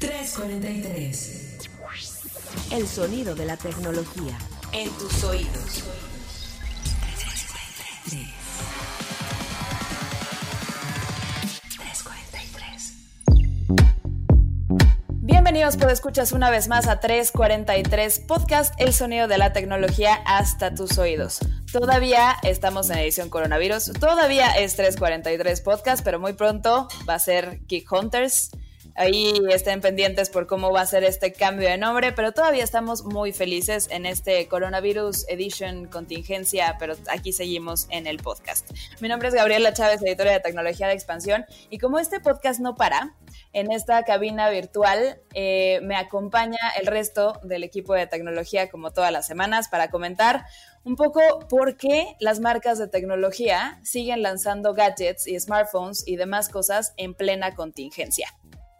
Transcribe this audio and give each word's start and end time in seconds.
343. 0.00 1.68
El 2.72 2.88
sonido 2.88 3.34
de 3.34 3.44
la 3.44 3.58
tecnología 3.58 4.38
en 4.72 4.88
tus 4.92 5.24
oídos. 5.24 5.84
Bienvenidos, 15.18 15.76
por 15.76 15.90
escuchas 15.90 16.32
una 16.32 16.48
vez 16.50 16.68
más 16.68 16.88
a 16.88 16.98
343 17.00 18.20
Podcast, 18.20 18.74
el 18.78 18.94
sonido 18.94 19.28
de 19.28 19.36
la 19.36 19.52
tecnología 19.52 20.14
hasta 20.24 20.74
tus 20.74 20.96
oídos. 20.96 21.40
Todavía 21.70 22.36
estamos 22.42 22.88
en 22.88 22.98
edición 22.98 23.28
coronavirus, 23.28 23.92
todavía 24.00 24.52
es 24.52 24.76
343 24.76 25.60
Podcast, 25.60 26.02
pero 26.02 26.18
muy 26.18 26.32
pronto 26.32 26.88
va 27.06 27.14
a 27.14 27.18
ser 27.18 27.60
Geek 27.66 27.92
Hunters. 27.92 28.50
Ahí 29.00 29.32
estén 29.48 29.80
pendientes 29.80 30.28
por 30.28 30.46
cómo 30.46 30.72
va 30.72 30.82
a 30.82 30.86
ser 30.86 31.04
este 31.04 31.32
cambio 31.32 31.66
de 31.70 31.78
nombre, 31.78 32.12
pero 32.12 32.32
todavía 32.32 32.62
estamos 32.62 33.02
muy 33.02 33.32
felices 33.32 33.88
en 33.90 34.04
este 34.04 34.46
Coronavirus 34.46 35.24
Edition 35.26 35.86
contingencia, 35.86 36.76
pero 36.78 36.96
aquí 37.10 37.32
seguimos 37.32 37.86
en 37.88 38.06
el 38.06 38.18
podcast. 38.18 38.70
Mi 39.00 39.08
nombre 39.08 39.28
es 39.28 39.34
Gabriela 39.34 39.72
Chávez, 39.72 40.02
editora 40.02 40.32
de 40.32 40.40
Tecnología 40.40 40.86
de 40.86 40.92
Expansión, 40.92 41.46
y 41.70 41.78
como 41.78 41.98
este 41.98 42.20
podcast 42.20 42.60
no 42.60 42.74
para, 42.74 43.14
en 43.54 43.72
esta 43.72 44.02
cabina 44.02 44.50
virtual 44.50 45.18
eh, 45.32 45.80
me 45.82 45.96
acompaña 45.96 46.58
el 46.78 46.86
resto 46.86 47.40
del 47.42 47.64
equipo 47.64 47.94
de 47.94 48.06
tecnología 48.06 48.68
como 48.68 48.90
todas 48.90 49.12
las 49.12 49.26
semanas 49.26 49.68
para 49.68 49.90
comentar 49.90 50.44
un 50.84 50.96
poco 50.96 51.20
por 51.48 51.78
qué 51.78 52.16
las 52.20 52.40
marcas 52.40 52.78
de 52.78 52.86
tecnología 52.86 53.80
siguen 53.82 54.20
lanzando 54.20 54.74
gadgets 54.74 55.26
y 55.26 55.40
smartphones 55.40 56.06
y 56.06 56.16
demás 56.16 56.50
cosas 56.50 56.92
en 56.98 57.14
plena 57.14 57.54
contingencia. 57.54 58.28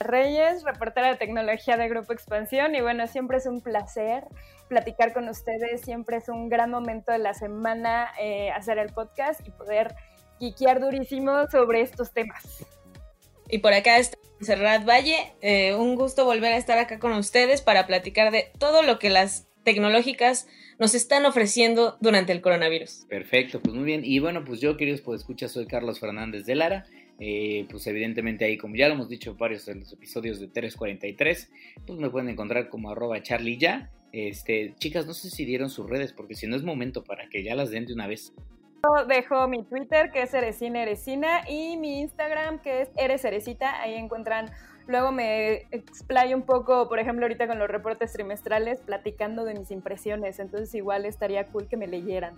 Reyes, 0.00 0.64
reportera 0.64 1.08
de 1.08 1.16
tecnología 1.16 1.76
de 1.76 1.88
Grupo 1.88 2.12
Expansión. 2.12 2.74
Y 2.74 2.80
bueno, 2.80 3.06
siempre 3.06 3.36
es 3.36 3.46
un 3.46 3.60
placer 3.60 4.24
platicar 4.68 5.12
con 5.12 5.28
ustedes, 5.28 5.82
siempre 5.82 6.16
es 6.16 6.28
un 6.28 6.48
gran 6.48 6.70
momento 6.70 7.12
de 7.12 7.18
la 7.18 7.34
semana 7.34 8.10
eh, 8.20 8.50
hacer 8.50 8.78
el 8.78 8.92
podcast 8.92 9.46
y 9.46 9.50
poder 9.50 9.94
quiquear 10.38 10.80
durísimo 10.80 11.46
sobre 11.50 11.82
estos 11.82 12.12
temas. 12.12 12.64
Y 13.48 13.58
por 13.58 13.74
acá 13.74 13.98
está 13.98 14.16
Serrat 14.40 14.88
Valle, 14.88 15.34
eh, 15.42 15.74
un 15.74 15.96
gusto 15.96 16.24
volver 16.24 16.52
a 16.52 16.56
estar 16.56 16.78
acá 16.78 16.98
con 16.98 17.12
ustedes 17.12 17.60
para 17.60 17.86
platicar 17.86 18.30
de 18.30 18.50
todo 18.58 18.82
lo 18.82 18.98
que 18.98 19.10
las 19.10 19.48
tecnológicas 19.64 20.46
nos 20.78 20.94
están 20.94 21.26
ofreciendo 21.26 21.98
durante 22.00 22.32
el 22.32 22.40
coronavirus. 22.40 23.06
Perfecto, 23.08 23.60
pues 23.60 23.74
muy 23.74 23.84
bien. 23.84 24.02
Y 24.02 24.18
bueno, 24.18 24.44
pues 24.44 24.60
yo, 24.60 24.78
queridos, 24.78 25.02
pues 25.02 25.20
escucha, 25.20 25.48
soy 25.48 25.66
Carlos 25.66 26.00
Fernández 26.00 26.46
de 26.46 26.54
Lara 26.54 26.86
eh, 27.20 27.66
pues 27.70 27.86
evidentemente 27.86 28.44
ahí, 28.44 28.56
como 28.56 28.74
ya 28.74 28.88
lo 28.88 28.94
hemos 28.94 29.08
dicho 29.08 29.36
varios 29.36 29.66
de 29.66 29.76
los 29.76 29.92
episodios 29.92 30.40
de 30.40 30.48
343, 30.48 31.52
pues 31.86 31.98
me 31.98 32.10
pueden 32.10 32.30
encontrar 32.30 32.68
como 32.68 32.90
arroba 32.90 33.22
charlie 33.22 33.58
ya. 33.58 33.90
Este, 34.12 34.74
chicas, 34.78 35.06
no 35.06 35.14
sé 35.14 35.30
si 35.30 35.44
dieron 35.44 35.70
sus 35.70 35.88
redes, 35.88 36.12
porque 36.12 36.34
si 36.34 36.46
no 36.46 36.56
es 36.56 36.64
momento 36.64 37.04
para 37.04 37.28
que 37.28 37.44
ya 37.44 37.54
las 37.54 37.70
den 37.70 37.86
de 37.86 37.92
una 37.92 38.06
vez. 38.06 38.32
Yo 38.82 39.04
dejo 39.04 39.46
mi 39.46 39.62
Twitter, 39.62 40.10
que 40.10 40.22
es 40.22 40.34
Eresina 40.34 40.82
Eresina, 40.82 41.42
y 41.48 41.76
mi 41.76 42.00
Instagram, 42.00 42.60
que 42.62 42.80
es 42.80 42.88
Eres 42.96 43.24
Eresita. 43.24 43.80
Ahí 43.82 43.94
encuentran 43.94 44.50
Luego 44.90 45.12
me 45.12 45.68
explayo 45.70 46.36
un 46.36 46.42
poco, 46.42 46.88
por 46.88 46.98
ejemplo, 46.98 47.24
ahorita 47.24 47.46
con 47.46 47.60
los 47.60 47.68
reportes 47.68 48.12
trimestrales, 48.12 48.80
platicando 48.80 49.44
de 49.44 49.54
mis 49.54 49.70
impresiones. 49.70 50.40
Entonces 50.40 50.74
igual 50.74 51.04
estaría 51.04 51.46
cool 51.46 51.68
que 51.68 51.76
me 51.76 51.86
leyeran. 51.86 52.34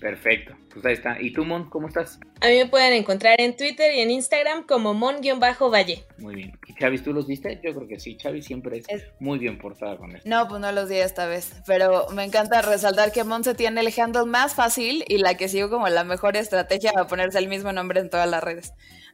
Perfecto, 0.00 0.56
pues 0.72 0.84
ahí 0.86 0.94
está. 0.94 1.20
¿Y 1.20 1.32
tú, 1.32 1.44
Mon, 1.44 1.68
cómo 1.68 1.86
estás? 1.86 2.18
A 2.40 2.48
mí 2.48 2.56
me 2.56 2.66
pueden 2.66 2.94
encontrar 2.94 3.38
en 3.38 3.54
Twitter 3.54 3.94
y 3.94 4.00
en 4.00 4.10
Instagram 4.10 4.66
como 4.66 4.94
Mon-Valle. 4.94 6.04
Muy 6.18 6.34
bien. 6.34 6.58
¿Y 6.66 6.74
Chavis, 6.74 7.02
tú 7.04 7.12
los 7.12 7.26
viste? 7.26 7.60
Yo 7.62 7.74
creo 7.74 7.86
que 7.86 8.00
sí. 8.00 8.16
Chavis 8.16 8.46
siempre 8.46 8.82
es, 8.88 9.04
muy 9.20 9.38
bien 9.38 9.58
portada 9.58 9.98
con 9.98 10.16
esto. 10.16 10.26
No, 10.26 10.48
pues 10.48 10.60
no 10.62 10.72
los 10.72 10.88
di 10.88 10.96
esta 10.96 11.26
vez. 11.26 11.52
Pero 11.66 12.08
me 12.14 12.24
encanta 12.24 12.62
resaltar 12.62 13.12
que 13.12 13.24
Mon 13.24 13.44
se 13.44 13.54
tiene 13.54 13.82
el 13.82 13.92
handle 13.94 14.24
más 14.24 14.54
fácil 14.54 15.04
y 15.06 15.18
la 15.18 15.36
que 15.36 15.48
sigo 15.48 15.68
como 15.68 15.86
la 15.90 16.04
mejor 16.04 16.36
estrategia 16.38 16.92
para 16.92 17.06
ponerse 17.06 17.38
el 17.38 17.48
mismo 17.48 17.70
nombre 17.72 18.00
en 18.00 18.08
todas 18.08 18.28
las 18.28 18.42
redes. 18.42 18.72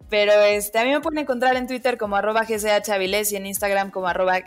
Pero 0.09 0.33
este, 0.43 0.79
a 0.79 0.85
mí 0.85 0.91
me 0.91 1.01
pueden 1.01 1.19
encontrar 1.19 1.57
en 1.57 1.67
Twitter 1.67 1.99
como 1.99 2.17
arroba 2.17 2.45
gchavilés 2.45 3.33
y 3.33 3.37
en 3.37 3.47
Instagram 3.47 3.91
como 3.91 4.07
arroba. 4.07 4.39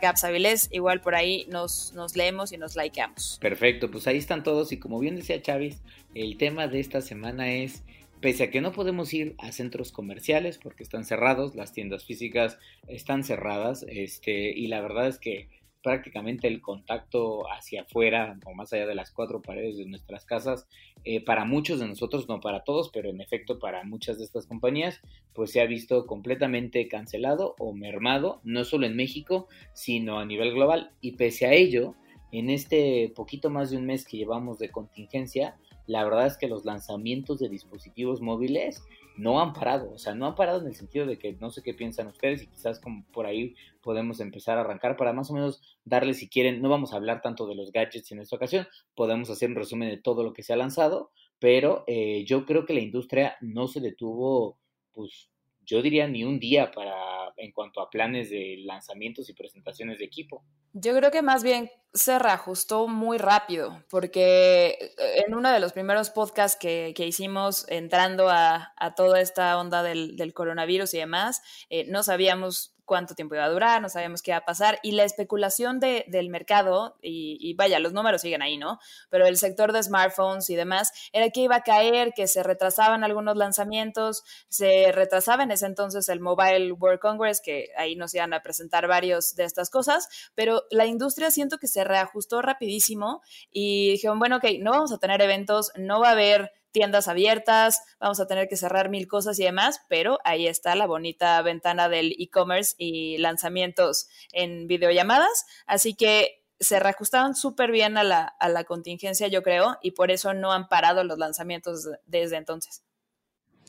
Igual 0.70 1.00
por 1.00 1.14
ahí 1.14 1.46
nos, 1.50 1.92
nos 1.94 2.16
leemos 2.16 2.52
y 2.52 2.56
nos 2.56 2.76
likeamos. 2.76 3.38
Perfecto, 3.40 3.90
pues 3.90 4.06
ahí 4.06 4.16
están 4.16 4.42
todos 4.42 4.72
y 4.72 4.78
como 4.78 4.98
bien 4.98 5.16
decía 5.16 5.42
Chavis, 5.42 5.82
el 6.14 6.38
tema 6.38 6.66
de 6.66 6.80
esta 6.80 7.00
semana 7.02 7.52
es, 7.52 7.82
pese 8.20 8.44
a 8.44 8.50
que 8.50 8.60
no 8.60 8.72
podemos 8.72 9.12
ir 9.12 9.34
a 9.38 9.52
centros 9.52 9.92
comerciales 9.92 10.58
porque 10.58 10.82
están 10.82 11.04
cerrados, 11.04 11.54
las 11.54 11.72
tiendas 11.72 12.04
físicas 12.04 12.58
están 12.88 13.24
cerradas, 13.24 13.84
este, 13.88 14.50
y 14.50 14.68
la 14.68 14.80
verdad 14.80 15.08
es 15.08 15.18
que 15.18 15.48
prácticamente 15.82 16.48
el 16.48 16.60
contacto 16.60 17.50
hacia 17.50 17.82
afuera 17.82 18.38
o 18.44 18.54
más 18.54 18.72
allá 18.72 18.86
de 18.86 18.94
las 18.94 19.10
cuatro 19.10 19.42
paredes 19.42 19.78
de 19.78 19.86
nuestras 19.86 20.24
casas, 20.24 20.68
eh, 21.04 21.24
para 21.24 21.44
muchos 21.44 21.80
de 21.80 21.88
nosotros, 21.88 22.28
no 22.28 22.40
para 22.40 22.64
todos, 22.64 22.90
pero 22.90 23.08
en 23.08 23.20
efecto 23.20 23.58
para 23.58 23.84
muchas 23.84 24.18
de 24.18 24.24
estas 24.24 24.46
compañías, 24.46 25.00
pues 25.34 25.52
se 25.52 25.60
ha 25.60 25.66
visto 25.66 26.06
completamente 26.06 26.86
cancelado 26.88 27.54
o 27.58 27.72
mermado, 27.72 28.40
no 28.44 28.64
solo 28.64 28.86
en 28.86 28.96
México, 28.96 29.48
sino 29.72 30.18
a 30.18 30.26
nivel 30.26 30.52
global. 30.52 30.92
Y 31.00 31.12
pese 31.12 31.46
a 31.46 31.54
ello, 31.54 31.94
en 32.32 32.50
este 32.50 33.12
poquito 33.14 33.50
más 33.50 33.70
de 33.70 33.78
un 33.78 33.86
mes 33.86 34.06
que 34.06 34.18
llevamos 34.18 34.58
de 34.58 34.70
contingencia, 34.70 35.56
la 35.86 36.04
verdad 36.04 36.26
es 36.26 36.36
que 36.36 36.48
los 36.48 36.64
lanzamientos 36.64 37.38
de 37.38 37.48
dispositivos 37.48 38.20
móviles 38.20 38.84
no 39.16 39.40
han 39.40 39.52
parado, 39.52 39.92
o 39.92 39.98
sea, 39.98 40.14
no 40.14 40.26
han 40.26 40.34
parado 40.34 40.60
en 40.60 40.66
el 40.66 40.74
sentido 40.74 41.06
de 41.06 41.18
que 41.18 41.34
no 41.34 41.50
sé 41.50 41.62
qué 41.62 41.74
piensan 41.74 42.08
ustedes 42.08 42.42
y 42.42 42.46
quizás 42.46 42.80
como 42.80 43.04
por 43.12 43.26
ahí 43.26 43.54
podemos 43.82 44.20
empezar 44.20 44.58
a 44.58 44.62
arrancar 44.62 44.96
para 44.96 45.12
más 45.12 45.30
o 45.30 45.34
menos 45.34 45.60
darles 45.84 46.18
si 46.18 46.28
quieren, 46.28 46.62
no 46.62 46.68
vamos 46.68 46.92
a 46.92 46.96
hablar 46.96 47.20
tanto 47.20 47.46
de 47.46 47.54
los 47.54 47.72
gadgets 47.72 48.12
en 48.12 48.20
esta 48.20 48.36
ocasión, 48.36 48.66
podemos 48.94 49.30
hacer 49.30 49.50
un 49.50 49.56
resumen 49.56 49.88
de 49.90 49.98
todo 49.98 50.22
lo 50.22 50.32
que 50.32 50.42
se 50.42 50.52
ha 50.52 50.56
lanzado, 50.56 51.10
pero 51.38 51.84
eh, 51.86 52.24
yo 52.26 52.46
creo 52.46 52.64
que 52.66 52.74
la 52.74 52.80
industria 52.80 53.36
no 53.40 53.68
se 53.68 53.80
detuvo, 53.80 54.58
pues 54.92 55.30
yo 55.70 55.82
diría 55.82 56.08
ni 56.08 56.24
un 56.24 56.40
día 56.40 56.70
para 56.70 57.20
en 57.36 57.52
cuanto 57.52 57.80
a 57.80 57.90
planes 57.90 58.30
de 58.30 58.56
lanzamientos 58.64 59.28
y 59.28 59.34
presentaciones 59.34 59.98
de 59.98 60.04
equipo. 60.04 60.44
Yo 60.72 60.94
creo 60.94 61.10
que 61.10 61.22
más 61.22 61.42
bien 61.42 61.70
se 61.92 62.18
reajustó 62.18 62.86
muy 62.86 63.18
rápido, 63.18 63.82
porque 63.88 64.78
eh, 64.80 65.24
en 65.26 65.34
uno 65.34 65.50
de 65.50 65.60
los 65.60 65.72
primeros 65.72 66.10
podcasts 66.10 66.58
que, 66.58 66.94
hicimos 66.96 67.66
entrando 67.68 68.28
a, 68.28 68.74
toda 68.96 69.20
esta 69.20 69.58
onda 69.58 69.82
del, 69.82 70.32
coronavirus 70.34 70.94
y 70.94 70.98
demás, 70.98 71.42
eh, 71.70 71.86
no 71.88 72.02
sabíamos 72.02 72.74
cuánto 72.90 73.14
tiempo 73.14 73.36
iba 73.36 73.44
a 73.44 73.48
durar, 73.48 73.80
no 73.80 73.88
sabíamos 73.88 74.20
qué 74.20 74.32
iba 74.32 74.38
a 74.38 74.44
pasar 74.44 74.80
y 74.82 74.90
la 74.90 75.04
especulación 75.04 75.78
de, 75.78 76.04
del 76.08 76.28
mercado, 76.28 76.96
y, 77.00 77.54
vaya, 77.54 77.78
los 77.78 77.92
números 77.92 78.20
siguen 78.20 78.42
ahí, 78.42 78.56
¿no? 78.56 78.80
Pero 79.10 79.28
el 79.28 79.36
sector 79.36 79.72
de 79.72 79.80
smartphones 79.80 80.50
y 80.50 80.56
demás, 80.56 80.90
era 81.12 81.30
que 81.30 81.42
iba 81.42 81.54
a 81.54 81.62
caer, 81.62 82.12
que 82.16 82.26
se 82.26 82.42
retrasaban 82.42 83.04
algunos 83.04 83.36
lanzamientos, 83.36 84.24
se 84.48 84.90
retrasaba 84.90 85.44
en 85.44 85.52
ese 85.52 85.66
entonces 85.66 86.08
el 86.08 86.18
Mobile 86.18 86.72
World 86.72 86.98
Congress, 86.98 87.40
que 87.40 87.68
ahí 87.76 87.94
nos 87.94 88.12
iban 88.12 88.32
a 88.32 88.42
presentar 88.42 88.88
varios 88.88 89.36
de 89.36 89.44
estas 89.44 89.70
cosas, 89.70 90.08
pero 90.34 90.64
la 90.72 90.86
industria 90.86 91.30
siento 91.30 91.58
que 91.58 91.68
se 91.68 91.84
reajustó 91.84 92.42
rapidísimo 92.42 93.22
y 93.52 93.92
dijeron, 93.92 94.18
bueno, 94.18 94.38
ok, 94.38 94.46
no 94.58 94.72
vamos 94.72 94.90
a 94.90 94.98
tener 94.98 95.22
eventos, 95.22 95.70
no 95.76 96.00
va 96.00 96.08
a 96.08 96.12
haber 96.12 96.50
tiendas 96.72 97.08
abiertas, 97.08 97.82
vamos 97.98 98.20
a 98.20 98.26
tener 98.26 98.48
que 98.48 98.56
cerrar 98.56 98.88
mil 98.88 99.08
cosas 99.08 99.38
y 99.38 99.44
demás, 99.44 99.80
pero 99.88 100.18
ahí 100.24 100.46
está 100.46 100.74
la 100.74 100.86
bonita 100.86 101.40
ventana 101.42 101.88
del 101.88 102.14
e-commerce 102.18 102.74
y 102.78 103.18
lanzamientos 103.18 104.08
en 104.32 104.66
videollamadas. 104.66 105.46
Así 105.66 105.94
que 105.94 106.44
se 106.58 106.78
reajustaron 106.78 107.34
súper 107.34 107.70
bien 107.70 107.96
a 107.96 108.04
la, 108.04 108.24
a 108.24 108.48
la 108.48 108.64
contingencia, 108.64 109.28
yo 109.28 109.42
creo, 109.42 109.78
y 109.82 109.92
por 109.92 110.10
eso 110.10 110.34
no 110.34 110.52
han 110.52 110.68
parado 110.68 111.04
los 111.04 111.18
lanzamientos 111.18 111.88
desde 112.06 112.36
entonces. 112.36 112.82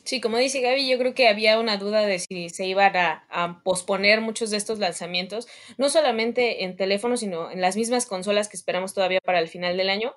Sí, 0.04 0.20
como 0.20 0.36
dice 0.36 0.60
Gaby, 0.60 0.88
yo 0.88 0.98
creo 0.98 1.14
que 1.14 1.28
había 1.28 1.60
una 1.60 1.76
duda 1.76 2.04
de 2.04 2.18
si 2.18 2.48
se 2.48 2.66
iban 2.66 2.96
a, 2.96 3.60
posponer 3.62 4.20
muchos 4.20 4.50
de 4.50 4.56
estos 4.56 4.80
lanzamientos, 4.80 5.46
no 5.78 5.88
solamente 5.88 6.64
en 6.64 6.76
teléfonos, 6.76 7.20
sino 7.20 7.50
en 7.50 7.60
las 7.60 7.76
mismas 7.76 8.06
consolas 8.06 8.48
que 8.48 8.56
esperamos 8.56 8.94
todavía 8.94 9.20
para 9.24 9.38
el 9.38 9.48
final 9.48 9.76
del 9.76 9.88
año. 9.90 10.14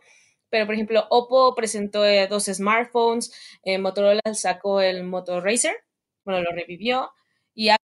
Pero, 0.55 0.67
por 0.67 0.75
ejemplo, 0.75 1.05
Oppo 1.09 1.53
presentó 1.53 2.05
eh, 2.05 2.27
dos 2.29 2.45
smartphones, 2.45 3.59
eh, 3.65 3.77
Motorola 3.77 4.21
sacó 4.33 4.79
el 4.79 5.03
Moto 5.03 5.41
Racer, 5.41 5.75
bueno, 6.23 6.41
lo 6.43 6.51
revivió, 6.51 7.11
y 7.53 7.65
ya 7.65 7.77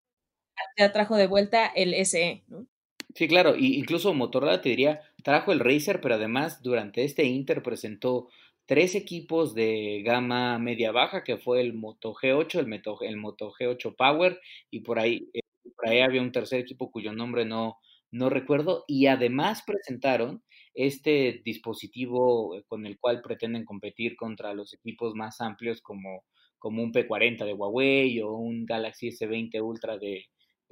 trajo 0.94 1.18
de 1.18 1.28
vuelta 1.28 1.66
el 1.68 1.94
SE, 2.06 2.46
¿no? 2.48 2.66
Sí, 3.14 3.28
claro, 3.28 3.58
y 3.58 3.76
incluso 3.78 4.14
Motorola 4.14 4.62
te 4.62 4.70
diría, 4.70 5.02
trajo 5.22 5.52
el 5.52 5.60
Racer, 5.60 6.00
pero 6.00 6.16
además 6.16 6.62
durante 6.64 7.04
este 7.04 7.26
Inter 7.26 7.62
presentó 7.62 8.30
tres 8.66 8.96
equipos 8.96 9.54
de 9.54 10.02
gama 10.06 10.58
media-baja, 10.58 11.26
que 11.26 11.36
fue 11.36 11.60
el 11.60 11.74
Moto 11.74 12.14
G8, 12.14 12.58
el 12.58 12.68
Moto, 12.68 13.00
el 13.02 13.18
Moto 13.18 13.52
G8 13.52 13.98
Power, 13.98 14.40
y 14.70 14.80
por 14.80 14.98
ahí, 14.98 15.30
eh, 15.34 15.42
por 15.76 15.90
ahí 15.90 16.00
había 16.00 16.22
un 16.22 16.32
tercer 16.32 16.62
equipo 16.62 16.90
cuyo 16.90 17.12
nombre 17.12 17.44
no, 17.44 17.80
no 18.12 18.30
recuerdo, 18.30 18.86
y 18.88 19.08
además 19.08 19.62
presentaron 19.68 20.42
este 20.74 21.42
dispositivo 21.44 22.56
eh, 22.56 22.64
con 22.68 22.86
el 22.86 22.98
cual 23.00 23.22
pretenden 23.22 23.66
competir 23.66 24.16
contra 24.16 24.54
los 24.54 24.74
equipos 24.74 25.16
más 25.16 25.42
amplios 25.42 25.82
como, 25.82 26.24
como 26.60 26.84
un 26.84 26.94
P40 26.94 27.46
de 27.46 27.54
Huawei 27.54 28.22
o 28.22 28.34
un 28.34 28.66
Galaxy 28.66 29.10
S20 29.10 29.62
Ultra 29.62 29.98
de, 29.98 30.26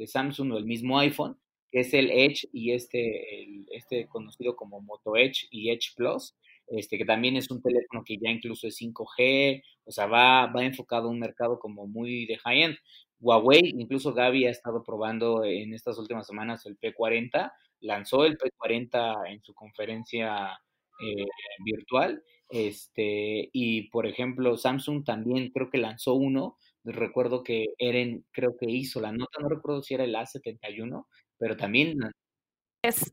Samsung 0.06 0.54
o 0.54 0.58
el 0.58 0.64
mismo 0.64 0.98
iPhone, 0.98 1.38
que 1.70 1.82
es 1.82 1.94
el 1.94 2.10
Edge 2.10 2.48
y 2.54 2.72
este, 2.72 3.66
este 3.72 4.08
conocido 4.08 4.56
como 4.56 4.80
Moto 4.80 5.18
Edge 5.18 5.48
y 5.52 5.72
Edge 5.72 5.94
Plus, 5.94 6.36
este, 6.68 6.98
que 6.98 7.04
también 7.04 7.36
es 7.36 7.52
un 7.52 7.62
teléfono 7.62 8.04
que 8.06 8.18
ya 8.18 8.30
incluso 8.30 8.66
es 8.66 8.80
5G, 8.80 9.62
o 9.84 9.92
sea, 9.92 10.06
va, 10.06 10.48
va 10.48 10.64
enfocado 10.64 11.10
a 11.10 11.12
un 11.12 11.20
mercado 11.20 11.60
como 11.60 11.86
muy 11.86 12.26
de 12.28 12.38
high-end. 12.38 12.78
Huawei, 13.20 13.74
incluso 13.78 14.14
Gaby 14.14 14.46
ha 14.46 14.52
estado 14.52 14.84
probando 14.84 15.44
en 15.44 15.74
estas 15.74 15.98
últimas 15.98 16.26
semanas 16.26 16.66
el 16.66 16.80
P40, 16.80 17.52
lanzó 17.82 18.26
el 18.26 18.38
P40 18.38 19.32
en 19.32 19.42
su 19.42 19.54
conferencia 19.54 20.60
eh, 21.00 21.26
virtual, 21.64 22.24
este, 22.50 23.50
y 23.54 23.90
por 23.90 24.08
ejemplo, 24.08 24.58
Samsung 24.58 25.04
también 25.06 25.52
creo 25.52 25.70
que 25.70 25.78
lanzó 25.78 26.16
uno, 26.16 26.58
recuerdo 26.84 27.44
que 27.44 27.68
Eren 27.78 28.26
creo 28.32 28.58
que 28.58 28.70
hizo 28.70 29.00
la 29.00 29.12
nota, 29.12 29.40
no 29.40 29.50
recuerdo 29.50 29.84
si 29.84 29.94
era 29.94 30.04
el 30.04 30.16
A71, 30.16 31.06
pero 31.38 31.56
también 31.56 31.98
es 32.84 33.12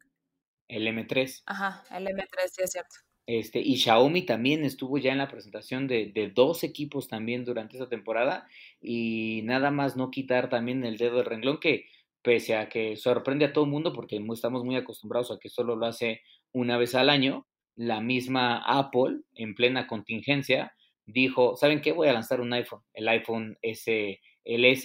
el 0.68 0.86
M3. 0.86 1.42
Ajá, 1.46 1.84
el 1.96 2.06
M3, 2.06 2.26
sí 2.50 2.62
es 2.62 2.70
cierto. 2.70 2.96
Este, 3.26 3.60
y 3.60 3.76
Xiaomi 3.76 4.22
también 4.22 4.64
estuvo 4.64 4.98
ya 4.98 5.10
en 5.10 5.18
la 5.18 5.28
presentación 5.28 5.88
de, 5.88 6.12
de, 6.14 6.30
dos 6.30 6.62
equipos 6.62 7.08
también 7.08 7.44
durante 7.44 7.76
esa 7.76 7.88
temporada 7.88 8.46
y 8.80 9.42
nada 9.44 9.72
más 9.72 9.96
no 9.96 10.12
quitar 10.12 10.48
también 10.48 10.84
el 10.84 10.96
dedo 10.96 11.16
del 11.16 11.26
renglón 11.26 11.58
que 11.58 11.86
pese 12.26 12.56
a 12.56 12.68
que 12.68 12.96
sorprende 12.96 13.44
a 13.44 13.52
todo 13.52 13.66
el 13.66 13.70
mundo 13.70 13.92
porque 13.92 14.20
estamos 14.32 14.64
muy 14.64 14.74
acostumbrados 14.74 15.30
a 15.30 15.38
que 15.38 15.48
solo 15.48 15.76
lo 15.76 15.86
hace 15.86 16.22
una 16.52 16.76
vez 16.76 16.96
al 16.96 17.08
año, 17.08 17.46
la 17.76 18.00
misma 18.00 18.64
Apple 18.66 19.20
en 19.34 19.54
plena 19.54 19.86
contingencia 19.86 20.72
dijo, 21.04 21.54
¿saben 21.54 21.80
qué? 21.80 21.92
Voy 21.92 22.08
a 22.08 22.12
lanzar 22.12 22.40
un 22.40 22.52
iPhone, 22.52 22.82
el 22.94 23.06
iPhone 23.06 23.56
S, 23.62 24.18
el 24.44 24.82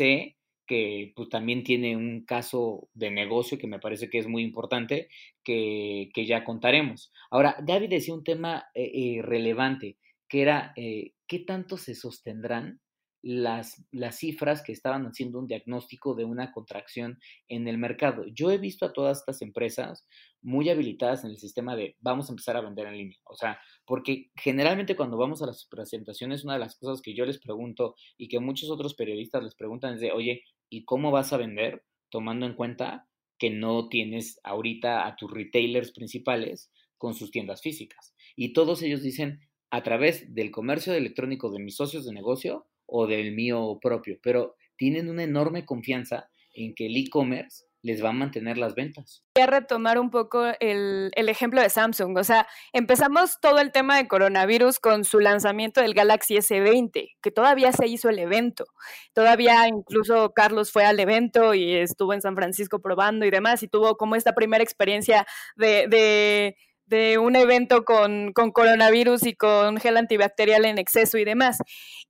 que 0.68 1.14
pues, 1.16 1.30
también 1.30 1.64
tiene 1.64 1.98
un 1.98 2.26
caso 2.26 2.90
de 2.94 3.10
negocio 3.10 3.58
que 3.58 3.66
me 3.66 3.80
parece 3.80 4.08
que 4.08 4.20
es 4.20 4.28
muy 4.28 4.44
importante, 4.44 5.08
que, 5.44 6.12
que 6.14 6.28
ya 6.28 6.44
contaremos. 6.44 7.12
Ahora, 7.32 7.56
David 7.64 7.90
decía 7.90 8.14
un 8.14 8.24
tema 8.24 8.66
eh, 8.76 8.92
eh, 8.94 9.22
relevante, 9.24 9.98
que 10.30 10.44
era 10.44 10.74
eh, 10.76 11.14
qué 11.26 11.40
tanto 11.40 11.78
se 11.78 11.96
sostendrán 11.96 12.81
las, 13.22 13.86
las 13.92 14.18
cifras 14.18 14.64
que 14.64 14.72
estaban 14.72 15.06
haciendo 15.06 15.40
un 15.40 15.48
diagnóstico 15.48 16.16
de 16.16 16.26
una 16.26 16.52
contracción 16.52 17.20
en 17.48 17.68
el 17.68 17.78
mercado. 17.78 18.26
Yo 18.28 18.52
he 18.52 18.58
visto 18.58 18.86
a 18.86 18.94
todas 18.94 19.20
estas 19.20 19.42
empresas 19.42 20.08
muy 20.42 20.70
habilitadas 20.70 21.24
en 21.24 21.32
el 21.32 21.38
sistema 21.38 21.76
de 21.76 21.96
vamos 22.00 22.30
a 22.30 22.34
empezar 22.34 22.58
a 22.58 22.62
vender 22.62 22.88
en 22.88 22.98
línea. 22.98 23.20
O 23.26 23.36
sea, 23.36 23.60
porque 23.86 24.32
generalmente 24.36 24.96
cuando 24.96 25.18
vamos 25.18 25.42
a 25.42 25.46
las 25.46 25.66
presentaciones, 25.66 26.44
una 26.44 26.54
de 26.54 26.60
las 26.60 26.78
cosas 26.78 27.02
que 27.02 27.14
yo 27.14 27.26
les 27.26 27.40
pregunto 27.40 27.96
y 28.18 28.28
que 28.28 28.40
muchos 28.40 28.70
otros 28.70 28.96
periodistas 28.96 29.44
les 29.44 29.56
preguntan 29.56 29.96
es 29.96 30.02
de, 30.02 30.12
oye, 30.12 30.44
¿y 30.70 30.86
cómo 30.86 31.12
vas 31.12 31.34
a 31.34 31.38
vender? 31.38 31.84
Tomando 32.10 32.46
en 32.46 32.56
cuenta 32.56 33.08
que 33.38 33.50
no 33.50 33.88
tienes 33.90 34.40
ahorita 34.44 35.08
a 35.08 35.16
tus 35.16 35.32
retailers 35.32 35.92
principales 35.92 36.72
con 36.98 37.14
sus 37.14 37.32
tiendas 37.32 37.62
físicas. 37.62 38.14
Y 38.36 38.54
todos 38.54 38.82
ellos 38.84 39.02
dicen, 39.02 39.40
a 39.72 39.84
través 39.84 40.34
del 40.36 40.52
comercio 40.52 40.94
electrónico 40.94 41.50
de 41.50 41.60
mis 41.60 41.76
socios 41.76 42.06
de 42.06 42.14
negocio 42.14 42.68
o 42.92 43.08
del 43.08 43.32
mío 43.34 43.80
propio, 43.82 44.20
pero 44.22 44.56
tienen 44.76 45.10
una 45.10 45.24
enorme 45.24 45.66
confianza 45.66 46.30
en 46.54 46.76
que 46.76 46.88
el 46.88 46.98
e-commerce 46.98 47.64
les 47.84 48.04
va 48.04 48.10
a 48.10 48.14
mantener 48.14 48.58
las 48.58 48.76
ventas. 48.76 49.24
Voy 49.36 49.44
a 49.44 49.48
retomar 49.48 49.98
un 49.98 50.12
poco 50.12 50.46
el, 50.60 51.12
el, 51.16 51.30
ejemplo 51.30 51.62
de 51.62 51.70
Samsung. 51.70 52.18
O 52.18 52.24
sea, 52.24 52.48
empezamos 52.74 53.40
todo 53.42 53.60
el 53.60 53.72
tema 53.72 53.98
de 53.98 54.08
coronavirus 54.08 54.80
con 54.80 55.04
su 55.04 55.20
lanzamiento 55.20 55.82
del 55.82 55.94
Galaxy 55.94 56.36
S20, 56.36 57.16
que 57.22 57.32
todavía 57.32 57.72
se 57.72 57.88
hizo 57.88 58.10
el 58.10 58.20
evento. 58.20 58.66
Todavía 59.14 59.68
incluso 59.68 60.32
Carlos 60.34 60.72
fue 60.72 60.86
al 60.86 61.00
evento 61.00 61.54
y 61.54 61.76
estuvo 61.76 62.14
en 62.14 62.22
San 62.22 62.36
Francisco 62.36 62.82
probando 62.82 63.26
y 63.26 63.32
demás, 63.32 63.64
y 63.64 63.68
tuvo 63.68 63.98
como 63.98 64.16
esta 64.16 64.34
primera 64.34 64.64
experiencia 64.64 65.26
de, 65.56 65.88
de 65.88 66.58
de 66.92 67.18
un 67.18 67.38
evento 67.38 67.86
con, 67.86 68.34
con, 68.34 68.52
coronavirus 68.52 69.26
y 69.26 69.34
con 69.34 69.78
gel 69.78 69.96
antibacterial 69.96 70.66
en 70.66 70.78
exceso 70.78 71.18
y 71.18 71.24
demás. 71.24 71.58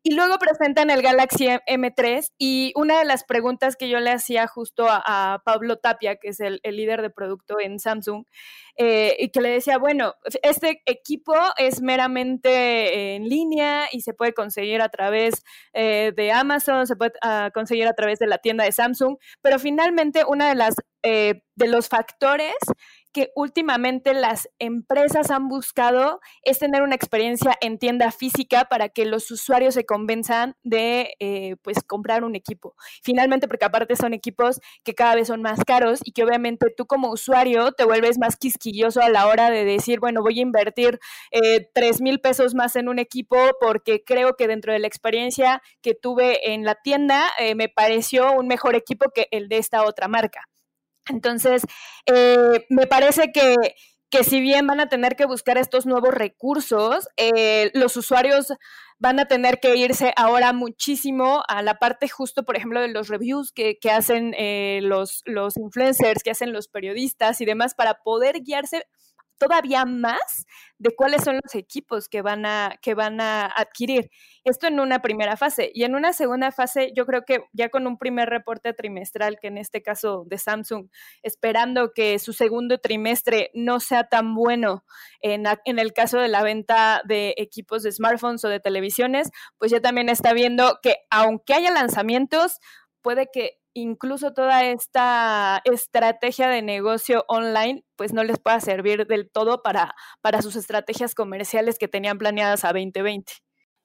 Y 0.02 0.16
luego 0.16 0.40
presentan 0.40 0.90
el 0.90 1.04
Galaxy 1.04 1.46
M3 1.68 2.32
y 2.40 2.74
una 2.76 2.98
de 2.98 3.06
las 3.06 3.24
preguntas 3.24 3.76
que 3.76 3.90
yo 3.90 4.00
le 4.00 4.10
hacía 4.10 4.48
justo 4.48 4.88
a, 4.90 5.44
Pablo 5.46 5.78
Tapia, 5.78 6.16
que 6.16 6.30
es 6.30 6.40
el, 6.40 6.60
líder 6.64 7.04
de 7.04 7.12
producto 7.12 7.60
en 7.60 7.80
Samsung, 7.80 8.26
eh, 8.76 9.16
y 9.20 9.30
que 9.30 9.42
le 9.42 9.50
decía, 9.50 9.78
bueno, 9.78 10.16
este 10.42 10.82
equipo 10.88 11.36
es 11.58 11.84
meramente 11.84 13.16
en 13.16 13.30
línea 13.30 13.88
y 13.92 14.02
se 14.02 14.16
puede 14.16 14.34
conseguir 14.34 14.82
a 14.82 14.90
través 14.90 15.44
eh, 15.74 16.12
de 16.16 16.32
Amazon, 16.32 16.88
se 16.88 16.96
puede 16.96 17.12
uh, 17.24 17.52
conseguir 17.54 17.88
a 17.88 17.94
través 17.94 18.18
de 18.18 18.26
la 18.26 18.40
tienda 18.40 18.64
de 18.64 18.72
Samsung, 18.72 19.18
pero 19.44 19.60
finalmente 19.60 20.24
una 20.26 20.50
de 20.50 20.56
las 20.56 20.74
eh, 21.04 21.42
de 21.56 21.68
los 21.68 21.90
factores 21.90 22.56
que 23.14 23.32
últimamente 23.36 24.14
las 24.14 24.50
empresas 24.60 25.32
han 25.32 25.48
buscado 25.48 26.20
es 26.44 26.60
tener 26.60 26.82
una 26.82 26.96
experiencia 26.96 27.58
en 27.62 27.78
tienda 27.78 28.12
física 28.12 28.66
para 28.66 28.90
que 28.90 29.06
los 29.06 29.30
usuarios 29.32 29.74
se 29.74 29.86
convenzan 29.86 30.56
de 30.64 31.14
eh, 31.20 31.56
pues 31.62 31.78
comprar 31.86 32.24
un 32.24 32.36
equipo. 32.36 32.76
Finalmente, 33.04 33.48
porque 33.48 33.66
aparte 33.66 33.96
son 33.96 34.14
equipos 34.14 34.60
que 34.84 34.94
cada 34.94 35.16
vez 35.16 35.28
son 35.28 35.42
más 35.42 35.60
caros 35.66 36.00
y 36.04 36.12
que 36.12 36.24
obviamente 36.24 36.68
tú 36.76 36.86
como 36.86 37.12
usuario 37.12 37.72
te 37.72 37.86
vuelves 37.86 38.18
más 38.18 38.38
quisquilloso 38.38 39.02
a 39.02 39.10
la 39.10 39.28
hora 39.28 39.50
de 39.50 39.66
decir, 39.66 40.00
bueno, 40.00 40.22
voy 40.22 40.40
a 40.40 40.44
invertir 40.44 41.00
eh, 41.32 41.70
tres 41.74 42.02
mil 42.02 42.20
pesos 42.20 42.56
más 42.56 42.76
en 42.76 42.90
un 42.90 43.00
equipo 43.00 43.38
porque 43.60 44.04
creo 44.04 44.36
que 44.36 44.48
dentro 44.48 44.74
de 44.74 44.80
la 44.80 44.88
experiencia 44.88 45.62
que 45.82 45.94
tuve 45.96 46.54
en 46.54 46.64
la 46.64 46.76
tienda 46.76 47.30
eh, 47.40 47.56
me 47.56 47.70
pareció 47.70 48.32
un 48.34 48.48
mejor 48.48 48.76
equipo 48.76 49.12
que 49.14 49.28
el 49.32 49.50
de 49.50 49.58
esta 49.58 49.84
otra 49.84 50.08
marca. 50.08 50.51
Entonces, 51.12 51.64
eh, 52.06 52.66
me 52.70 52.88
parece 52.88 53.32
que, 53.32 53.56
que, 54.10 54.24
si 54.24 54.42
bien 54.42 54.66
van 54.68 54.80
a 54.80 54.90
tener 54.90 55.16
que 55.16 55.26
buscar 55.26 55.58
estos 55.58 55.86
nuevos 55.86 56.14
recursos, 56.14 57.08
eh, 57.18 57.72
los 57.74 57.96
usuarios 57.98 58.54
van 58.98 59.20
a 59.20 59.26
tener 59.26 59.60
que 59.60 59.76
irse 59.76 60.14
ahora 60.16 60.54
muchísimo 60.54 61.44
a 61.48 61.64
la 61.64 61.80
parte 61.80 62.08
justo, 62.08 62.44
por 62.44 62.56
ejemplo, 62.56 62.82
de 62.82 62.88
los 62.88 63.08
reviews 63.08 63.52
que, 63.52 63.80
que 63.80 63.90
hacen 63.90 64.36
eh, 64.38 64.80
los, 64.84 65.24
los 65.26 65.58
influencers, 65.58 66.24
que 66.24 66.32
hacen 66.32 66.54
los 66.54 66.68
periodistas 66.68 67.42
y 67.42 67.46
demás, 67.46 67.74
para 67.74 67.96
poder 68.04 68.42
guiarse 68.44 68.86
todavía 69.42 69.86
más 69.86 70.46
de 70.78 70.92
cuáles 70.96 71.24
son 71.24 71.40
los 71.44 71.56
equipos 71.56 72.08
que 72.08 72.22
van 72.22 72.46
a, 72.46 72.78
que 72.80 72.94
van 72.94 73.20
a 73.20 73.46
adquirir. 73.48 74.12
Esto 74.44 74.68
en 74.68 74.80
una 74.80 75.02
primera 75.02 75.36
fase. 75.36 75.72
Y 75.74 75.84
en 75.84 75.96
una 75.96 76.14
segunda 76.14 76.52
fase, 76.52 76.92
yo 76.96 77.08
creo 77.08 77.24
que 77.26 77.40
ya 77.54 77.70
con 77.70 77.88
un 77.88 77.98
primer 77.98 78.30
reporte 78.30 78.74
trimestral, 78.74 79.40
que 79.40 79.48
en 79.48 79.58
este 79.58 79.82
caso 79.82 80.26
de 80.28 80.38
Samsung, 80.38 80.90
esperando 81.24 81.92
que 81.92 82.20
su 82.20 82.34
segundo 82.34 82.78
trimestre 82.78 83.50
no 83.56 83.80
sea 83.80 84.04
tan 84.04 84.36
bueno 84.36 84.86
en, 85.22 85.46
en 85.66 85.80
el 85.80 85.92
caso 85.92 86.20
de 86.20 86.28
la 86.28 86.44
venta 86.44 87.02
de 87.06 87.34
equipos 87.38 87.82
de 87.82 87.92
smartphones 87.92 88.46
o 88.46 88.50
de 88.50 88.60
televisiones, 88.60 89.32
pues 89.58 89.72
ya 89.72 89.82
también 89.82 90.08
está 90.08 90.34
viendo 90.34 90.78
que 90.84 90.98
aunque 91.10 91.56
haya 91.56 91.72
lanzamientos, 91.72 92.60
puede 93.02 93.28
que 93.34 93.61
incluso 93.74 94.34
toda 94.34 94.64
esta 94.66 95.62
estrategia 95.66 96.50
de 96.50 96.62
negocio 96.62 97.26
online 97.28 97.84
pues 97.96 98.14
no 98.14 98.24
les 98.24 98.40
pueda 98.40 98.60
servir 98.60 99.08
del 99.08 99.30
todo 99.30 99.62
para, 99.62 99.96
para 100.22 100.42
sus 100.42 100.56
estrategias 100.56 101.16
comerciales 101.16 101.78
que 101.78 101.88
tenían 101.88 102.18
planeadas 102.18 102.66
a 102.66 102.70
2020. 102.70 103.34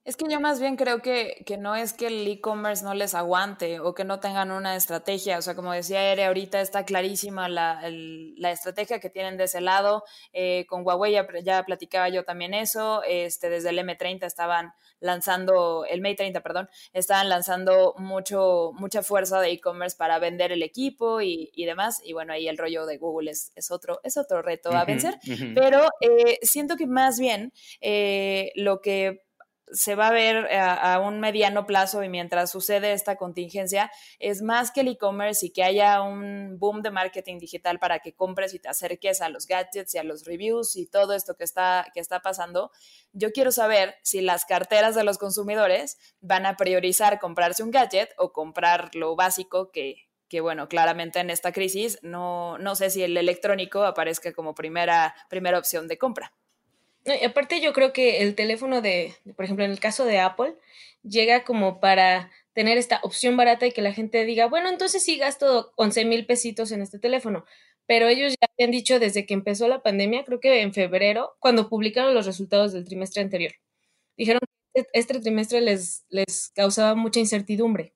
Es 0.06 0.16
que 0.16 0.26
yo 0.30 0.38
más 0.38 0.60
bien 0.60 0.76
creo 0.76 1.02
que, 1.02 1.42
que 1.44 1.58
no 1.58 1.74
es 1.74 1.92
que 1.92 2.06
el 2.06 2.28
e-commerce 2.28 2.84
no 2.84 2.94
les 2.94 3.12
aguante 3.12 3.80
o 3.80 3.92
que 3.92 4.04
no 4.04 4.20
tengan 4.20 4.52
una 4.52 4.76
estrategia. 4.76 5.36
O 5.36 5.42
sea, 5.42 5.56
como 5.56 5.72
decía 5.72 6.12
Ere, 6.12 6.26
ahorita 6.26 6.60
está 6.60 6.84
clarísima 6.84 7.48
la, 7.48 7.82
la 7.90 8.52
estrategia 8.52 9.00
que 9.00 9.10
tienen 9.10 9.36
de 9.36 9.44
ese 9.44 9.60
lado. 9.60 10.04
Eh, 10.32 10.64
con 10.68 10.86
Huawei 10.86 11.14
ya, 11.14 11.26
ya, 11.42 11.64
platicaba 11.64 12.08
yo 12.08 12.22
también 12.22 12.54
eso. 12.54 13.02
Este, 13.02 13.50
desde 13.50 13.70
el 13.70 13.80
M30 13.80 14.26
estaban 14.26 14.74
lanzando, 15.00 15.84
el 15.84 16.00
Mate 16.00 16.14
30, 16.18 16.40
perdón, 16.40 16.68
estaban 16.92 17.28
lanzando 17.28 17.94
mucho, 17.98 18.70
mucha 18.74 19.02
fuerza 19.02 19.40
de 19.40 19.50
e-commerce 19.50 19.96
para 19.96 20.20
vender 20.20 20.52
el 20.52 20.62
equipo 20.62 21.20
y, 21.20 21.50
y, 21.52 21.64
demás. 21.64 22.00
Y 22.04 22.12
bueno, 22.12 22.32
ahí 22.32 22.46
el 22.46 22.58
rollo 22.58 22.86
de 22.86 22.96
Google 22.96 23.32
es, 23.32 23.50
es 23.56 23.72
otro, 23.72 23.98
es 24.04 24.16
otro 24.16 24.40
reto 24.40 24.70
a 24.70 24.84
vencer. 24.84 25.18
Pero 25.56 25.88
eh, 26.00 26.38
siento 26.42 26.76
que 26.76 26.86
más 26.86 27.18
bien 27.18 27.52
eh, 27.80 28.52
lo 28.54 28.80
que 28.80 29.25
se 29.72 29.94
va 29.94 30.08
a 30.08 30.12
ver 30.12 30.48
a, 30.54 31.00
un 31.00 31.20
mediano 31.20 31.66
plazo 31.66 32.02
y 32.02 32.08
mientras 32.08 32.50
sucede 32.50 32.92
esta 32.92 33.16
contingencia, 33.16 33.90
es 34.18 34.42
más 34.42 34.70
que 34.70 34.80
el 34.80 34.88
e-commerce 34.88 35.46
y 35.46 35.50
que 35.50 35.64
haya 35.64 36.02
un 36.02 36.58
boom 36.58 36.82
de 36.82 36.90
marketing 36.90 37.38
digital 37.38 37.78
para 37.78 37.98
que 37.98 38.14
compres 38.14 38.54
y 38.54 38.58
te 38.58 38.68
acerques 38.68 39.20
a 39.20 39.28
los 39.28 39.46
gadgets 39.46 39.94
y 39.94 39.98
a 39.98 40.04
los 40.04 40.24
reviews 40.24 40.76
y 40.76 40.86
todo 40.86 41.14
esto 41.14 41.36
que 41.36 41.44
está, 41.44 41.86
que 41.92 42.00
está 42.00 42.20
pasando. 42.20 42.70
Yo 43.12 43.32
quiero 43.32 43.50
saber 43.50 43.96
si 44.02 44.20
las 44.20 44.44
carteras 44.44 44.94
de 44.94 45.04
los 45.04 45.18
consumidores 45.18 45.98
van 46.20 46.46
a 46.46 46.56
priorizar 46.56 47.18
comprarse 47.18 47.62
un 47.62 47.70
gadget 47.70 48.10
o 48.18 48.32
comprar 48.32 48.94
lo 48.94 49.16
básico 49.16 49.70
que, 49.72 50.08
que 50.28 50.40
bueno, 50.40 50.68
claramente 50.68 51.20
en 51.20 51.30
esta 51.30 51.52
crisis 51.52 51.98
no, 52.02 52.58
no 52.58 52.74
sé 52.76 52.90
si 52.90 53.02
el 53.02 53.16
electrónico 53.16 53.84
aparezca 53.84 54.32
como 54.32 54.54
primera, 54.54 55.14
primera 55.28 55.58
opción 55.58 55.88
de 55.88 55.98
compra. 55.98 56.32
Y 57.06 57.24
aparte 57.24 57.60
yo 57.60 57.72
creo 57.72 57.92
que 57.92 58.22
el 58.22 58.34
teléfono 58.34 58.82
de, 58.82 59.14
por 59.36 59.44
ejemplo, 59.44 59.64
en 59.64 59.70
el 59.70 59.80
caso 59.80 60.04
de 60.04 60.18
Apple, 60.18 60.56
llega 61.02 61.44
como 61.44 61.80
para 61.80 62.30
tener 62.52 62.78
esta 62.78 63.00
opción 63.02 63.36
barata 63.36 63.66
y 63.66 63.72
que 63.72 63.82
la 63.82 63.92
gente 63.92 64.24
diga, 64.24 64.46
bueno, 64.46 64.68
entonces 64.68 65.02
sí 65.04 65.18
gasto 65.18 65.72
11 65.76 66.04
mil 66.06 66.26
pesitos 66.26 66.72
en 66.72 66.82
este 66.82 66.98
teléfono. 66.98 67.44
Pero 67.86 68.08
ellos 68.08 68.34
ya 68.40 68.48
habían 68.52 68.72
dicho 68.72 68.98
desde 68.98 69.26
que 69.26 69.34
empezó 69.34 69.68
la 69.68 69.82
pandemia, 69.82 70.24
creo 70.24 70.40
que 70.40 70.60
en 70.62 70.74
febrero, 70.74 71.36
cuando 71.40 71.68
publicaron 71.68 72.14
los 72.14 72.26
resultados 72.26 72.72
del 72.72 72.84
trimestre 72.84 73.22
anterior, 73.22 73.52
dijeron 74.16 74.40
que 74.74 74.86
este 74.92 75.20
trimestre 75.20 75.60
les, 75.60 76.04
les 76.08 76.50
causaba 76.54 76.94
mucha 76.94 77.20
incertidumbre 77.20 77.95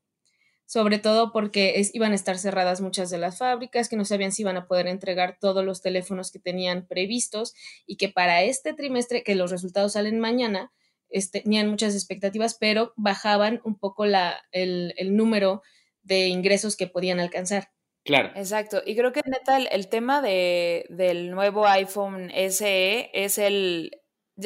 sobre 0.71 1.01
todo 1.01 1.33
porque 1.33 1.83
iban 1.95 2.13
a 2.13 2.15
estar 2.15 2.39
cerradas 2.39 2.81
muchas 2.81 3.11
de 3.11 3.19
las 3.19 3.39
fábricas, 3.39 3.89
que 3.89 3.97
no 3.97 4.05
sabían 4.05 4.31
si 4.31 4.43
iban 4.43 4.57
a 4.57 4.69
poder 4.69 4.87
entregar 4.87 5.37
todos 5.41 5.65
los 5.65 5.83
teléfonos 5.83 6.31
que 6.31 6.39
tenían 6.39 6.87
previstos 6.87 7.55
y 7.87 7.97
que 7.97 8.09
para 8.09 8.45
este 8.45 8.73
trimestre, 8.73 9.25
que 9.25 9.35
los 9.35 9.51
resultados 9.51 9.95
salen 9.95 10.21
mañana, 10.21 10.71
este, 11.09 11.41
tenían 11.41 11.67
muchas 11.67 11.97
expectativas, 11.97 12.55
pero 12.55 12.93
bajaban 12.97 13.61
un 13.65 13.81
poco 13.81 14.07
la, 14.07 14.45
el, 14.53 14.95
número 15.17 15.63
de 16.05 16.29
ingresos 16.29 16.77
que 16.77 16.87
podían 16.87 17.19
alcanzar. 17.19 17.73
Claro. 18.05 18.31
Exacto. 18.37 18.81
Y 18.87 18.95
creo 18.95 19.11
que 19.11 19.23
neta 19.27 19.59
el, 19.59 19.89
tema 19.89 20.23
de, 20.23 20.87
del 20.89 21.33
nuevo 21.33 21.67
iPhone 21.67 22.31
SE 22.51 23.11
es 23.13 23.39
el, 23.39 23.91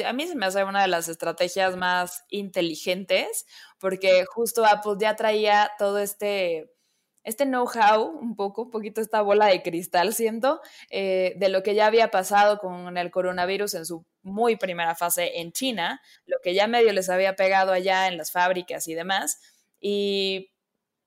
a 0.03 0.13
mí 0.13 0.27
se 0.27 0.35
me 0.35 0.45
hace 0.45 0.63
una 0.63 0.81
de 0.81 0.87
las 0.87 1.07
estrategias 1.07 1.75
más 1.75 2.23
inteligentes, 2.29 3.45
porque 3.79 4.25
justo 4.25 4.65
Apple 4.65 4.95
ya 4.99 5.15
traía 5.15 5.71
todo 5.77 5.99
este, 5.99 6.71
este 7.23 7.45
know-how, 7.45 8.03
un 8.03 8.35
poco, 8.35 8.63
un 8.63 8.71
poquito 8.71 9.01
esta 9.01 9.21
bola 9.21 9.47
de 9.47 9.61
cristal, 9.61 10.13
siento, 10.13 10.61
eh, 10.89 11.33
de 11.37 11.49
lo 11.49 11.63
que 11.63 11.75
ya 11.75 11.87
había 11.87 12.11
pasado 12.11 12.59
con 12.59 12.97
el 12.97 13.11
coronavirus 13.11 13.73
en 13.75 13.85
su 13.85 14.05
muy 14.21 14.55
primera 14.55 14.95
fase 14.95 15.39
en 15.39 15.51
China, 15.51 16.01
lo 16.25 16.37
que 16.43 16.53
ya 16.53 16.67
medio 16.67 16.93
les 16.93 17.09
había 17.09 17.35
pegado 17.35 17.71
allá 17.71 18.07
en 18.07 18.17
las 18.17 18.31
fábricas 18.31 18.87
y 18.87 18.93
demás. 18.93 19.39
Y 19.79 20.51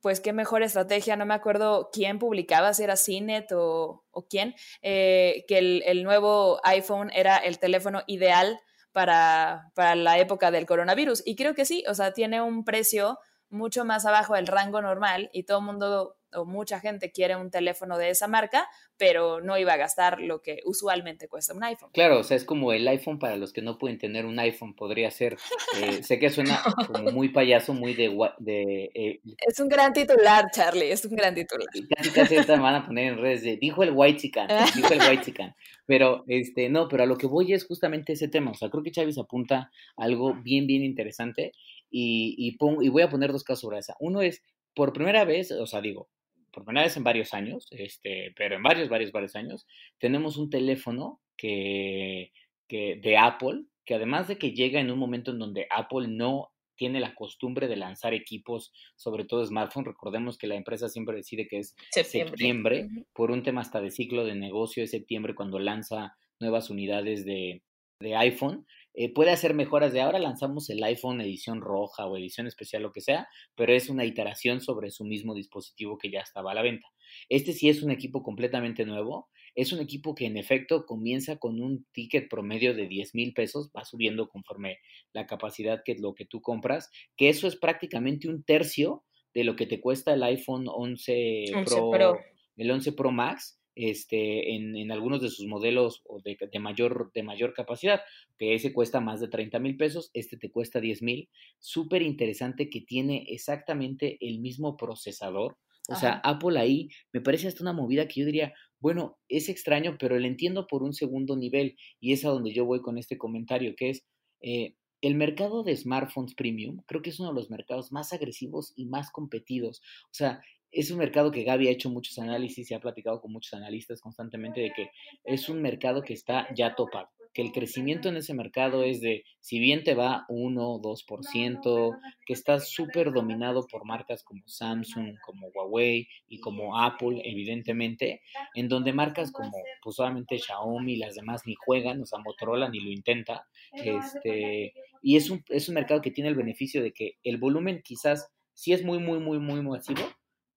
pues 0.01 0.21
qué 0.21 0.33
mejor 0.33 0.63
estrategia, 0.63 1.17
no 1.17 1.27
me 1.27 1.35
acuerdo 1.35 1.91
quién 1.93 2.19
publicaba, 2.19 2.75
si 2.75 2.85
era 2.85 2.97
CNET 2.97 3.51
o, 3.53 4.05
o 4.11 4.27
quién, 4.29 4.55
eh, 4.83 5.45
que 5.49 5.59
el, 5.59 5.83
el, 5.87 6.05
nuevo 6.05 6.61
iPhone 6.65 7.11
era 7.13 7.37
el 7.39 7.59
teléfono 7.59 8.03
ideal 8.07 8.61
para, 8.93 9.71
para 9.75 9.95
la 9.95 10.19
época 10.19 10.51
del 10.51 10.67
coronavirus. 10.67 11.23
Y 11.25 11.37
creo 11.37 11.55
que 11.55 11.65
sí, 11.65 11.85
o 11.89 11.95
sea, 11.95 12.13
tiene 12.13 12.43
un 12.43 12.65
precio 12.65 13.19
mucho 13.51 13.85
más 13.85 14.05
abajo 14.07 14.35
del 14.35 14.47
rango 14.47 14.83
normal 14.83 15.31
y 15.33 15.45
todo 15.45 15.59
el 15.59 15.65
mundo 15.65 16.18
o 16.35 16.45
mucha 16.45 16.81
gente 16.81 17.11
quiere 17.11 17.37
un 17.37 17.51
teléfono 17.51 17.99
de 17.99 18.11
esa 18.11 18.29
marca, 18.29 18.69
pero 18.97 19.41
no 19.41 19.57
iba 19.59 19.73
a 19.73 19.77
gastar 19.77 20.21
lo 20.21 20.43
que 20.43 20.61
usualmente 20.65 21.29
cuesta 21.29 21.55
un 21.55 21.65
iPhone. 21.65 21.91
Claro, 21.93 22.19
o 22.21 22.23
sea, 22.23 22.37
es 22.37 22.45
como 22.45 22.73
el 22.73 22.87
iPhone 22.89 23.19
para 23.19 23.37
los 23.37 23.53
que 23.53 23.63
no 23.63 23.79
pueden 23.79 23.99
tener 23.99 24.27
un 24.27 24.39
iPhone, 24.39 24.75
podría 24.75 25.11
ser, 25.11 25.37
eh, 25.81 26.03
sé 26.03 26.19
que 26.19 26.31
suena 26.31 26.61
como 26.87 27.11
muy 27.13 27.29
payaso, 27.31 27.75
muy 27.75 27.95
de... 27.95 28.17
de 28.39 28.91
eh, 28.95 29.21
es 29.47 29.61
un 29.61 29.69
gran 29.69 29.93
titular, 29.93 30.47
Charlie, 30.53 30.91
es 30.91 31.05
un 31.05 31.17
gran 31.17 31.35
titular. 31.35 31.67
Casi 31.97 32.11
casi 32.11 32.37
van 32.37 32.75
a 32.75 32.87
poner 32.87 33.13
en 33.13 33.19
redes 33.19 33.43
de, 33.43 33.57
dijo 33.57 33.83
el 33.83 33.93
White 33.95 34.21
Chican, 34.21 34.49
dijo 34.75 34.93
el 34.93 35.01
White 35.01 35.25
Chican, 35.25 35.55
pero 35.87 36.25
este, 36.27 36.69
no, 36.69 36.89
pero 36.89 37.05
a 37.05 37.07
lo 37.07 37.17
que 37.17 37.27
voy 37.27 37.53
es 37.53 37.67
justamente 37.67 38.13
ese 38.13 38.29
tema, 38.29 38.51
o 38.51 38.55
sea, 38.55 38.71
creo 38.71 38.83
que 38.83 38.91
Chávez 38.91 39.19
apunta 39.19 39.71
algo 39.97 40.35
bien, 40.35 40.67
bien 40.67 40.83
interesante 40.83 41.53
y, 41.91 42.35
y, 42.39 42.57
y 42.85 42.89
voy 42.89 43.03
a 43.03 43.11
poner 43.11 43.33
dos 43.33 43.45
casos 43.45 43.61
sobre 43.61 43.79
esa. 43.79 43.97
Uno 44.01 44.23
es, 44.23 44.43
por 44.75 44.93
primera 44.93 45.25
vez, 45.25 45.51
o 45.51 45.67
sea, 45.67 45.81
digo, 45.81 46.09
por 46.53 46.65
primera 46.65 46.85
vez 46.85 46.97
en 46.97 47.05
varios 47.05 47.35
años, 47.35 47.67
este, 47.71 48.33
pero 48.37 48.57
en 48.57 48.63
varios, 48.63 48.89
varios, 48.89 49.13
varios 49.13 49.37
años, 49.37 49.67
tenemos 49.99 50.37
un 50.37 50.51
teléfono 50.51 51.21
que, 51.37 52.33
que, 52.67 52.97
de 52.97 53.17
Apple, 53.17 53.65
que 53.85 53.95
además 53.95 54.29
de 54.29 54.39
que 54.39 54.53
llega 54.53 54.81
en 54.81 54.91
un 54.91 54.99
momento 54.99 55.31
en 55.31 55.39
donde 55.39 55.67
Apple 55.71 56.09
no 56.09 56.51
tiene 56.79 57.01
la 57.01 57.15
costumbre 57.15 57.67
de 57.67 57.77
lanzar 57.77 58.15
equipos, 58.15 58.73
sobre 58.97 59.25
todo 59.25 59.45
smartphone. 59.45 59.85
Recordemos 59.85 60.39
que 60.39 60.47
la 60.47 60.55
empresa 60.55 60.89
siempre 60.89 61.17
decide 61.17 61.49
que 61.49 61.59
es 61.59 61.75
septiembre, 61.91 62.89
por 63.13 63.31
un 63.33 63.43
tema 63.43 63.61
hasta 63.61 63.81
de 63.81 63.91
ciclo 63.91 64.25
de 64.25 64.37
negocio, 64.37 64.85
es 64.85 64.93
septiembre 64.93 65.35
cuando 65.35 65.59
lanza 65.59 66.17
nuevas 66.39 66.71
unidades 66.71 67.25
de, 67.25 67.63
de 68.01 68.17
iPhone. 68.17 68.65
Eh, 68.95 69.13
puede 69.13 69.31
hacer 69.31 69.55
mejoras 69.55 69.93
de 69.93 70.01
ahora, 70.01 70.19
lanzamos 70.19 70.71
el 70.71 70.83
iPhone 70.83 71.21
edición 71.21 71.61
roja 71.61 72.07
o 72.07 72.17
edición 72.17 72.47
especial, 72.47 72.83
lo 72.83 72.93
que 72.93 73.01
sea, 73.01 73.29
pero 73.55 73.73
es 73.73 73.89
una 73.89 74.05
iteración 74.05 74.61
sobre 74.61 74.91
su 74.91 75.05
mismo 75.05 75.35
dispositivo 75.35 75.99
que 75.99 76.11
ya 76.11 76.21
estaba 76.21 76.53
a 76.53 76.55
la 76.55 76.63
venta. 76.63 76.89
Este 77.29 77.53
sí 77.53 77.69
es 77.69 77.83
un 77.83 77.91
equipo 77.91 78.23
completamente 78.23 78.85
nuevo, 78.85 79.29
es 79.55 79.73
un 79.73 79.81
equipo 79.81 80.15
que 80.15 80.27
en 80.27 80.37
efecto 80.37 80.85
comienza 80.87 81.37
con 81.37 81.61
un 81.61 81.87
ticket 81.93 82.29
promedio 82.29 82.75
de 82.75 82.87
10 82.87 83.15
mil 83.15 83.33
pesos, 83.35 83.71
va 83.77 83.85
subiendo 83.85 84.29
conforme 84.29 84.79
la 85.13 85.27
capacidad 85.27 85.83
que 85.85 85.93
es 85.93 86.01
lo 86.01 86.15
que 86.15 86.27
tú 86.27 86.41
compras, 86.41 86.91
que 87.17 87.29
eso 87.29 87.47
es 87.47 87.57
prácticamente 87.57 88.29
un 88.29 88.43
tercio 88.43 89.05
de 89.35 89.45
lo 89.45 89.57
que 89.57 89.67
te 89.67 89.81
cuesta 89.81 90.15
el 90.15 90.23
iPhone 90.23 90.67
11, 90.67 91.45
Pro, 91.65 92.19
el 92.57 92.71
11 92.71 92.93
Pro 92.93 93.11
Max 93.11 93.58
este, 93.79 94.57
en, 94.57 94.77
en, 94.77 94.91
algunos 94.91 95.23
de 95.23 95.29
sus 95.29 95.47
modelos 95.47 96.03
de, 96.25 96.37
de, 96.51 96.59
mayor, 96.59 97.13
de 97.15 97.23
mayor 97.23 97.55
capacidad, 97.55 98.01
que 98.37 98.55
ese 98.55 98.73
cuesta 98.73 99.01
más 99.01 99.21
de 99.21 99.29
30 99.29 99.61
mil 99.61 99.77
pesos, 99.77 100.11
este 100.15 100.37
te 100.37 100.51
cuesta 100.51 100.81
10 100.81 101.01
mil. 101.03 101.29
Súper 101.61 102.03
interesante 102.03 102.69
que 102.71 102.81
tiene 102.81 103.25
exactamente 103.29 104.19
el 104.21 104.41
mismo 104.41 104.77
procesador. 104.77 105.57
O 105.91 105.95
sea, 105.95 106.21
Apple 106.25 106.59
ahí 106.59 106.91
me 107.13 107.23
parece 107.23 107.49
hasta 107.49 107.63
una 107.63 107.73
movida 107.73 108.09
que 108.09 108.21
yo 108.21 108.27
diría, 108.27 108.53
bueno, 108.81 109.17
es 109.29 109.49
extraño, 109.49 109.97
pero 109.99 110.19
le 110.19 110.29
entiendo 110.29 110.67
por 110.67 110.83
un 110.83 110.93
segundo 110.93 111.35
nivel 111.35 111.77
y 111.99 112.13
es 112.13 112.25
a 112.25 112.29
donde 112.29 112.53
yo 112.53 112.67
voy 112.67 112.83
con 112.83 112.99
este 112.99 113.17
comentario, 113.17 113.75
que 113.75 113.91
es, 113.91 114.05
eh, 114.43 114.75
el 115.01 115.15
mercado 115.15 115.63
de 115.63 115.77
smartphones 115.77 116.35
premium 116.35 116.83
creo 116.87 117.01
que 117.03 117.11
es 117.11 117.21
uno 117.21 117.29
de 117.29 117.37
los 117.37 117.51
mercados 117.51 117.93
más 117.93 118.13
agresivos 118.13 118.73
y 118.75 118.87
más 118.87 119.11
competidos. 119.11 119.81
O 120.07 120.15
sea, 120.15 120.43
es 120.71 120.91
un 120.91 120.99
mercado 120.99 121.31
que 121.31 121.45
Gaby 121.45 121.69
ha 121.69 121.73
hecho 121.73 121.91
muchos 121.91 122.19
análisis 122.19 122.71
y 122.71 122.75
ha 122.75 122.81
platicado 122.81 123.21
con 123.21 123.33
muchos 123.33 123.55
analistas 123.55 124.01
constantemente 124.01 124.61
de 124.61 124.73
que 124.73 124.91
es 125.25 125.49
un 125.49 125.63
mercado 125.63 126.03
que 126.03 126.13
está 126.13 126.47
ya 126.55 126.75
topado, 126.75 127.09
que 127.33 127.43
el 127.43 127.53
crecimiento 127.53 128.09
en 128.09 128.17
ese 128.17 128.35
mercado 128.35 128.83
es 128.83 129.01
de, 129.01 129.25
si 129.41 129.59
bien 129.59 129.83
te 129.83 129.95
va 129.95 130.27
1 130.29 130.71
o 130.71 130.81
2%, 130.81 131.99
que 132.27 132.33
está 132.33 132.61
súper 132.61 133.13
dominado 133.13 133.67
por 133.67 133.85
marcas 133.85 134.23
como 134.23 134.43
Samsung, 134.47 135.17
como 135.25 135.49
Huawei 135.49 136.09
y 136.29 136.41
como 136.41 136.79
Apple, 136.79 137.23
evidentemente, 137.25 138.23
en 138.55 138.69
donde 138.69 138.93
marcas 138.93 139.33
como 139.33 139.57
pues 139.83 139.97
solamente 139.97 140.39
Xiaomi 140.39 140.95
y 140.95 140.97
las 140.97 141.15
demás 141.15 141.43
ni 141.47 141.55
juegan, 141.55 142.03
o 142.03 142.07
sea, 142.07 142.19
Motorola 142.19 142.69
ni 142.69 142.81
lo 142.81 142.91
intenta, 142.91 143.47
este, 143.73 144.75
y 145.03 145.17
es 145.17 145.31
un, 145.31 145.43
es 145.49 145.69
un 145.69 145.77
mercado 145.77 146.03
que 146.03 146.11
tiene 146.11 146.29
el 146.29 146.37
beneficio 146.37 146.83
de 146.83 146.93
que 146.93 147.17
el 147.23 147.39
volumen 147.39 147.81
quizás 147.83 148.29
sí 148.53 148.73
es 148.73 148.85
muy, 148.85 148.99
muy, 148.99 149.21
muy, 149.21 149.39
muy 149.39 149.63
masivo, 149.63 150.03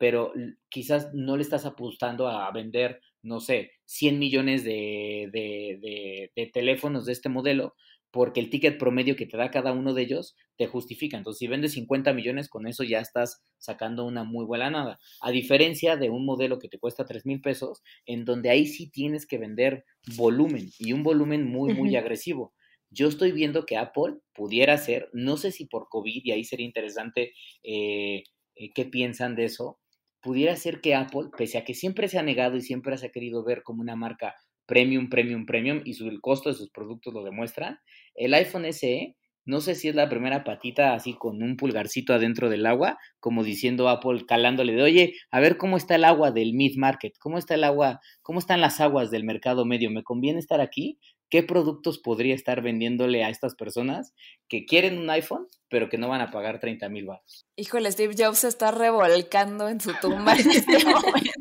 pero 0.02 0.34
quizás 0.70 1.14
no 1.14 1.38
le 1.38 1.44
estás 1.44 1.64
apostando 1.64 2.28
a 2.28 2.52
vender, 2.52 3.02
no 3.22 3.40
sé, 3.40 3.74
100 3.86 4.18
millones 4.18 4.64
de, 4.64 5.30
de, 5.32 6.50
teléfonos 6.52 7.06
de 7.06 7.12
este 7.12 7.30
modelo, 7.30 7.76
porque 8.10 8.40
el 8.40 8.50
ticket 8.50 8.80
promedio 8.80 9.16
que 9.16 9.28
te 9.28 9.38
da 9.38 9.52
cada 9.52 9.74
uno 9.74 9.94
de 9.94 10.02
ellos 10.02 10.36
te 10.58 10.66
justifica. 10.66 11.18
Entonces, 11.18 11.38
si 11.38 11.46
vendes 11.46 11.74
50 11.74 12.14
millones, 12.14 12.50
con 12.50 12.66
eso 12.66 12.84
ya 12.84 13.00
estás 13.00 13.44
sacando 13.60 14.04
una 14.04 14.24
muy 14.24 14.44
buena 14.44 14.72
nada. 14.72 14.98
A 15.22 15.30
diferencia 15.30 15.98
de 15.98 16.10
un 16.10 16.26
modelo 16.26 16.58
que 16.58 16.68
te 16.68 16.80
cuesta 16.80 17.06
3 17.06 17.28
mil 17.28 17.40
pesos, 17.40 17.84
en 18.08 18.26
donde 18.26 18.50
ahí 18.50 18.66
sí 18.66 18.90
tienes 18.90 19.28
que 19.28 19.38
vender 19.38 19.86
volumen 20.16 20.72
y 20.80 20.94
un 20.94 21.04
volumen 21.04 21.48
muy, 21.48 21.76
muy 21.76 21.96
agresivo. 21.96 22.56
yo 22.90 23.08
estoy 23.08 23.34
viendo 23.34 23.68
que 23.68 23.78
Apple 23.78 24.16
pudiera 24.34 24.76
ser, 24.80 25.12
no 25.14 25.38
sé 25.38 25.52
si 25.52 25.66
por 25.66 25.90
COVID, 25.90 26.22
y 26.26 26.32
ahí 26.32 26.44
sería 26.44 26.66
interesante 26.66 27.34
eh, 27.62 28.24
eh, 28.56 28.72
qué 28.74 28.86
piensan 28.86 29.36
de 29.36 29.46
eso, 29.46 29.81
pudiera 30.22 30.56
ser 30.56 30.82
que 30.82 30.96
Apple, 30.96 31.30
pese 31.38 31.58
a 31.58 31.64
que 31.64 31.74
siempre 31.74 32.08
se 32.08 32.20
ha 32.20 32.24
negado 32.24 32.58
y 32.58 32.62
siempre 32.62 32.98
se 32.98 33.08
ha 33.08 33.12
querido 33.12 33.44
ver 33.44 33.64
como 33.64 33.82
una 33.82 33.96
marca 33.96 34.36
premium, 34.66 35.10
premium, 35.10 35.46
premium, 35.46 35.82
y 35.84 35.94
su, 35.94 36.08
el 36.08 36.22
costo 36.22 36.50
de 36.50 36.56
sus 36.56 36.70
productos 36.70 37.14
lo 37.14 37.24
demuestra, 37.24 37.82
el 38.16 38.34
iPhone 38.34 38.66
SE, 38.72 39.16
no 39.44 39.60
sé 39.60 39.76
si 39.76 39.90
es 39.90 39.96
la 39.96 40.08
primera 40.08 40.44
patita 40.44 40.94
así 40.94 41.16
con 41.16 41.42
un 41.42 41.58
pulgarcito 41.58 42.14
adentro 42.14 42.50
del 42.50 42.66
agua, 42.66 42.98
como 43.20 43.44
diciendo 43.44 43.90
Apple, 43.90 44.26
calándole 44.28 44.74
de, 44.74 44.84
oye, 44.84 45.14
a 45.32 45.40
ver 45.40 45.58
cómo 45.58 45.78
está 45.78 45.96
el 45.96 46.06
agua 46.06 46.32
del 46.32 46.54
mid 46.54 46.78
market, 46.78 47.14
cómo 47.20 47.38
está 47.38 47.56
el 47.56 47.64
agua, 47.64 48.00
cómo 48.22 48.40
están 48.40 48.62
las 48.62 48.80
aguas 48.80 49.10
del 49.10 49.24
mercado 49.24 49.66
medio, 49.66 49.90
¿me 49.90 50.04
conviene 50.04 50.40
estar 50.40 50.62
aquí? 50.62 51.00
¿Qué 51.32 51.44
productos 51.44 51.98
podría 51.98 52.36
estar 52.36 52.62
vendiéndole 52.62 53.24
a 53.24 53.30
estas 53.30 53.56
personas 53.56 54.14
que 54.50 54.66
quieren 54.66 54.98
un 55.00 55.10
iPhone, 55.10 55.48
pero 55.70 55.88
que 55.88 55.98
no 55.98 56.10
van 56.10 56.20
a 56.20 56.30
pagar 56.30 56.60
30 56.60 56.90
mil 56.90 57.06
baros? 57.06 57.48
Híjole, 57.56 57.90
Steve 57.90 58.14
Jobs 58.18 58.40
se 58.40 58.50
está 58.50 58.72
revolcando 58.72 59.70
en 59.70 59.80
su 59.80 59.94
tumba 60.02 60.34
en 60.34 60.52
este 60.52 60.78
momento. 60.86 61.32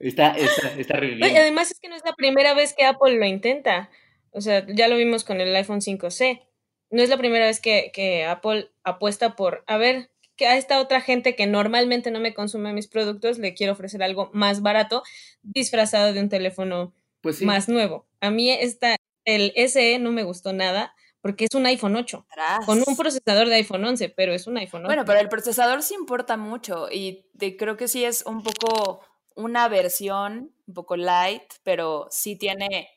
Está, 0.00 0.36
está, 0.36 0.74
está 0.76 0.96
reviviendo. 0.96 1.38
Además 1.38 1.70
es 1.70 1.78
que 1.78 1.88
no 1.88 1.94
es 1.94 2.02
la 2.04 2.14
primera 2.14 2.52
vez 2.52 2.74
que 2.76 2.84
Apple 2.84 3.16
lo 3.16 3.24
intenta. 3.24 3.90
O 4.32 4.40
sea, 4.40 4.66
ya 4.66 4.88
lo 4.88 4.96
vimos 4.96 5.22
con 5.22 5.40
el 5.40 5.54
iPhone 5.54 5.80
5C. 5.80 6.42
No 6.90 7.00
es 7.00 7.10
la 7.10 7.16
primera 7.16 7.46
vez 7.46 7.60
que, 7.60 7.92
que 7.94 8.24
Apple 8.24 8.72
apuesta 8.82 9.36
por, 9.36 9.62
a 9.68 9.76
ver, 9.76 10.10
que 10.34 10.48
a 10.48 10.56
esta 10.56 10.80
otra 10.80 11.00
gente 11.00 11.36
que 11.36 11.46
normalmente 11.46 12.10
no 12.10 12.18
me 12.18 12.34
consume 12.34 12.72
mis 12.72 12.88
productos, 12.88 13.38
le 13.38 13.54
quiero 13.54 13.74
ofrecer 13.74 14.02
algo 14.02 14.30
más 14.32 14.62
barato, 14.62 15.04
disfrazado 15.42 16.12
de 16.12 16.20
un 16.20 16.28
teléfono 16.28 16.92
pues 17.20 17.38
sí. 17.38 17.44
más 17.44 17.68
nuevo. 17.68 18.06
A 18.20 18.30
mí 18.30 18.50
esta, 18.50 18.96
el 19.24 19.52
SE 19.68 19.98
no 19.98 20.10
me 20.12 20.22
gustó 20.24 20.52
nada 20.52 20.94
porque 21.20 21.44
es 21.44 21.54
un 21.54 21.66
iPhone 21.66 21.96
8 21.96 22.26
Tras. 22.32 22.64
con 22.64 22.82
un 22.86 22.96
procesador 22.96 23.48
de 23.48 23.56
iPhone 23.56 23.84
11, 23.84 24.08
pero 24.10 24.32
es 24.32 24.46
un 24.46 24.56
iPhone 24.56 24.82
8. 24.82 24.86
Bueno, 24.86 25.04
pero 25.04 25.20
el 25.20 25.28
procesador 25.28 25.82
sí 25.82 25.94
importa 25.94 26.36
mucho 26.36 26.88
y 26.90 27.24
creo 27.58 27.76
que 27.76 27.88
sí 27.88 28.04
es 28.04 28.24
un 28.24 28.42
poco 28.42 29.00
una 29.34 29.68
versión 29.68 30.52
un 30.66 30.74
poco 30.74 30.96
light, 30.96 31.42
pero 31.62 32.06
sí 32.10 32.36
tiene 32.36 32.88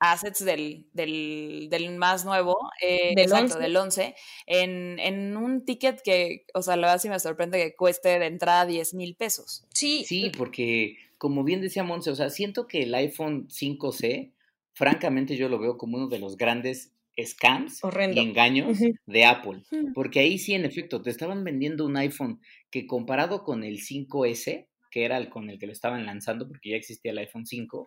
assets 0.00 0.44
del, 0.44 0.88
del, 0.92 1.68
del 1.70 1.96
más 1.96 2.24
nuevo, 2.24 2.56
eh, 2.80 3.12
Del 3.14 3.24
exacto, 3.24 3.54
11. 3.54 3.58
del 3.58 3.76
11, 3.76 4.14
en, 4.46 4.98
en 4.98 5.36
un 5.36 5.64
ticket 5.64 6.02
que, 6.02 6.46
o 6.52 6.62
sea, 6.62 6.76
la 6.76 6.88
verdad 6.88 7.00
sí 7.02 7.08
me 7.08 7.18
sorprende 7.20 7.58
que 7.58 7.74
cueste 7.74 8.18
de 8.18 8.26
entrada 8.26 8.66
10 8.66 8.94
mil 8.94 9.14
pesos. 9.16 9.64
sí, 9.72 10.04
Sí, 10.06 10.30
porque 10.36 10.96
como 11.24 11.42
bien 11.42 11.62
decía 11.62 11.84
Monse, 11.84 12.10
o 12.10 12.14
sea, 12.14 12.28
siento 12.28 12.66
que 12.66 12.82
el 12.82 12.94
iPhone 12.94 13.48
5C, 13.48 14.34
francamente 14.74 15.38
yo 15.38 15.48
lo 15.48 15.58
veo 15.58 15.78
como 15.78 15.96
uno 15.96 16.08
de 16.08 16.18
los 16.18 16.36
grandes 16.36 16.92
scams 17.18 17.82
Horrendo. 17.82 18.20
y 18.20 18.24
engaños 18.24 18.76
de 19.06 19.24
Apple. 19.24 19.62
Hmm. 19.70 19.94
Porque 19.94 20.20
ahí 20.20 20.36
sí, 20.36 20.52
en 20.52 20.66
efecto, 20.66 21.00
te 21.00 21.08
estaban 21.08 21.42
vendiendo 21.42 21.86
un 21.86 21.96
iPhone 21.96 22.42
que 22.70 22.86
comparado 22.86 23.42
con 23.42 23.64
el 23.64 23.78
5S, 23.78 24.68
que 24.90 25.04
era 25.06 25.16
el 25.16 25.30
con 25.30 25.48
el 25.48 25.58
que 25.58 25.64
lo 25.64 25.72
estaban 25.72 26.04
lanzando, 26.04 26.46
porque 26.46 26.68
ya 26.68 26.76
existía 26.76 27.12
el 27.12 27.16
iPhone 27.16 27.46
5, 27.46 27.86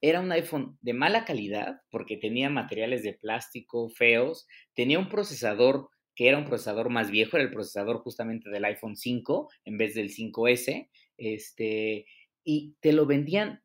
era 0.00 0.18
un 0.18 0.32
iPhone 0.32 0.76
de 0.80 0.92
mala 0.92 1.24
calidad, 1.24 1.82
porque 1.88 2.16
tenía 2.16 2.50
materiales 2.50 3.04
de 3.04 3.12
plástico 3.12 3.90
feos, 3.90 4.48
tenía 4.74 4.98
un 4.98 5.08
procesador 5.08 5.88
que 6.16 6.26
era 6.26 6.36
un 6.36 6.46
procesador 6.46 6.90
más 6.90 7.12
viejo, 7.12 7.36
era 7.36 7.44
el 7.44 7.52
procesador 7.52 7.98
justamente 7.98 8.50
del 8.50 8.64
iPhone 8.64 8.96
5 8.96 9.50
en 9.66 9.78
vez 9.78 9.94
del 9.94 10.10
5S, 10.10 10.88
este, 11.16 12.06
y 12.44 12.76
te 12.80 12.92
lo 12.92 13.06
vendían 13.06 13.62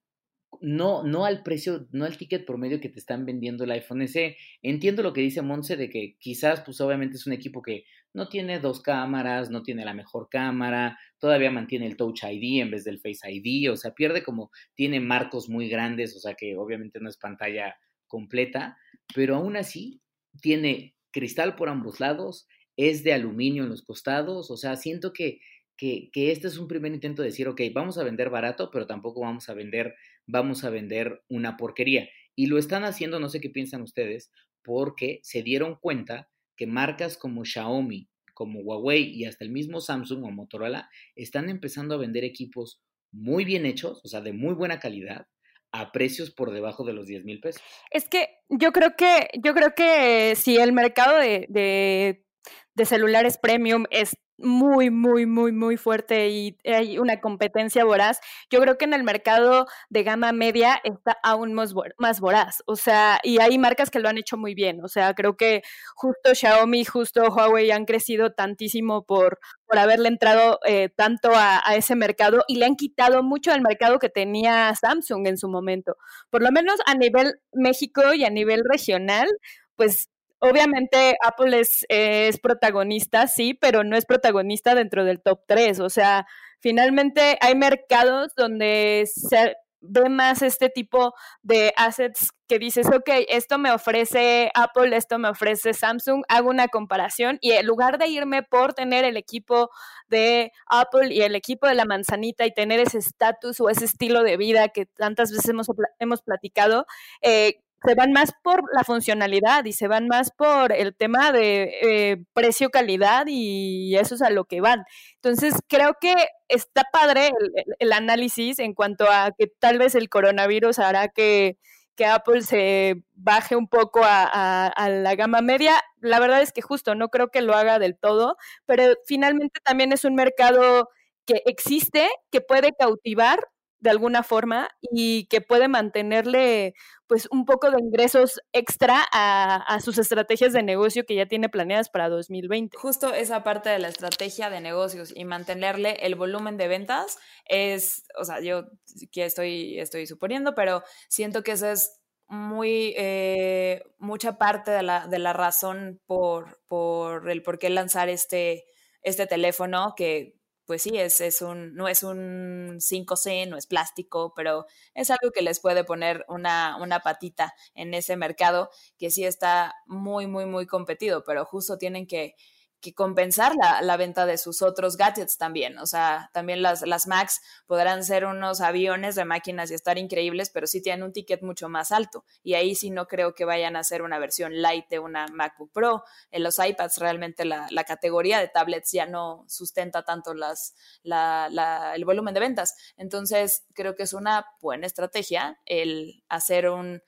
no, 0.62 1.04
no 1.04 1.26
al 1.26 1.44
precio, 1.44 1.88
no 1.92 2.06
al 2.06 2.18
ticket 2.18 2.46
promedio 2.46 2.80
que 2.80 2.90
te 2.90 3.00
están 3.00 3.26
vendiendo 3.26 3.64
el 3.64 3.72
iPhone 3.72 4.08
SE. 4.08 4.38
Entiendo 4.62 5.04
lo 5.04 5.14
que 5.14 5.22
dice 5.22 5.42
Monse 5.42 5.76
de 5.76 5.90
que 5.90 6.16
quizás, 6.20 6.62
pues 6.62 6.82
obviamente 6.82 7.18
es 7.18 7.28
un 7.28 7.34
equipo 7.34 7.62
que 7.62 7.84
no 8.14 8.28
tiene 8.28 8.60
dos 8.60 8.82
cámaras, 8.82 9.52
no 9.52 9.62
tiene 9.62 9.86
la 9.86 9.94
mejor 9.94 10.30
cámara, 10.30 10.98
todavía 11.20 11.52
mantiene 11.52 11.86
el 11.86 11.98
Touch 11.98 12.24
ID 12.24 12.62
en 12.62 12.72
vez 12.72 12.84
del 12.84 13.00
Face 13.00 13.30
ID, 13.30 13.72
o 13.72 13.76
sea, 13.76 13.94
pierde 13.94 14.24
como, 14.24 14.50
tiene 14.74 15.00
marcos 15.00 15.50
muy 15.50 15.70
grandes, 15.70 16.16
o 16.16 16.20
sea 16.20 16.34
que 16.34 16.56
obviamente 16.58 17.00
no 17.00 17.10
es 17.10 17.18
pantalla 17.18 17.76
completa, 18.08 18.78
pero 19.14 19.36
aún 19.36 19.56
así 19.58 20.02
tiene 20.42 20.96
cristal 21.12 21.56
por 21.56 21.70
ambos 21.70 22.00
lados, 22.00 22.48
es 22.76 23.04
de 23.04 23.14
aluminio 23.14 23.64
en 23.64 23.70
los 23.70 23.84
costados, 23.84 24.50
o 24.50 24.58
sea, 24.58 24.76
siento 24.76 25.14
que, 25.14 25.40
que, 25.78 26.10
este 26.14 26.48
es 26.48 26.58
un 26.58 26.68
primer 26.68 26.94
intento 26.94 27.22
de 27.22 27.30
decir, 27.30 27.48
ok, 27.48 27.62
vamos 27.74 27.98
a 27.98 28.04
vender 28.04 28.30
barato, 28.30 28.70
pero 28.72 28.88
tampoco 28.88 29.22
vamos 29.22 29.48
a 29.48 29.54
vender, 29.54 29.96
vamos 30.26 30.64
a 30.64 30.70
vender 30.70 31.24
una 31.30 31.56
porquería. 31.56 32.10
Y 32.36 32.48
lo 32.48 32.58
están 32.58 32.84
haciendo, 32.84 33.20
no 33.20 33.30
sé 33.30 33.40
qué 33.40 33.50
piensan 33.50 33.82
ustedes, 33.82 34.32
porque 34.64 35.20
se 35.24 35.44
dieron 35.44 35.76
cuenta 35.76 36.30
que 36.56 36.68
marcas 36.68 37.18
como 37.18 37.46
Xiaomi, 37.46 38.10
como 38.34 38.60
Huawei 38.60 39.04
y 39.04 39.26
hasta 39.26 39.46
el 39.46 39.52
mismo 39.52 39.80
Samsung 39.80 40.24
o 40.24 40.32
Motorola 40.32 40.90
están 41.16 41.50
empezando 41.50 41.96
a 41.96 42.00
vender 42.00 42.24
equipos 42.24 42.82
muy 43.12 43.46
bien 43.46 43.66
hechos, 43.66 44.02
o 44.04 44.08
sea, 44.08 44.22
de 44.22 44.34
muy 44.34 44.54
buena 44.54 44.80
calidad, 44.80 45.28
a 45.72 45.92
precios 45.92 46.32
por 46.32 46.52
debajo 46.52 46.86
de 46.86 46.94
los 46.94 47.08
10 47.08 47.26
mil 47.26 47.40
pesos. 47.40 47.62
Es 47.92 48.08
que 48.08 48.30
yo 48.50 48.72
creo 48.72 48.96
que, 48.98 49.28
yo 49.42 49.54
creo 49.54 49.74
que 49.76 50.36
si 50.36 50.58
el 50.58 50.72
mercado 50.72 51.18
de, 51.18 51.48
de 51.50 52.86
celulares 52.86 53.38
premium 53.38 53.86
es 53.92 54.16
muy, 54.38 54.90
muy, 54.90 55.26
muy, 55.26 55.52
muy 55.52 55.78
fuerte 55.78 56.30
y 56.30 56.58
hay 56.66 57.00
una 57.00 57.20
competencia 57.20 57.84
voraz, 57.84 58.20
yo 58.50 58.62
creo 58.62 58.78
que 58.78 58.86
en 58.86 58.94
el 58.94 59.04
mercado 59.04 59.68
de 59.90 60.04
gama 60.04 60.32
media 60.32 60.80
está 60.84 61.18
aún 61.24 61.54
más, 61.54 61.74
más 61.98 62.20
voraz. 62.20 62.64
O 62.66 62.76
sea, 62.76 63.20
y 63.24 63.40
hay 63.40 63.58
marcas 63.58 63.90
que 63.90 64.00
lo 64.00 64.10
han 64.10 64.18
hecho 64.18 64.38
muy 64.38 64.54
bien. 64.54 64.84
O 64.84 64.88
sea, 64.88 65.14
creo 65.14 65.36
que 65.38 65.64
justo 65.96 66.36
Xiaomi, 66.36 66.86
justo 66.86 67.24
Huawei 67.24 67.72
han 67.72 67.86
crecido 67.86 68.32
tantísimo 68.34 69.06
por, 69.06 69.40
por 69.66 69.78
haberle 69.80 70.10
entrado 70.10 70.60
eh, 70.66 70.90
tanto 70.96 71.32
a, 71.34 71.62
a 71.66 71.76
ese 71.76 71.96
mercado 71.96 72.44
y 72.48 72.58
le 72.58 72.66
han 72.66 72.76
quitado 72.76 73.24
mucho 73.24 73.52
del 73.52 73.62
mercado 73.62 74.00
que 74.00 74.10
tenía 74.10 74.74
Samsung 74.76 75.28
en 75.28 75.38
su 75.38 75.50
momento. 75.50 75.98
Por 76.30 76.44
lo 76.44 76.52
menos 76.52 76.78
a 76.86 76.96
nivel 76.96 77.40
México 77.54 78.14
y 78.14 78.24
a 78.26 78.30
nivel 78.30 78.64
regional, 78.66 79.28
pues 79.76 80.10
obviamente 80.40 81.18
Apple 81.24 81.60
es, 81.60 82.40
protagonista, 82.40 83.28
sí, 83.28 83.54
pero 83.54 83.84
no 83.84 83.98
es 83.98 84.06
protagonista 84.06 84.76
dentro 84.76 85.06
del 85.06 85.22
top 85.22 85.42
3. 85.48 85.80
O 85.80 85.90
sea, 85.90 86.26
finalmente 86.60 87.38
hay 87.42 87.56
mercados 87.56 88.34
donde 88.36 89.08
se 89.14 89.56
ve 89.80 90.10
más 90.10 90.42
este 90.42 90.70
tipo 90.70 91.14
de 91.44 91.74
assets 91.78 92.30
que 92.48 92.60
dices, 92.60 92.88
ok, 92.88 93.10
esto 93.30 93.58
me 93.58 93.72
ofrece 93.72 94.50
Apple, 94.56 94.96
esto 94.96 95.20
me 95.20 95.30
ofrece 95.30 95.74
Samsung, 95.74 96.24
hago 96.30 96.50
una 96.50 96.68
comparación 96.68 97.38
y 97.42 97.52
en 97.52 97.66
lugar 97.66 97.98
de 97.98 98.08
irme 98.08 98.42
por 98.44 98.74
tener 98.74 99.06
el 99.06 99.18
equipo 99.18 99.70
de 100.08 100.52
Apple 100.68 101.14
y 101.14 101.22
el 101.22 101.36
equipo 101.36 101.68
de 101.68 101.76
la 101.76 101.86
manzanita 101.86 102.46
y 102.46 102.54
tener 102.54 102.80
ese 102.80 102.98
estatus 102.98 103.60
o 103.60 103.70
ese 103.70 103.86
estilo 103.86 104.24
de 104.24 104.38
vida 104.38 104.70
que 104.70 104.86
tantas 104.86 105.32
veces 105.32 105.50
hemos, 105.50 105.68
hemos 106.00 106.22
platicado, 106.22 106.86
eh, 107.22 107.62
se 107.88 107.96
van 107.96 108.12
más 108.12 108.34
por 108.44 108.64
la 108.74 108.84
funcionalidad 108.84 109.64
y 109.64 109.72
se 109.72 109.88
van 109.88 110.08
más 110.08 110.32
por 110.32 110.74
el 110.74 110.94
tema 110.94 111.32
de 111.32 111.72
eh, 111.82 112.18
precio-calidad 112.34 113.28
y 113.28 113.96
eso 113.96 114.16
es 114.16 114.22
a 114.22 114.30
lo 114.30 114.44
que 114.44 114.60
van. 114.60 114.84
Entonces, 115.16 115.54
creo 115.70 115.94
que 116.02 116.14
está 116.50 116.84
padre 116.92 117.32
el, 117.80 117.94
análisis 117.94 118.60
en 118.60 118.74
cuanto 118.74 119.10
a 119.10 119.32
que 119.38 119.48
tal 119.48 119.78
vez 119.78 119.96
el 119.96 120.10
coronavirus 120.10 120.80
hará 120.80 121.08
que, 121.08 121.58
que 121.96 122.06
Apple 122.06 122.42
se 122.42 123.04
baje 123.14 123.56
un 123.56 123.70
poco 123.70 124.02
a 124.04 124.90
la 124.90 125.16
gama 125.16 125.42
media. 125.42 125.82
La 126.02 126.20
verdad 126.20 126.42
es 126.42 126.52
que 126.52 126.62
justo 126.62 126.94
no 126.94 127.08
creo 127.08 127.30
que 127.30 127.42
lo 127.42 127.54
haga 127.56 127.80
del 127.80 127.98
todo, 127.98 128.36
pero 128.66 128.96
finalmente 129.06 129.62
también 129.64 129.94
es 129.94 130.04
un 130.04 130.16
mercado 130.16 130.90
que 131.26 131.42
existe, 131.46 132.10
que 132.32 132.42
puede 132.42 132.74
cautivar 132.74 133.40
de 133.80 133.90
alguna 133.90 134.24
forma 134.24 134.70
y 134.82 135.28
que 135.28 135.42
puede 135.42 135.68
mantenerle 135.68 136.74
pues 137.08 137.28
un 137.32 137.46
poco 137.46 137.72
de 137.72 137.80
ingresos 137.80 138.42
extra 138.52 139.04
a, 139.12 139.56
a 139.56 139.80
sus 139.80 139.98
estrategias 139.98 140.52
de 140.54 140.64
negocio 140.64 141.06
que 141.06 141.16
ya 141.16 141.26
tiene 141.28 141.48
planeadas 141.48 141.90
para 141.90 142.10
2020. 142.10 142.78
Justo 142.78 143.14
esa 143.14 143.44
parte 143.44 143.70
de 143.70 143.80
la 143.80 143.88
estrategia 143.88 144.50
de 144.50 144.62
negocios 144.62 145.14
y 145.16 145.26
mantenerle 145.26 145.98
el 146.02 146.16
volumen 146.16 146.58
de 146.58 146.68
ventas 146.68 147.18
es, 147.46 148.04
o 148.20 148.26
sea, 148.26 148.42
yo 148.42 148.66
que 149.12 149.26
estoy, 149.26 149.80
estoy 149.80 150.08
suponiendo, 150.08 150.54
pero 150.56 150.84
siento 151.08 151.44
que 151.44 151.52
esa 151.52 151.72
es 151.72 152.02
muy, 152.28 152.94
eh, 152.98 153.84
mucha 154.00 154.38
parte 154.38 154.72
de 154.72 154.84
la, 154.84 155.08
de 155.08 155.20
la 155.20 155.34
razón 155.34 156.02
por, 156.06 156.60
por 156.68 157.30
el 157.30 157.42
por 157.42 157.58
qué 157.58 157.70
lanzar 157.70 158.10
este, 158.10 158.66
este 159.02 159.28
teléfono 159.28 159.94
que 159.96 160.37
pues 160.68 160.84
sí, 160.84 160.98
es, 160.98 161.22
es 161.22 161.42
un, 161.42 161.74
no 161.76 161.88
es 161.88 162.04
un 162.04 162.80
5C, 162.82 163.48
no 163.48 163.58
es 163.58 163.66
plástico, 163.68 164.34
pero 164.36 164.66
es 164.94 165.10
algo 165.10 165.32
que 165.34 165.42
les 165.42 165.60
puede 165.62 165.84
poner 165.86 166.26
una, 166.28 166.78
una 166.80 167.00
patita 167.00 167.54
en 167.74 167.94
ese 167.94 168.18
mercado 168.18 168.70
que 169.00 169.10
sí 169.10 169.24
está 169.26 169.74
muy, 169.88 170.28
muy, 170.28 170.46
muy 170.46 170.68
competido, 170.68 171.24
pero 171.24 171.46
justo 171.46 171.78
tienen 171.78 172.06
que, 172.06 172.36
que 172.82 172.94
compensar 172.94 173.56
la, 173.56 173.82
la, 173.82 173.98
venta 173.98 174.26
de 174.26 174.38
sus 174.38 174.62
otros 174.62 174.98
gadgets 174.98 175.38
también. 175.38 175.78
O 175.80 175.86
sea, 175.86 176.30
también 176.34 176.62
las, 176.62 176.82
las 176.82 177.08
Macs 177.08 177.42
podrán 177.66 178.04
ser 178.04 178.26
unos 178.26 178.62
aviones 178.62 179.16
de 179.16 179.26
máquinas 179.26 179.72
y 179.72 179.74
estar 179.74 179.98
increíbles, 179.98 180.50
pero 180.50 180.68
sí 180.68 180.82
tienen 180.82 181.04
un 181.04 181.14
ticket 181.14 181.42
mucho 181.42 181.70
más 181.70 181.92
alto. 181.92 182.24
Y 182.44 182.54
ahí 182.54 182.76
sí 182.76 182.90
no 182.90 183.08
creo 183.08 183.34
que 183.34 183.46
vayan 183.46 183.76
a 183.76 183.84
ser 183.84 184.02
una 184.02 184.20
versión 184.20 184.62
light 184.62 184.88
de 184.90 185.00
una 185.00 185.28
MacBook 185.28 185.72
Pro. 185.72 186.04
En 186.32 186.44
los 186.44 186.60
iPads 186.60 186.98
realmente 186.98 187.46
la, 187.46 187.68
la 187.72 187.84
categoría 187.84 188.40
de 188.40 188.48
tablets 188.48 188.92
ya 188.92 189.06
no 189.06 189.46
sustenta 189.48 190.04
tanto 190.04 190.34
las, 190.34 190.76
la, 191.04 191.94
el 191.96 192.06
volumen 192.06 192.34
de 192.34 192.40
ventas. 192.40 192.76
Entonces, 192.98 193.66
creo 193.74 193.96
que 193.96 194.04
es 194.04 194.14
una 194.14 194.46
buena 194.62 194.88
estrategia 194.88 195.60
el 195.66 196.24
hacer 196.30 196.70
un 196.70 197.02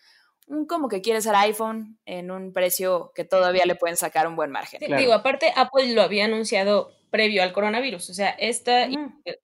como 0.67 0.89
que 0.89 1.01
quiere 1.01 1.21
ser 1.21 1.35
iPhone 1.35 1.99
en 2.05 2.31
un 2.31 2.53
precio 2.53 3.11
que 3.13 3.23
todavía 3.23 3.65
le 3.65 3.75
pueden 3.75 3.97
sacar 3.97 4.27
un 4.27 4.35
buen 4.35 4.51
margen. 4.51 4.81
Digo, 4.97 5.13
aparte 5.13 5.53
Apple 5.55 5.93
lo 5.93 6.01
había 6.01 6.25
anunciado 6.25 6.91
previo 7.11 7.41
al 7.43 7.53
coronavirus, 7.53 8.09
o 8.09 8.13
sea, 8.13 8.29
esta 8.29 8.87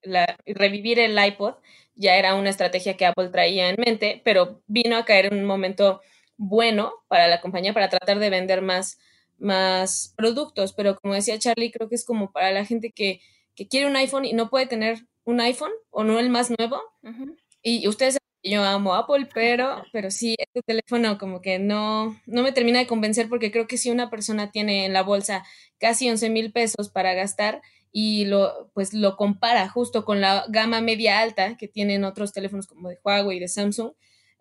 la, 0.04 0.38
revivir 0.46 1.00
el 1.00 1.18
iPod 1.18 1.56
ya 1.96 2.15
era 2.15 2.36
una 2.36 2.50
estrategia 2.50 2.98
que 2.98 3.06
Apple 3.06 3.30
traía 3.30 3.70
en 3.70 3.78
mente, 3.84 4.22
pero 4.24 4.62
vino 4.68 4.98
a 4.98 5.06
caer 5.06 5.28
en 5.28 5.39
un 5.39 5.46
momento 5.46 6.02
bueno 6.38 6.94
para 7.08 7.28
la 7.28 7.41
compañía 7.41 7.74
para 7.74 7.89
tratar 7.89 8.20
de 8.20 8.30
vender 8.30 8.62
más, 8.62 9.00
más 9.38 10.13
productos, 10.18 10.74
pero 10.74 10.98
como 11.00 11.13
decía 11.13 11.39
Charlie, 11.39 11.72
creo 11.72 11.88
que 11.88 11.96
es 11.96 12.06
como 12.06 12.32
para 12.32 12.52
la 12.52 12.65
gente 12.65 12.91
que, 12.91 13.22
que 13.56 13.68
quiere 13.68 13.88
un 13.88 13.96
iPhone 13.96 14.26
y 14.26 14.34
no 14.34 14.50
puede 14.50 14.65
tener 14.65 15.06
un 15.24 15.39
iPhone 15.39 15.72
o 15.89 16.04
no 16.04 16.20
el 16.20 16.30
más 16.30 16.52
nuevo. 16.58 16.82
Y 17.62 17.88
ustedes 17.88 18.18
yo 18.49 18.63
amo 18.63 18.95
Apple, 18.95 19.27
pero, 19.34 19.84
pero 19.91 20.12
sí, 20.12 20.36
este 20.38 20.62
teléfono 20.62 21.17
como 21.17 21.41
que 21.41 21.60
no, 21.60 22.19
no 22.25 22.43
me 22.43 22.51
termina 22.51 22.79
de 22.79 22.88
convencer 22.88 23.27
porque 23.27 23.51
creo 23.51 23.67
que 23.67 23.77
si 23.77 23.89
una 23.89 24.10
persona 24.10 24.51
tiene 24.51 24.86
en 24.86 24.93
la 24.93 25.01
bolsa 25.01 25.43
casi 25.79 26.10
11 26.10 26.29
mil 26.29 26.51
pesos 26.51 26.89
para 26.89 27.13
gastar 27.13 27.62
y 27.91 28.25
lo, 28.25 28.69
pues 28.73 28.93
lo 28.93 29.15
compara 29.15 29.67
justo 29.69 30.05
con 30.05 30.21
la 30.21 30.45
gama 30.49 30.81
media 30.81 31.19
alta 31.19 31.58
que 31.58 31.67
tienen 31.67 32.03
otros 32.03 32.34
teléfonos 32.34 32.67
como 32.67 32.89
de 32.89 32.99
Huawei 33.03 33.38
y 33.38 33.39
de 33.39 33.47
Samsung, 33.47 33.93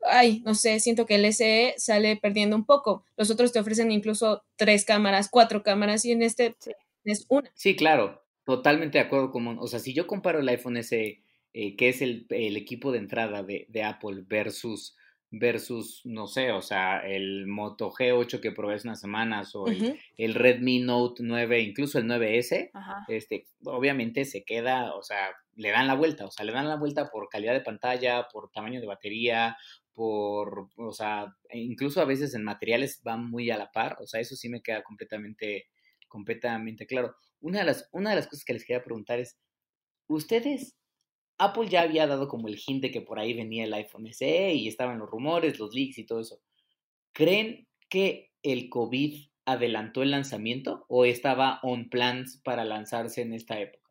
ay, 0.04 0.42
no 0.44 0.54
sé, 0.54 0.80
siento 0.80 1.06
que 1.06 1.16
el 1.16 1.24
SE 1.32 1.74
sale 1.78 2.16
perdiendo 2.16 2.56
un 2.56 2.66
poco. 2.66 3.04
Los 3.16 3.30
otros 3.30 3.52
te 3.52 3.60
ofrecen 3.60 3.90
incluso 3.90 4.44
tres 4.56 4.84
cámaras, 4.84 5.28
cuatro 5.30 5.62
cámaras 5.62 6.04
y 6.04 6.12
en 6.12 6.22
este 6.22 6.54
es 7.04 7.26
una. 7.28 7.50
Sí, 7.54 7.76
claro, 7.76 8.22
totalmente 8.44 8.98
de 8.98 9.04
acuerdo 9.04 9.30
con, 9.30 9.58
o 9.58 9.66
sea, 9.66 9.78
si 9.78 9.94
yo 9.94 10.06
comparo 10.06 10.40
el 10.40 10.48
iPhone 10.48 10.76
SE 10.82 11.23
eh, 11.56 11.76
que 11.76 11.88
es 11.88 12.02
el, 12.02 12.26
equipo 12.30 12.90
de 12.90 12.98
entrada 12.98 13.44
de, 13.44 13.82
Apple 13.84 14.24
versus, 14.26 14.96
versus, 15.30 16.00
no 16.04 16.26
sé, 16.26 16.50
o 16.50 16.60
sea, 16.60 16.98
el 16.98 17.46
Moto 17.46 17.92
G8 17.92 18.40
que 18.40 18.50
probé 18.50 18.74
hace 18.74 18.88
unas 18.88 19.00
semanas 19.00 19.54
o 19.54 19.64
el, 19.68 20.34
Redmi 20.34 20.80
Note 20.80 21.22
9, 21.24 21.60
incluso 21.60 22.00
el 22.00 22.06
9S, 22.06 22.70
este, 23.06 23.46
obviamente 23.66 24.24
se 24.24 24.44
queda, 24.44 24.96
o 24.96 25.02
sea, 25.04 25.30
le 25.54 25.70
dan 25.70 25.86
la 25.86 25.94
vuelta, 25.94 26.26
o 26.26 26.30
sea, 26.32 26.44
le 26.44 26.50
dan 26.50 26.68
la 26.68 26.74
vuelta 26.74 27.08
por 27.08 27.28
calidad 27.28 27.52
de 27.52 27.60
pantalla, 27.60 28.26
por 28.32 28.50
tamaño 28.50 28.80
de 28.80 28.88
batería, 28.88 29.56
por, 29.92 30.70
o 30.76 30.92
sea, 30.92 31.36
e 31.48 31.60
incluso 31.60 32.00
a 32.00 32.04
veces 32.04 32.34
en 32.34 32.42
materiales 32.42 33.00
van 33.04 33.30
muy 33.30 33.52
a 33.52 33.58
la 33.58 33.70
par, 33.70 33.96
o 34.00 34.08
sea, 34.08 34.20
eso 34.20 34.34
sí 34.34 34.48
me 34.48 34.60
queda 34.60 34.82
completamente, 34.82 35.68
completamente 36.08 36.84
claro. 36.84 37.14
Una 37.38 37.60
de 37.60 37.66
las, 37.66 37.88
una 37.92 38.10
de 38.10 38.16
las 38.16 38.26
cosas 38.26 38.44
que 38.44 38.54
les 38.54 38.64
quería 38.64 38.82
preguntar 38.82 39.20
es, 39.20 39.38
¿ustedes 40.08 40.76
Apple 41.44 41.68
ya 41.68 41.82
había 41.82 42.06
dado 42.06 42.28
como 42.28 42.48
el 42.48 42.58
hint 42.64 42.82
de 42.82 42.90
que 42.90 43.00
por 43.00 43.18
ahí 43.18 43.34
venía 43.34 43.64
el 43.64 43.74
iPhone 43.74 44.06
SE 44.12 44.54
y 44.54 44.68
estaban 44.68 44.98
los 44.98 45.10
rumores, 45.10 45.58
los 45.58 45.74
leaks 45.74 45.98
y 45.98 46.04
todo 46.04 46.20
eso. 46.20 46.40
¿Creen 47.12 47.68
que 47.88 48.32
el 48.42 48.68
COVID 48.68 49.28
adelantó 49.44 50.02
el 50.02 50.10
lanzamiento 50.10 50.84
o 50.88 51.04
estaba 51.04 51.60
on 51.62 51.88
plans 51.88 52.40
para 52.44 52.64
lanzarse 52.64 53.22
en 53.22 53.32
esta 53.32 53.60
época? 53.60 53.90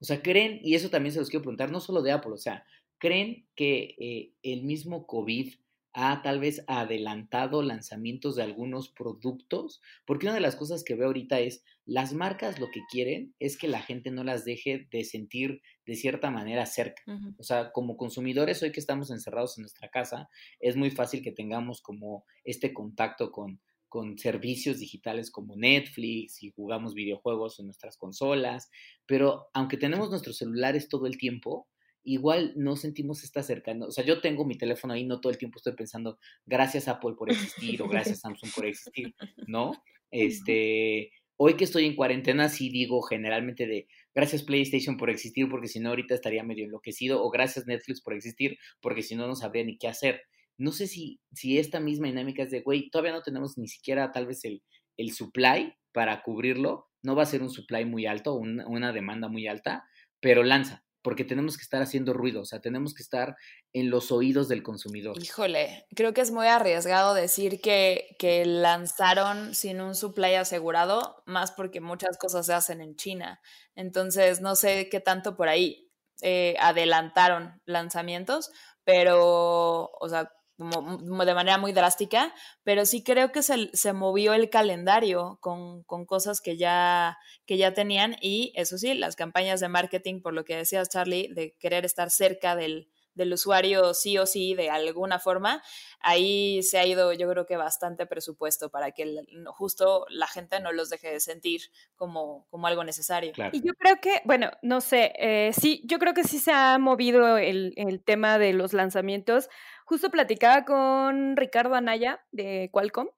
O 0.00 0.04
sea, 0.04 0.22
¿creen, 0.22 0.60
y 0.62 0.74
eso 0.74 0.90
también 0.90 1.12
se 1.12 1.20
los 1.20 1.30
quiero 1.30 1.42
preguntar, 1.42 1.70
no 1.70 1.80
solo 1.80 2.02
de 2.02 2.12
Apple, 2.12 2.32
o 2.32 2.38
sea, 2.38 2.64
¿creen 2.98 3.48
que 3.54 3.94
eh, 3.98 4.32
el 4.42 4.62
mismo 4.62 5.06
COVID 5.06 5.54
ha 5.94 6.22
tal 6.22 6.40
vez 6.40 6.64
adelantado 6.66 7.62
lanzamientos 7.62 8.34
de 8.34 8.42
algunos 8.42 8.90
productos, 8.90 9.80
porque 10.04 10.26
una 10.26 10.34
de 10.34 10.40
las 10.40 10.56
cosas 10.56 10.82
que 10.82 10.96
veo 10.96 11.06
ahorita 11.06 11.38
es 11.38 11.64
las 11.86 12.12
marcas 12.12 12.58
lo 12.58 12.70
que 12.70 12.80
quieren 12.90 13.34
es 13.38 13.56
que 13.56 13.68
la 13.68 13.80
gente 13.80 14.10
no 14.10 14.24
las 14.24 14.44
deje 14.44 14.88
de 14.90 15.04
sentir 15.04 15.62
de 15.86 15.94
cierta 15.94 16.30
manera 16.30 16.66
cerca. 16.66 17.02
O 17.38 17.44
sea, 17.44 17.70
como 17.72 17.96
consumidores 17.96 18.62
hoy 18.62 18.72
que 18.72 18.80
estamos 18.80 19.10
encerrados 19.10 19.56
en 19.56 19.62
nuestra 19.62 19.88
casa, 19.88 20.28
es 20.58 20.76
muy 20.76 20.90
fácil 20.90 21.22
que 21.22 21.30
tengamos 21.30 21.80
como 21.80 22.24
este 22.42 22.74
contacto 22.74 23.30
con, 23.30 23.60
con 23.88 24.18
servicios 24.18 24.80
digitales 24.80 25.30
como 25.30 25.56
Netflix 25.56 26.42
y 26.42 26.50
jugamos 26.50 26.94
videojuegos 26.94 27.60
en 27.60 27.66
nuestras 27.66 27.96
consolas, 27.96 28.68
pero 29.06 29.46
aunque 29.52 29.76
tenemos 29.76 30.10
nuestros 30.10 30.38
celulares 30.38 30.88
todo 30.88 31.06
el 31.06 31.18
tiempo, 31.18 31.68
igual 32.04 32.52
no 32.56 32.76
sentimos 32.76 33.24
esta 33.24 33.42
cercanía. 33.42 33.86
O 33.86 33.90
sea, 33.90 34.04
yo 34.04 34.20
tengo 34.20 34.44
mi 34.44 34.56
teléfono 34.56 34.94
ahí, 34.94 35.04
no 35.04 35.20
todo 35.20 35.32
el 35.32 35.38
tiempo 35.38 35.58
estoy 35.58 35.74
pensando, 35.74 36.18
gracias 36.46 36.86
Apple 36.86 37.14
por 37.18 37.30
existir 37.30 37.82
o 37.82 37.88
gracias 37.88 38.20
Samsung 38.20 38.52
por 38.54 38.66
existir, 38.66 39.14
¿no? 39.46 39.72
Este, 40.10 41.10
hoy 41.36 41.54
que 41.54 41.64
estoy 41.64 41.86
en 41.86 41.96
cuarentena, 41.96 42.48
sí 42.48 42.68
digo 42.68 43.02
generalmente 43.02 43.66
de, 43.66 43.88
gracias 44.14 44.42
PlayStation 44.42 44.96
por 44.96 45.10
existir, 45.10 45.48
porque 45.48 45.68
si 45.68 45.80
no 45.80 45.88
ahorita 45.88 46.14
estaría 46.14 46.44
medio 46.44 46.64
enloquecido, 46.64 47.24
o 47.24 47.30
gracias 47.30 47.66
Netflix 47.66 48.00
por 48.00 48.14
existir, 48.14 48.58
porque 48.80 49.02
si 49.02 49.16
no 49.16 49.26
no 49.26 49.34
sabría 49.34 49.64
ni 49.64 49.76
qué 49.76 49.88
hacer. 49.88 50.22
No 50.56 50.70
sé 50.70 50.86
si, 50.86 51.20
si 51.32 51.58
esta 51.58 51.80
misma 51.80 52.06
dinámica 52.06 52.44
es 52.44 52.50
de, 52.50 52.60
güey, 52.60 52.90
todavía 52.90 53.12
no 53.12 53.22
tenemos 53.22 53.58
ni 53.58 53.66
siquiera 53.66 54.12
tal 54.12 54.26
vez 54.26 54.44
el, 54.44 54.62
el 54.96 55.10
supply 55.12 55.74
para 55.92 56.22
cubrirlo, 56.22 56.86
no 57.02 57.16
va 57.16 57.24
a 57.24 57.26
ser 57.26 57.42
un 57.42 57.50
supply 57.50 57.84
muy 57.84 58.06
alto, 58.06 58.34
una 58.34 58.92
demanda 58.92 59.28
muy 59.28 59.46
alta, 59.46 59.84
pero 60.20 60.42
lanza, 60.42 60.84
porque 61.04 61.22
tenemos 61.22 61.58
que 61.58 61.62
estar 61.62 61.82
haciendo 61.82 62.14
ruido, 62.14 62.40
o 62.40 62.44
sea, 62.46 62.60
tenemos 62.60 62.94
que 62.94 63.02
estar 63.02 63.36
en 63.74 63.90
los 63.90 64.10
oídos 64.10 64.48
del 64.48 64.62
consumidor. 64.62 65.22
Híjole, 65.22 65.86
creo 65.94 66.14
que 66.14 66.22
es 66.22 66.30
muy 66.30 66.46
arriesgado 66.46 67.12
decir 67.12 67.60
que, 67.60 68.16
lanzaron 68.46 69.54
sin 69.54 69.82
un 69.82 69.94
supply 69.94 70.36
asegurado, 70.36 71.22
más 71.26 71.52
porque 71.52 71.82
muchas 71.82 72.16
cosas 72.16 72.46
se 72.46 72.54
hacen 72.54 72.80
en 72.80 72.96
China. 72.96 73.42
Entonces, 73.74 74.40
no 74.40 74.56
sé 74.56 74.88
qué 74.88 74.98
tanto 74.98 75.36
por 75.36 75.48
ahí 75.48 75.92
eh, 76.22 76.56
adelantaron 76.58 77.60
lanzamientos, 77.66 78.50
pero, 78.82 79.90
o 79.92 80.08
sea, 80.08 80.32
como, 80.56 81.24
de 81.24 81.34
manera 81.34 81.58
muy 81.58 81.72
drástica, 81.72 82.34
pero 82.62 82.86
sí 82.86 83.02
creo 83.02 83.32
que 83.32 83.42
se, 83.42 83.70
se 83.72 83.92
movió 83.92 84.34
el 84.34 84.50
calendario 84.50 85.38
con, 85.40 85.82
con, 85.84 86.06
cosas 86.06 86.40
que 86.40 86.56
ya, 86.56 87.18
que 87.46 87.56
ya 87.56 87.74
tenían 87.74 88.16
y 88.20 88.52
eso 88.54 88.78
sí, 88.78 88.94
las 88.94 89.16
campañas 89.16 89.60
de 89.60 89.68
marketing, 89.68 90.20
por 90.20 90.34
lo 90.34 90.44
que 90.44 90.56
decías 90.56 90.88
Charlie, 90.88 91.28
de 91.34 91.56
querer 91.58 91.84
estar 91.84 92.10
cerca 92.10 92.56
del, 92.56 92.88
del 93.14 93.32
usuario 93.32 93.94
sí 93.94 94.18
o 94.18 94.26
sí 94.26 94.54
de 94.54 94.70
alguna 94.70 95.18
forma, 95.18 95.62
ahí 96.00 96.62
se 96.62 96.78
ha 96.78 96.86
ido 96.86 97.12
yo 97.12 97.28
creo 97.28 97.46
que 97.46 97.56
bastante 97.56 98.06
presupuesto 98.06 98.70
para 98.70 98.92
que 98.92 99.22
justo 99.46 100.06
la 100.10 100.26
gente 100.26 100.60
no 100.60 100.72
los 100.72 100.90
deje 100.90 101.10
de 101.12 101.20
sentir 101.20 101.62
como, 101.96 102.46
como 102.50 102.66
algo 102.66 102.84
necesario. 102.84 103.32
Y 103.52 103.66
yo 103.66 103.72
creo 103.74 104.00
que, 104.00 104.20
bueno, 104.24 104.50
no 104.62 104.80
sé, 104.80 105.12
eh, 105.16 105.52
sí, 105.52 105.82
yo 105.86 105.98
creo 105.98 106.14
que 106.14 106.24
sí 106.24 106.38
se 106.38 106.52
ha 106.52 106.78
movido 106.78 107.38
el, 107.38 107.72
el 107.76 108.02
tema 108.02 108.38
de 108.38 108.52
los 108.52 108.72
lanzamientos. 108.72 109.48
Justo 109.84 110.10
platicaba 110.10 110.64
con 110.64 111.36
Ricardo 111.36 111.74
Anaya 111.74 112.24
de 112.32 112.70
Qualcomm. 112.72 113.08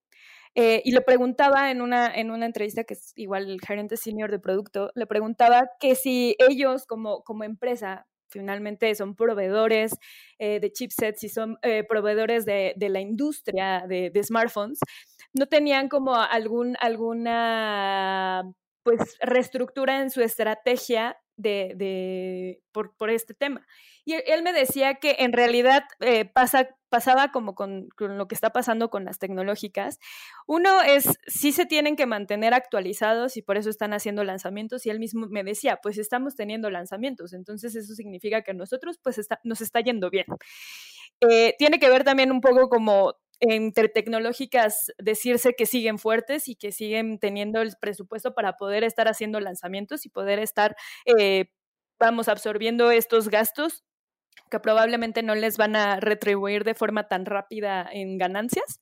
Eh, 0.59 0.81
y 0.87 0.93
le 0.93 1.03
preguntaba 1.03 1.71
en 1.71 1.83
una, 1.83 2.07
en 2.07 2.31
una 2.31 2.47
entrevista, 2.47 2.85
que 2.85 2.95
es 2.95 3.13
igual 3.15 3.51
el 3.51 3.61
gerente 3.61 3.99
senior 3.99 4.31
de 4.31 4.39
producto, 4.39 4.91
le 4.95 5.07
preguntaba 5.07 5.69
que 5.79 5.95
si 5.95 6.35
ellos 6.39 6.87
como, 6.87 7.23
como 7.25 7.45
empresa 7.45 8.07
finalmente 8.29 8.95
son 8.95 9.15
proveedores 9.15 9.93
eh, 10.39 10.61
de 10.61 10.73
chipsets 10.73 11.25
y 11.25 11.29
son 11.29 11.59
eh, 11.63 11.85
proveedores 11.89 12.45
de, 12.45 12.75
la 12.79 13.01
industria 13.01 13.85
de, 13.89 14.13
smartphones, 14.23 14.79
no 15.33 15.47
tenían 15.47 15.89
como 15.89 16.15
algún, 16.17 16.77
alguna 16.81 18.43
pues 18.83 19.17
reestructura 19.21 20.01
en 20.01 20.11
su 20.11 20.23
estrategia 20.23 21.19
de, 21.37 22.61
por, 22.73 22.97
por, 22.97 23.11
este 23.11 23.35
tema. 23.35 23.67
Y 24.07 24.15
él 24.15 24.45
me 24.45 24.53
decía 24.53 24.95
que 24.95 25.17
en 25.19 25.33
realidad 25.33 25.83
eh, 25.99 26.25
pasa, 26.25 26.69
pasaba 26.91 27.33
como 27.33 27.57
con, 27.57 27.89
lo 27.99 28.29
que 28.29 28.37
está 28.37 28.51
pasando 28.51 28.89
con 28.89 29.05
las 29.05 29.19
tecnológicas. 29.19 29.99
Uno 30.47 30.81
es, 30.81 31.19
sí 31.27 31.51
se 31.51 31.67
tienen 31.67 31.97
que 31.97 32.07
mantener 32.07 32.55
actualizados 32.55 33.37
y 33.37 33.43
por 33.43 33.57
eso 33.57 33.69
están 33.69 33.93
haciendo 33.93 34.23
lanzamientos. 34.23 34.87
Y 34.87 34.91
él 34.91 35.01
mismo 35.01 35.27
me 35.29 35.43
decía, 35.43 35.81
pues 35.83 35.99
estamos 35.99 36.37
teniendo 36.37 36.71
lanzamientos, 36.71 37.33
entonces 37.33 37.75
eso 37.75 37.95
significa 37.97 38.43
que 38.43 38.55
nosotros 38.55 39.01
pues 39.03 39.21
nos 39.43 39.61
está 39.61 39.81
yendo 39.81 40.09
bien. 40.09 40.27
Eh, 41.21 41.57
tiene 41.59 41.81
que 41.81 41.91
ver 41.91 42.05
también 42.05 42.31
un 42.31 42.41
poco 42.41 42.69
como 42.69 43.17
entre 43.41 43.89
tecnológicas 43.89 44.93
decirse 44.99 45.55
que 45.55 45.67
siguen 45.67 45.99
fuertes 45.99 46.47
y 46.47 46.55
que 46.55 46.71
siguen 46.71 47.19
teniendo 47.19 47.61
el 47.61 47.75
presupuesto 47.81 48.35
para 48.37 48.57
poder 48.57 48.85
estar 48.85 49.09
haciendo 49.09 49.41
lanzamientos 49.41 50.07
y 50.07 50.11
poder 50.11 50.39
estar, 50.39 50.77
eh, 51.19 51.47
vamos, 51.99 52.29
absorbiendo 52.29 52.93
estos 52.93 53.29
gastos 53.31 53.83
que 54.51 54.61
probablemente 54.61 55.23
no 55.23 55.35
les 55.35 55.57
van 55.57 55.77
a 55.77 56.01
retribuir 56.01 56.65
de 56.65 56.75
forma 56.75 57.09
tan 57.09 57.27
rápida 57.27 57.89
en 57.91 58.19
ganancias. 58.19 58.81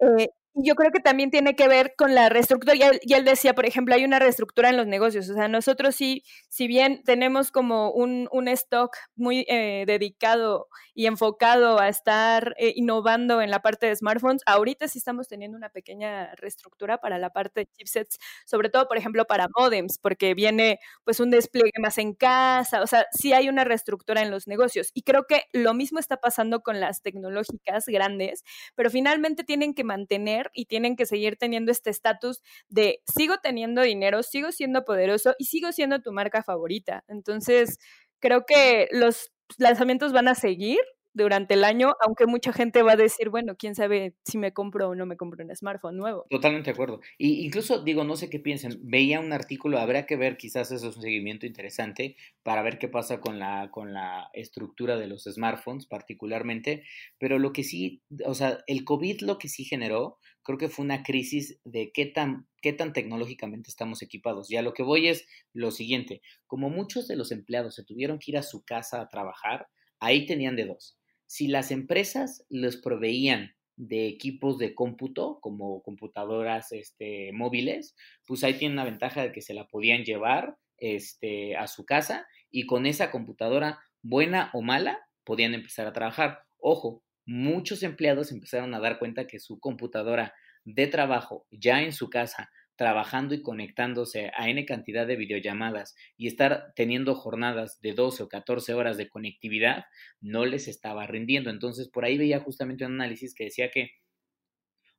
Eh, 0.00 0.28
yo 0.54 0.74
creo 0.76 0.92
que 0.92 1.00
también 1.00 1.30
tiene 1.30 1.56
que 1.56 1.66
ver 1.68 1.94
con 1.96 2.14
la 2.14 2.28
reestructura. 2.28 2.74
Y 2.76 3.12
él, 3.12 3.24
decía, 3.24 3.54
por 3.54 3.66
ejemplo, 3.66 3.94
hay 3.94 4.04
una 4.04 4.18
reestructura 4.20 4.70
en 4.70 4.76
los 4.76 4.86
negocios. 4.86 5.28
O 5.28 5.34
sea, 5.34 5.48
nosotros 5.48 5.96
sí, 5.96 6.22
si 6.48 6.68
bien 6.68 7.02
tenemos 7.04 7.50
como 7.50 7.90
un, 7.90 8.28
un 8.30 8.48
stock 8.48 8.96
muy 9.16 9.44
eh, 9.48 9.84
dedicado 9.86 10.68
y 10.94 11.06
enfocado 11.06 11.80
a 11.80 11.88
estar 11.88 12.54
eh, 12.58 12.72
innovando 12.76 13.42
en 13.42 13.50
la 13.50 13.62
parte 13.62 13.86
de 13.86 13.96
smartphones, 13.96 14.42
ahorita 14.46 14.86
sí 14.86 14.98
estamos 14.98 15.26
teniendo 15.26 15.56
una 15.56 15.70
pequeña 15.70 16.34
reestructura 16.36 16.98
para 16.98 17.18
la 17.18 17.30
parte 17.30 17.60
de 17.60 17.66
chipsets, 17.66 18.18
sobre 18.46 18.70
todo, 18.70 18.86
por 18.86 18.96
ejemplo, 18.96 19.24
para 19.24 19.48
modems, 19.58 19.98
porque 19.98 20.34
viene 20.34 20.78
pues 21.04 21.18
un 21.18 21.30
despliegue 21.30 21.72
más 21.80 21.98
en 21.98 22.14
casa. 22.14 22.82
O 22.82 22.86
sea, 22.86 23.06
sí 23.10 23.32
hay 23.32 23.48
una 23.48 23.64
reestructura 23.64 24.22
en 24.22 24.30
los 24.30 24.46
negocios. 24.46 24.90
Y 24.94 25.02
creo 25.02 25.26
que 25.26 25.44
lo 25.52 25.74
mismo 25.74 25.98
está 25.98 26.18
pasando 26.18 26.62
con 26.62 26.78
las 26.78 27.02
tecnológicas 27.02 27.86
grandes, 27.86 28.44
pero 28.76 28.90
finalmente 28.90 29.42
tienen 29.42 29.74
que 29.74 29.82
mantener 29.82 30.43
y 30.52 30.66
tienen 30.66 30.96
que 30.96 31.06
seguir 31.06 31.36
teniendo 31.36 31.72
este 31.72 31.90
estatus 31.90 32.42
de 32.68 33.02
sigo 33.14 33.38
teniendo 33.42 33.82
dinero, 33.82 34.22
sigo 34.22 34.52
siendo 34.52 34.84
poderoso 34.84 35.34
y 35.38 35.46
sigo 35.46 35.72
siendo 35.72 36.00
tu 36.00 36.12
marca 36.12 36.42
favorita. 36.42 37.04
Entonces, 37.08 37.78
creo 38.20 38.44
que 38.46 38.88
los 38.92 39.32
lanzamientos 39.58 40.12
van 40.12 40.28
a 40.28 40.34
seguir, 40.34 40.78
durante 41.14 41.54
el 41.54 41.64
año, 41.64 41.94
aunque 42.04 42.26
mucha 42.26 42.52
gente 42.52 42.82
va 42.82 42.92
a 42.92 42.96
decir, 42.96 43.30
bueno, 43.30 43.54
quién 43.56 43.76
sabe 43.76 44.14
si 44.24 44.36
me 44.36 44.52
compro 44.52 44.88
o 44.88 44.94
no 44.96 45.06
me 45.06 45.16
compro 45.16 45.44
un 45.44 45.54
smartphone 45.54 45.96
nuevo. 45.96 46.26
Totalmente 46.28 46.70
de 46.70 46.72
acuerdo. 46.72 47.00
Y 47.16 47.46
incluso 47.46 47.82
digo, 47.82 48.02
no 48.02 48.16
sé 48.16 48.28
qué 48.28 48.40
piensen, 48.40 48.78
veía 48.82 49.20
un 49.20 49.32
artículo, 49.32 49.78
habrá 49.78 50.06
que 50.06 50.16
ver, 50.16 50.36
quizás 50.36 50.72
eso 50.72 50.88
es 50.88 50.96
un 50.96 51.02
seguimiento 51.02 51.46
interesante 51.46 52.16
para 52.42 52.62
ver 52.62 52.78
qué 52.78 52.88
pasa 52.88 53.20
con 53.20 53.38
la, 53.38 53.70
con 53.70 53.94
la 53.94 54.28
estructura 54.34 54.96
de 54.96 55.06
los 55.06 55.24
smartphones 55.24 55.86
particularmente, 55.86 56.82
pero 57.18 57.38
lo 57.38 57.52
que 57.52 57.62
sí, 57.62 58.02
o 58.26 58.34
sea, 58.34 58.58
el 58.66 58.84
COVID 58.84 59.20
lo 59.20 59.38
que 59.38 59.48
sí 59.48 59.64
generó, 59.64 60.18
creo 60.44 60.58
que 60.58 60.68
fue 60.68 60.84
una 60.84 61.02
crisis 61.02 61.58
de 61.64 61.90
qué 61.92 62.06
tan 62.06 62.46
qué 62.62 62.72
tan 62.72 62.92
tecnológicamente 62.92 63.70
estamos 63.70 64.02
equipados. 64.02 64.50
Y 64.50 64.56
a 64.56 64.62
lo 64.62 64.72
que 64.72 64.82
voy 64.82 65.08
es 65.08 65.26
lo 65.52 65.70
siguiente, 65.70 66.22
como 66.46 66.70
muchos 66.70 67.08
de 67.08 67.16
los 67.16 67.32
empleados 67.32 67.74
se 67.74 67.84
tuvieron 67.84 68.18
que 68.18 68.30
ir 68.30 68.38
a 68.38 68.42
su 68.42 68.64
casa 68.64 69.00
a 69.00 69.08
trabajar, 69.08 69.68
ahí 69.98 70.26
tenían 70.26 70.56
de 70.56 70.66
dos 70.66 70.98
si 71.26 71.48
las 71.48 71.70
empresas 71.70 72.44
les 72.48 72.76
proveían 72.76 73.54
de 73.76 74.06
equipos 74.06 74.58
de 74.58 74.74
cómputo, 74.74 75.40
como 75.40 75.82
computadoras 75.82 76.70
este, 76.72 77.32
móviles, 77.32 77.96
pues 78.24 78.44
ahí 78.44 78.54
tienen 78.54 78.78
una 78.78 78.84
ventaja 78.84 79.22
de 79.22 79.32
que 79.32 79.42
se 79.42 79.54
la 79.54 79.66
podían 79.66 80.04
llevar 80.04 80.56
este, 80.78 81.56
a 81.56 81.66
su 81.66 81.84
casa 81.84 82.26
y 82.50 82.66
con 82.66 82.86
esa 82.86 83.10
computadora, 83.10 83.80
buena 84.02 84.50
o 84.54 84.62
mala, 84.62 85.00
podían 85.24 85.54
empezar 85.54 85.86
a 85.86 85.92
trabajar. 85.92 86.42
Ojo, 86.58 87.02
muchos 87.26 87.82
empleados 87.82 88.32
empezaron 88.32 88.74
a 88.74 88.80
dar 88.80 88.98
cuenta 88.98 89.26
que 89.26 89.40
su 89.40 89.58
computadora 89.58 90.34
de 90.64 90.86
trabajo 90.86 91.46
ya 91.50 91.82
en 91.82 91.92
su 91.92 92.10
casa 92.10 92.50
trabajando 92.76 93.34
y 93.34 93.42
conectándose 93.42 94.30
a 94.36 94.48
N 94.48 94.64
cantidad 94.66 95.06
de 95.06 95.16
videollamadas 95.16 95.94
y 96.16 96.26
estar 96.26 96.72
teniendo 96.74 97.14
jornadas 97.14 97.80
de 97.80 97.92
12 97.92 98.24
o 98.24 98.28
14 98.28 98.74
horas 98.74 98.96
de 98.96 99.08
conectividad, 99.08 99.84
no 100.20 100.44
les 100.44 100.66
estaba 100.66 101.06
rindiendo. 101.06 101.50
Entonces, 101.50 101.88
por 101.88 102.04
ahí 102.04 102.18
veía 102.18 102.40
justamente 102.40 102.84
un 102.84 102.94
análisis 102.94 103.34
que 103.34 103.44
decía 103.44 103.70
que 103.70 103.90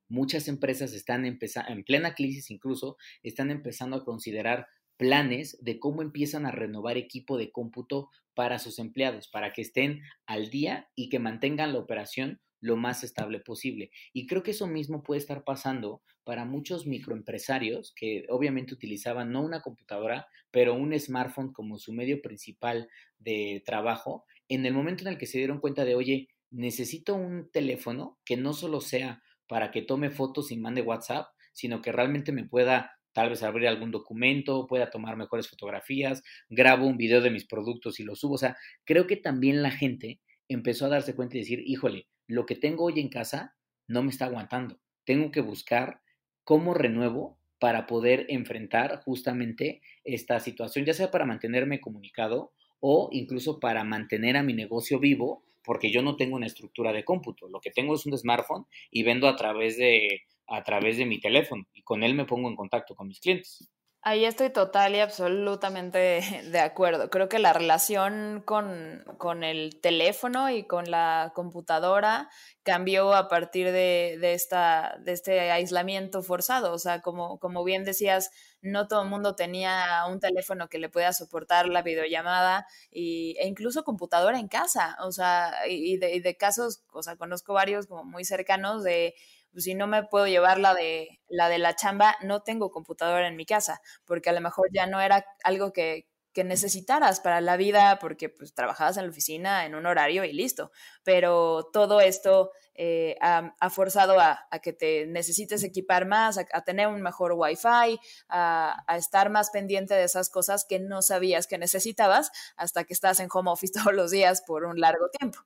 muchas 0.08 0.48
empresas 0.48 0.94
están 0.94 1.26
empezando, 1.26 1.72
en 1.72 1.84
plena 1.84 2.14
crisis 2.14 2.50
incluso, 2.50 2.96
están 3.22 3.50
empezando 3.50 3.96
a 3.96 4.04
considerar 4.04 4.66
planes 4.96 5.58
de 5.60 5.78
cómo 5.78 6.02
empiezan 6.02 6.46
a 6.46 6.50
renovar 6.50 6.96
equipo 6.96 7.38
de 7.38 7.50
cómputo 7.50 8.10
para 8.34 8.58
sus 8.58 8.78
empleados, 8.78 9.28
para 9.28 9.52
que 9.52 9.62
estén 9.62 10.02
al 10.26 10.50
día 10.50 10.90
y 10.94 11.08
que 11.08 11.18
mantengan 11.18 11.72
la 11.72 11.78
operación 11.78 12.40
lo 12.60 12.76
más 12.76 13.04
estable 13.04 13.40
posible. 13.40 13.90
Y 14.12 14.26
creo 14.26 14.42
que 14.42 14.50
eso 14.50 14.66
mismo 14.66 15.02
puede 15.02 15.20
estar 15.20 15.44
pasando 15.44 16.02
para 16.24 16.44
muchos 16.44 16.86
microempresarios 16.86 17.92
que 17.94 18.26
obviamente 18.28 18.74
utilizaban 18.74 19.30
no 19.30 19.42
una 19.42 19.62
computadora, 19.62 20.26
pero 20.50 20.74
un 20.74 20.98
smartphone 20.98 21.52
como 21.52 21.78
su 21.78 21.92
medio 21.92 22.20
principal 22.20 22.88
de 23.18 23.62
trabajo, 23.64 24.24
en 24.48 24.66
el 24.66 24.74
momento 24.74 25.04
en 25.04 25.08
el 25.08 25.18
que 25.18 25.26
se 25.26 25.38
dieron 25.38 25.60
cuenta 25.60 25.84
de, 25.84 25.94
oye, 25.94 26.28
necesito 26.50 27.14
un 27.14 27.50
teléfono 27.50 28.18
que 28.24 28.36
no 28.36 28.52
solo 28.52 28.80
sea 28.80 29.22
para 29.46 29.70
que 29.70 29.82
tome 29.82 30.10
fotos 30.10 30.50
y 30.50 30.56
mande 30.56 30.82
WhatsApp, 30.82 31.28
sino 31.52 31.80
que 31.80 31.92
realmente 31.92 32.32
me 32.32 32.44
pueda 32.44 32.98
tal 33.16 33.30
vez 33.30 33.42
abrir 33.42 33.66
algún 33.66 33.90
documento, 33.90 34.66
pueda 34.66 34.90
tomar 34.90 35.16
mejores 35.16 35.48
fotografías, 35.48 36.22
grabo 36.50 36.86
un 36.86 36.98
video 36.98 37.22
de 37.22 37.30
mis 37.30 37.46
productos 37.46 37.98
y 37.98 38.04
lo 38.04 38.14
subo. 38.14 38.34
O 38.34 38.38
sea, 38.38 38.58
creo 38.84 39.06
que 39.06 39.16
también 39.16 39.62
la 39.62 39.70
gente 39.70 40.20
empezó 40.48 40.84
a 40.84 40.90
darse 40.90 41.16
cuenta 41.16 41.38
y 41.38 41.40
decir, 41.40 41.62
híjole, 41.64 42.08
lo 42.26 42.44
que 42.44 42.56
tengo 42.56 42.84
hoy 42.84 43.00
en 43.00 43.08
casa 43.08 43.56
no 43.88 44.02
me 44.02 44.10
está 44.10 44.26
aguantando. 44.26 44.78
Tengo 45.06 45.30
que 45.30 45.40
buscar 45.40 46.02
cómo 46.44 46.74
renuevo 46.74 47.38
para 47.58 47.86
poder 47.86 48.26
enfrentar 48.28 49.00
justamente 49.02 49.80
esta 50.04 50.38
situación, 50.38 50.84
ya 50.84 50.92
sea 50.92 51.10
para 51.10 51.24
mantenerme 51.24 51.80
comunicado 51.80 52.52
o 52.80 53.08
incluso 53.12 53.60
para 53.60 53.82
mantener 53.82 54.36
a 54.36 54.42
mi 54.42 54.52
negocio 54.52 54.98
vivo, 54.98 55.42
porque 55.64 55.90
yo 55.90 56.02
no 56.02 56.16
tengo 56.16 56.36
una 56.36 56.44
estructura 56.44 56.92
de 56.92 57.06
cómputo. 57.06 57.48
Lo 57.48 57.60
que 57.60 57.70
tengo 57.70 57.94
es 57.94 58.04
un 58.04 58.18
smartphone 58.18 58.66
y 58.90 59.04
vendo 59.04 59.26
a 59.26 59.36
través 59.36 59.78
de 59.78 60.20
a 60.46 60.62
través 60.62 60.96
de 60.98 61.06
mi 61.06 61.20
teléfono 61.20 61.64
y 61.74 61.82
con 61.82 62.02
él 62.02 62.14
me 62.14 62.24
pongo 62.24 62.48
en 62.48 62.56
contacto 62.56 62.94
con 62.94 63.08
mis 63.08 63.20
clientes. 63.20 63.70
Ahí 64.08 64.24
estoy 64.24 64.50
total 64.50 64.94
y 64.94 65.00
absolutamente 65.00 66.20
de 66.52 66.60
acuerdo. 66.60 67.10
Creo 67.10 67.28
que 67.28 67.40
la 67.40 67.52
relación 67.52 68.40
con, 68.46 69.02
con 69.18 69.42
el 69.42 69.80
teléfono 69.80 70.48
y 70.48 70.64
con 70.64 70.88
la 70.92 71.32
computadora 71.34 72.30
cambió 72.62 73.14
a 73.14 73.26
partir 73.26 73.72
de, 73.72 74.16
de, 74.20 74.34
esta, 74.34 74.96
de 75.00 75.10
este 75.10 75.50
aislamiento 75.50 76.22
forzado. 76.22 76.72
O 76.72 76.78
sea, 76.78 77.00
como, 77.00 77.40
como 77.40 77.64
bien 77.64 77.82
decías, 77.82 78.30
no 78.62 78.86
todo 78.86 79.02
el 79.02 79.08
mundo 79.08 79.34
tenía 79.34 80.04
un 80.08 80.20
teléfono 80.20 80.68
que 80.68 80.78
le 80.78 80.88
pueda 80.88 81.12
soportar 81.12 81.66
la 81.68 81.82
videollamada 81.82 82.68
y, 82.92 83.36
e 83.40 83.48
incluso 83.48 83.82
computadora 83.82 84.38
en 84.38 84.46
casa. 84.46 84.96
O 85.02 85.10
sea, 85.10 85.52
y 85.68 85.96
de, 85.96 86.14
y 86.14 86.20
de 86.20 86.36
casos, 86.36 86.84
o 86.92 87.02
sea, 87.02 87.16
conozco 87.16 87.54
varios 87.54 87.88
como 87.88 88.04
muy 88.04 88.24
cercanos 88.24 88.84
de 88.84 89.16
pues 89.56 89.64
si 89.64 89.74
no 89.74 89.86
me 89.86 90.02
puedo 90.02 90.26
llevar 90.26 90.58
la 90.58 90.74
de 90.74 91.18
la 91.28 91.48
de 91.48 91.56
la 91.56 91.74
chamba, 91.74 92.14
no 92.20 92.42
tengo 92.42 92.70
computadora 92.70 93.26
en 93.26 93.36
mi 93.36 93.46
casa, 93.46 93.80
porque 94.04 94.28
a 94.28 94.34
lo 94.34 94.42
mejor 94.42 94.68
ya 94.70 94.86
no 94.86 95.00
era 95.00 95.24
algo 95.44 95.72
que, 95.72 96.10
necesitaras 96.44 97.20
para 97.20 97.40
la 97.40 97.56
vida, 97.56 97.98
porque 97.98 98.28
pues 98.28 98.52
trabajabas 98.52 98.98
en 98.98 99.04
la 99.04 99.10
oficina 99.10 99.64
en 99.64 99.74
un 99.74 99.86
horario 99.86 100.22
y 100.22 100.34
listo. 100.34 100.70
Pero 101.02 101.70
todo 101.72 102.02
esto 102.02 102.50
eh, 102.74 103.16
ha, 103.22 103.70
forzado 103.70 104.20
a, 104.20 104.46
que 104.62 104.74
te 104.74 105.06
necesites 105.06 105.64
equipar 105.64 106.04
más, 106.04 106.36
a, 106.36 106.62
tener 106.62 106.88
un 106.88 107.00
mejor 107.00 107.32
wifi, 107.34 107.98
a, 108.28 108.84
a, 108.86 108.96
estar 108.98 109.30
más 109.30 109.48
pendiente 109.48 109.94
de 109.94 110.04
esas 110.04 110.28
cosas 110.28 110.66
que 110.68 110.78
no 110.78 111.00
sabías 111.00 111.46
que 111.46 111.56
necesitabas 111.56 112.30
hasta 112.58 112.84
que 112.84 112.92
estás 112.92 113.18
en 113.20 113.28
home 113.32 113.50
office 113.50 113.72
todos 113.82 113.94
los 113.94 114.10
días 114.10 114.42
por 114.46 114.66
un 114.66 114.78
largo 114.78 115.08
tiempo. 115.08 115.38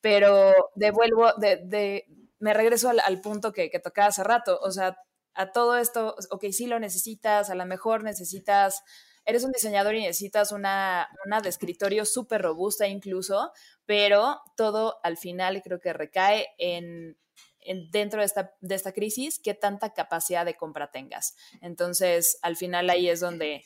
Pero 0.00 0.54
devuelvo, 0.74 1.34
de, 1.34 1.56
de, 1.66 2.06
me 2.40 2.54
regreso 2.54 2.90
al, 2.90 3.20
punto 3.20 3.52
que, 3.52 3.70
que 3.70 3.78
tocaba 3.78 4.08
hace 4.08 4.24
rato, 4.24 4.58
o 4.60 4.70
sea, 4.70 4.96
a 5.34 5.52
todo 5.52 5.76
esto, 5.76 6.16
ok, 6.30 6.46
sí 6.50 6.66
lo 6.66 6.80
necesitas, 6.80 7.50
a 7.50 7.54
lo 7.54 7.64
mejor 7.66 8.02
necesitas, 8.02 8.82
eres 9.24 9.44
un 9.44 9.52
diseñador 9.52 9.94
y 9.94 10.02
necesitas 10.02 10.52
una, 10.52 11.08
una 11.24 11.40
de 11.40 11.48
escritorio 11.48 12.04
súper 12.04 12.42
robusta 12.42 12.88
incluso, 12.88 13.52
pero 13.86 14.40
todo 14.56 14.98
al 15.02 15.16
final 15.16 15.62
creo 15.62 15.80
que 15.80 15.92
recae 15.92 16.48
en, 16.58 17.16
en, 17.60 17.90
dentro 17.90 18.20
de 18.20 18.26
esta, 18.26 18.54
de 18.60 18.74
esta 18.74 18.92
crisis, 18.92 19.40
qué 19.42 19.54
tanta 19.54 19.92
capacidad 19.92 20.44
de 20.44 20.56
compra 20.56 20.90
tengas. 20.90 21.36
Entonces, 21.60 22.38
al 22.42 22.56
final 22.56 22.90
ahí 22.90 23.08
es 23.08 23.20
donde 23.20 23.64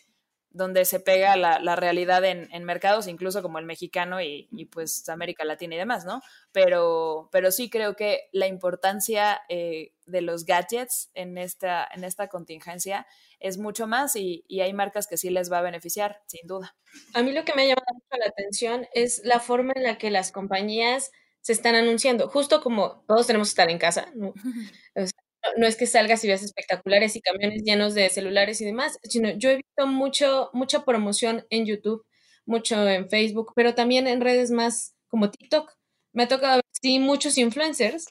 donde 0.54 0.84
se 0.84 1.00
pega 1.00 1.36
la, 1.36 1.58
la 1.58 1.74
realidad 1.74 2.24
en, 2.24 2.48
en, 2.52 2.62
mercados, 2.62 3.08
incluso 3.08 3.42
como 3.42 3.58
el 3.58 3.66
mexicano 3.66 4.22
y, 4.22 4.48
y, 4.52 4.66
pues 4.66 5.08
América 5.08 5.44
Latina 5.44 5.74
y 5.74 5.78
demás, 5.78 6.04
¿no? 6.04 6.22
Pero, 6.52 7.28
pero 7.32 7.50
sí 7.50 7.68
creo 7.68 7.96
que 7.96 8.28
la 8.30 8.46
importancia 8.46 9.42
eh, 9.48 9.92
de 10.06 10.20
los 10.20 10.44
gadgets 10.44 11.10
en 11.14 11.38
esta, 11.38 11.88
en 11.92 12.04
esta 12.04 12.28
contingencia 12.28 13.04
es 13.40 13.58
mucho 13.58 13.88
más 13.88 14.14
y, 14.14 14.44
y, 14.46 14.60
hay 14.60 14.72
marcas 14.72 15.08
que 15.08 15.16
sí 15.16 15.28
les 15.28 15.50
va 15.50 15.58
a 15.58 15.62
beneficiar, 15.62 16.22
sin 16.26 16.46
duda. 16.46 16.76
A 17.14 17.22
mí 17.22 17.32
lo 17.32 17.44
que 17.44 17.52
me 17.54 17.62
ha 17.62 17.66
llamado 17.66 17.92
mucho 17.92 18.16
la 18.16 18.26
atención 18.26 18.86
es 18.94 19.22
la 19.24 19.40
forma 19.40 19.72
en 19.74 19.82
la 19.82 19.98
que 19.98 20.12
las 20.12 20.30
compañías 20.30 21.10
se 21.40 21.52
están 21.52 21.74
anunciando, 21.74 22.28
justo 22.28 22.62
como 22.62 23.04
todos 23.08 23.26
tenemos 23.26 23.48
que 23.48 23.52
estar 23.52 23.70
en 23.70 23.78
casa, 23.78 24.06
¿no? 24.14 24.28
O 24.28 24.34
sea, 24.94 25.23
no 25.56 25.66
es 25.66 25.76
que 25.76 25.86
salgas 25.86 26.24
y 26.24 26.28
veas 26.28 26.42
espectaculares 26.42 27.16
y 27.16 27.20
camiones 27.20 27.62
llenos 27.64 27.94
de 27.94 28.08
celulares 28.08 28.60
y 28.60 28.64
demás, 28.64 28.98
sino 29.02 29.30
yo 29.30 29.50
he 29.50 29.56
visto 29.56 29.86
mucho, 29.86 30.50
mucha 30.52 30.84
promoción 30.84 31.46
en 31.50 31.66
YouTube, 31.66 32.04
mucho 32.46 32.88
en 32.88 33.08
Facebook, 33.08 33.52
pero 33.54 33.74
también 33.74 34.06
en 34.06 34.20
redes 34.20 34.50
más 34.50 34.94
como 35.08 35.30
TikTok. 35.30 35.70
Me 36.12 36.24
ha 36.24 36.28
tocado 36.28 36.56
ver, 36.56 36.64
sí, 36.80 36.98
muchos 36.98 37.38
influencers 37.38 38.06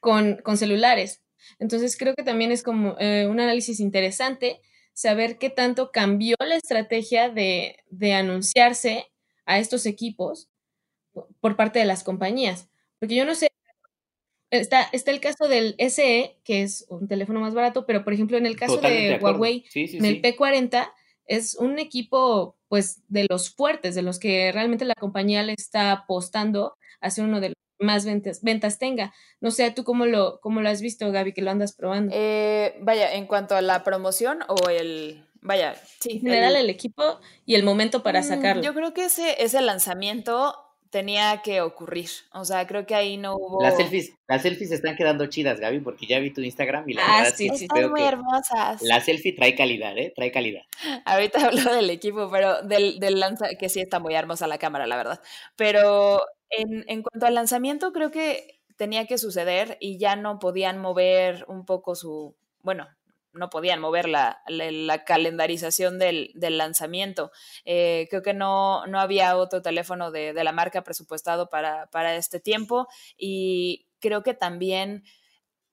con, 0.00 0.36
con, 0.36 0.56
celulares. 0.56 1.22
Entonces 1.58 1.96
creo 1.96 2.14
que 2.14 2.24
también 2.24 2.52
es 2.52 2.62
como 2.62 2.96
eh, 2.98 3.26
un 3.28 3.40
análisis 3.40 3.80
interesante 3.80 4.60
saber 4.92 5.38
qué 5.38 5.50
tanto 5.50 5.92
cambió 5.92 6.36
la 6.40 6.56
estrategia 6.56 7.28
de, 7.28 7.76
de 7.90 8.14
anunciarse 8.14 9.06
a 9.46 9.58
estos 9.58 9.86
equipos 9.86 10.48
por 11.40 11.56
parte 11.56 11.78
de 11.78 11.84
las 11.84 12.02
compañías. 12.04 12.68
Porque 12.98 13.14
yo 13.14 13.24
no 13.24 13.34
sé 13.34 13.47
Está, 14.50 14.88
está 14.92 15.10
el 15.10 15.20
caso 15.20 15.46
del 15.46 15.74
SE, 15.78 16.38
que 16.42 16.62
es 16.62 16.86
un 16.88 17.06
teléfono 17.06 17.40
más 17.40 17.54
barato, 17.54 17.84
pero 17.84 18.04
por 18.04 18.14
ejemplo 18.14 18.38
en 18.38 18.46
el 18.46 18.56
caso 18.56 18.78
de, 18.78 19.18
Huawei, 19.20 19.64
en 19.74 20.04
el 20.04 20.22
P40, 20.22 20.90
es 21.26 21.54
un 21.54 21.78
equipo 21.78 22.56
pues 22.68 23.02
de 23.08 23.26
los 23.28 23.50
fuertes, 23.50 23.94
de 23.94 24.02
los 24.02 24.18
que 24.18 24.50
realmente 24.52 24.84
la 24.84 24.94
compañía 24.94 25.42
le 25.42 25.52
está 25.52 25.92
apostando 25.92 26.76
a 27.00 27.10
ser 27.10 27.24
uno 27.24 27.40
de 27.40 27.50
los 27.50 27.56
más 27.78 28.04
ventas, 28.04 28.42
ventas 28.42 28.78
tenga. 28.78 29.12
No 29.40 29.50
sé, 29.50 29.70
¿tú 29.70 29.84
cómo 29.84 30.06
lo, 30.06 30.40
cómo 30.40 30.60
lo 30.60 30.68
has 30.68 30.80
visto, 30.80 31.10
Gaby, 31.12 31.32
que 31.32 31.42
lo 31.42 31.50
andas 31.50 31.74
probando? 31.74 32.12
Eh, 32.14 32.76
vaya, 32.80 33.14
en 33.14 33.26
cuanto 33.26 33.54
a 33.54 33.62
la 33.62 33.84
promoción 33.84 34.40
o 34.48 34.68
el... 34.68 35.24
Vaya, 35.40 35.76
sí. 36.00 36.14
En 36.14 36.20
general 36.22 36.56
el, 36.56 36.68
equipo 36.68 37.20
y 37.46 37.54
el 37.54 37.62
momento 37.62 38.02
para 38.02 38.20
mm, 38.20 38.24
sacarlo. 38.24 38.62
Yo 38.62 38.74
creo 38.74 38.92
que 38.92 39.04
ese, 39.04 39.40
ese 39.42 39.60
lanzamiento 39.62 40.56
tenía 40.90 41.40
que 41.42 41.60
ocurrir. 41.60 42.08
O 42.32 42.44
sea, 42.44 42.66
creo 42.66 42.86
que 42.86 42.94
ahí 42.94 43.16
no 43.16 43.34
hubo. 43.36 43.62
Las 43.62 43.76
selfies, 43.76 44.12
las 44.26 44.42
selfies 44.42 44.72
están 44.72 44.96
quedando 44.96 45.26
chidas, 45.26 45.60
Gaby, 45.60 45.80
porque 45.80 46.06
ya 46.06 46.18
vi 46.18 46.32
tu 46.32 46.40
Instagram 46.40 46.88
y 46.88 46.94
la 46.94 47.04
ah, 47.04 47.22
verdad 47.22 47.34
sí, 47.36 47.48
sí, 47.56 47.64
están 47.64 47.90
muy 47.90 48.02
hermosas. 48.02 48.82
La 48.82 49.00
selfie 49.00 49.34
trae 49.34 49.54
calidad, 49.54 49.96
¿eh? 49.98 50.12
Trae 50.14 50.30
calidad. 50.30 50.62
Ahorita 51.04 51.46
hablo 51.46 51.74
del 51.74 51.90
equipo, 51.90 52.30
pero 52.30 52.62
del, 52.62 52.98
del 52.98 53.20
lanza, 53.20 53.48
que 53.58 53.68
sí 53.68 53.80
está 53.80 53.98
muy 53.98 54.14
hermosa 54.14 54.46
la 54.46 54.58
cámara, 54.58 54.86
la 54.86 54.96
verdad. 54.96 55.20
Pero 55.56 56.22
en, 56.50 56.84
en 56.88 57.02
cuanto 57.02 57.26
al 57.26 57.34
lanzamiento, 57.34 57.92
creo 57.92 58.10
que 58.10 58.60
tenía 58.76 59.06
que 59.06 59.18
suceder 59.18 59.76
y 59.80 59.98
ya 59.98 60.16
no 60.16 60.38
podían 60.38 60.78
mover 60.78 61.44
un 61.48 61.64
poco 61.64 61.94
su, 61.94 62.36
bueno, 62.62 62.86
no 63.38 63.50
podían 63.50 63.80
mover 63.80 64.08
la, 64.08 64.42
la, 64.48 65.04
calendarización 65.04 65.98
del, 65.98 66.30
del 66.34 66.58
lanzamiento. 66.58 67.30
Eh, 67.64 68.06
creo 68.10 68.22
que 68.22 68.34
no, 68.34 68.86
no 68.86 69.00
había 69.00 69.36
otro 69.36 69.62
teléfono 69.62 70.10
de, 70.10 70.32
de 70.32 70.44
la 70.44 70.52
marca 70.52 70.82
presupuestado 70.82 71.48
para, 71.48 71.86
para, 71.90 72.16
este 72.16 72.40
tiempo 72.40 72.88
y 73.16 73.88
creo 74.00 74.22
que 74.22 74.34
también 74.34 75.04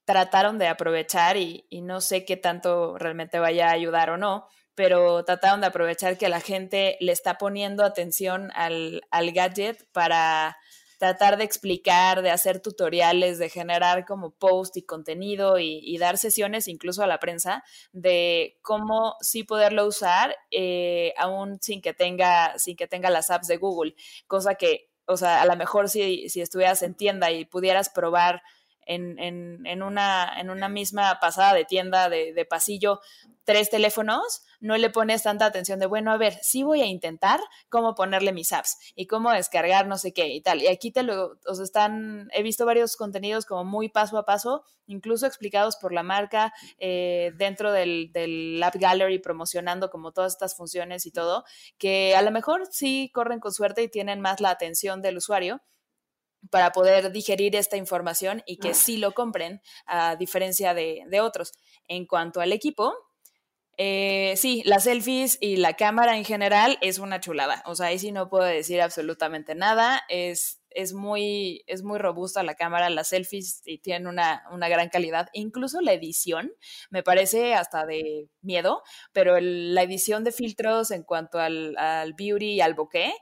trataron 0.06 0.60
de 0.60 0.68
aprovechar 0.68 1.38
y, 1.38 1.66
y, 1.70 1.82
no 1.82 2.00
sé 2.00 2.26
qué 2.26 2.38
tanto 2.38 2.98
realmente 2.98 3.40
vaya 3.40 3.70
a 3.70 3.74
ayudar 3.74 4.12
o 4.12 4.18
no, 4.18 4.48
pero 4.76 5.24
trataron 5.26 5.62
de 5.62 5.68
aprovechar 5.68 6.18
que 6.18 6.30
la 6.30 6.42
gente 6.42 6.98
le 7.00 7.12
está 7.12 7.38
poniendo 7.38 7.84
atención 7.84 8.52
al, 8.54 9.02
al 9.10 9.32
gadget 9.32 9.90
para 9.92 10.58
tratar 11.06 11.38
de 11.38 11.44
explicar, 11.44 12.24
de 12.24 12.32
hacer 12.32 12.60
tutoriales, 12.62 13.38
de 13.38 13.50
generar 13.50 14.06
como 14.06 14.32
post 14.32 14.76
y 14.76 14.82
contenido 14.82 15.60
y, 15.60 15.96
dar 16.00 16.18
sesiones 16.18 16.68
incluso 16.68 17.04
a 17.04 17.08
la 17.08 17.20
prensa 17.20 17.64
de 17.94 18.58
cómo 18.64 19.16
sí 19.22 19.44
poderlo 19.44 19.86
usar 19.86 20.36
eh, 20.50 21.14
aún 21.18 21.60
sin 21.62 21.82
que 21.82 21.94
tenga, 21.94 22.58
sin 22.58 22.76
que 22.76 22.88
tenga 22.88 23.12
las 23.12 23.30
apps 23.30 23.48
de 23.48 23.58
Google, 23.58 23.96
cosa 24.26 24.56
que, 24.56 24.90
o 25.06 25.16
sea, 25.16 25.44
a 25.44 25.46
lo 25.46 25.56
mejor 25.56 25.90
si, 25.90 26.28
si 26.28 26.42
estuvieras 26.42 26.82
en 26.82 26.96
tienda 26.96 27.32
y 27.32 27.46
pudieras 27.46 27.90
probar 27.90 28.42
en, 28.86 29.20
en, 29.20 29.66
en, 29.66 29.84
una, 29.84 30.40
en 30.40 30.50
una 30.50 30.70
misma 30.70 31.20
pasada 31.20 31.54
de 31.54 31.66
tienda, 31.66 32.10
de, 32.10 32.46
pasillo, 32.50 33.02
tres 33.44 33.70
teléfonos, 33.70 34.44
no 34.60 34.78
le 34.78 34.90
pones 34.90 35.24
tanta 35.24 35.46
atención 35.46 35.80
de, 35.80 35.86
bueno, 35.86 36.12
a 36.12 36.18
ver, 36.18 36.38
sí 36.42 36.64
voy 36.64 36.82
a 36.82 36.86
intentar 36.86 37.40
cómo 37.70 37.96
ponerle 37.96 38.34
mis 38.34 38.52
apps 38.52 38.78
y 38.96 39.08
cómo 39.08 39.32
descargar 39.32 39.88
no 39.88 39.98
sé 39.98 40.14
qué 40.14 40.30
y 40.30 40.42
tal. 40.42 40.62
Y 40.62 40.68
aquí 40.68 40.92
te 40.92 41.04
lo, 41.04 41.38
están, 41.62 42.30
he 42.34 42.44
visto 42.44 42.66
varios 42.66 42.96
contenidos 42.96 43.46
como 43.46 43.64
muy 43.64 43.90
paso 43.90 44.18
a 44.18 44.26
paso, 44.26 44.64
incluso 44.88 45.26
explicados 45.28 45.78
por 45.78 45.94
la 45.94 46.04
marca 46.04 46.54
eh, 46.78 47.32
dentro 47.36 47.72
del, 47.72 48.12
del 48.12 48.62
App 48.64 48.76
Gallery, 48.76 49.20
promocionando 49.20 49.90
como 49.90 50.12
todas 50.12 50.34
estas 50.34 50.56
funciones 50.56 51.06
y 51.06 51.12
todo, 51.12 51.44
que 51.78 52.16
a 52.16 52.22
lo 52.22 52.32
mejor 52.32 52.68
sí 52.72 53.12
corren 53.14 53.40
con 53.40 53.52
suerte 53.52 53.84
y 53.84 53.90
tienen 53.90 54.22
más 54.22 54.42
la 54.42 54.50
atención 54.50 55.02
del 55.02 55.18
usuario 55.18 55.62
para 56.50 56.72
poder 56.72 57.12
digerir 57.12 57.56
esta 57.56 57.78
información 57.78 58.44
y 58.46 58.58
que 58.58 58.74
sí 58.74 58.98
lo 58.98 59.14
compren, 59.14 59.62
a 59.86 60.16
diferencia 60.16 60.74
de, 60.74 61.04
de 61.08 61.22
otros. 61.22 61.54
En 61.88 62.06
cuanto 62.06 62.42
al 62.42 62.54
equipo, 62.54 62.94
eh, 63.78 64.36
sí, 64.38 64.64
las 64.66 64.86
selfies 64.86 65.38
y 65.42 65.58
la 65.58 65.74
cámara 65.74 66.16
en 66.18 66.24
general 66.24 66.78
es 66.82 67.00
una 67.00 67.20
chulada. 67.20 67.62
O 67.66 67.76
sea, 67.76 67.88
ahí 67.88 68.00
sí 68.00 68.12
no 68.12 68.30
puedo 68.30 68.46
decir 68.46 68.82
absolutamente 68.82 69.54
nada. 69.54 70.04
Es, 70.08 70.62
es, 70.70 70.94
muy, 70.94 71.64
es 71.68 71.84
muy 71.84 72.00
robusta 72.00 72.44
la 72.44 72.56
cámara, 72.56 72.90
las 72.90 73.10
selfies 73.10 73.62
y 73.66 73.80
tienen 73.80 74.08
una, 74.08 74.44
una 74.52 74.70
gran 74.70 74.90
calidad. 74.90 75.28
Incluso 75.34 75.82
la 75.82 75.94
edición 75.94 76.54
me 76.90 77.04
parece 77.04 77.54
hasta 77.54 77.86
de 77.86 78.30
miedo, 78.42 78.82
pero 79.12 79.40
la 79.42 79.84
edición 79.84 80.24
de 80.24 80.32
filtros 80.32 80.92
en 80.92 81.04
cuanto 81.04 81.40
al, 81.40 81.76
al 81.78 82.14
beauty 82.14 82.54
y 82.54 82.62
al 82.62 82.76
bokeh 82.76 83.14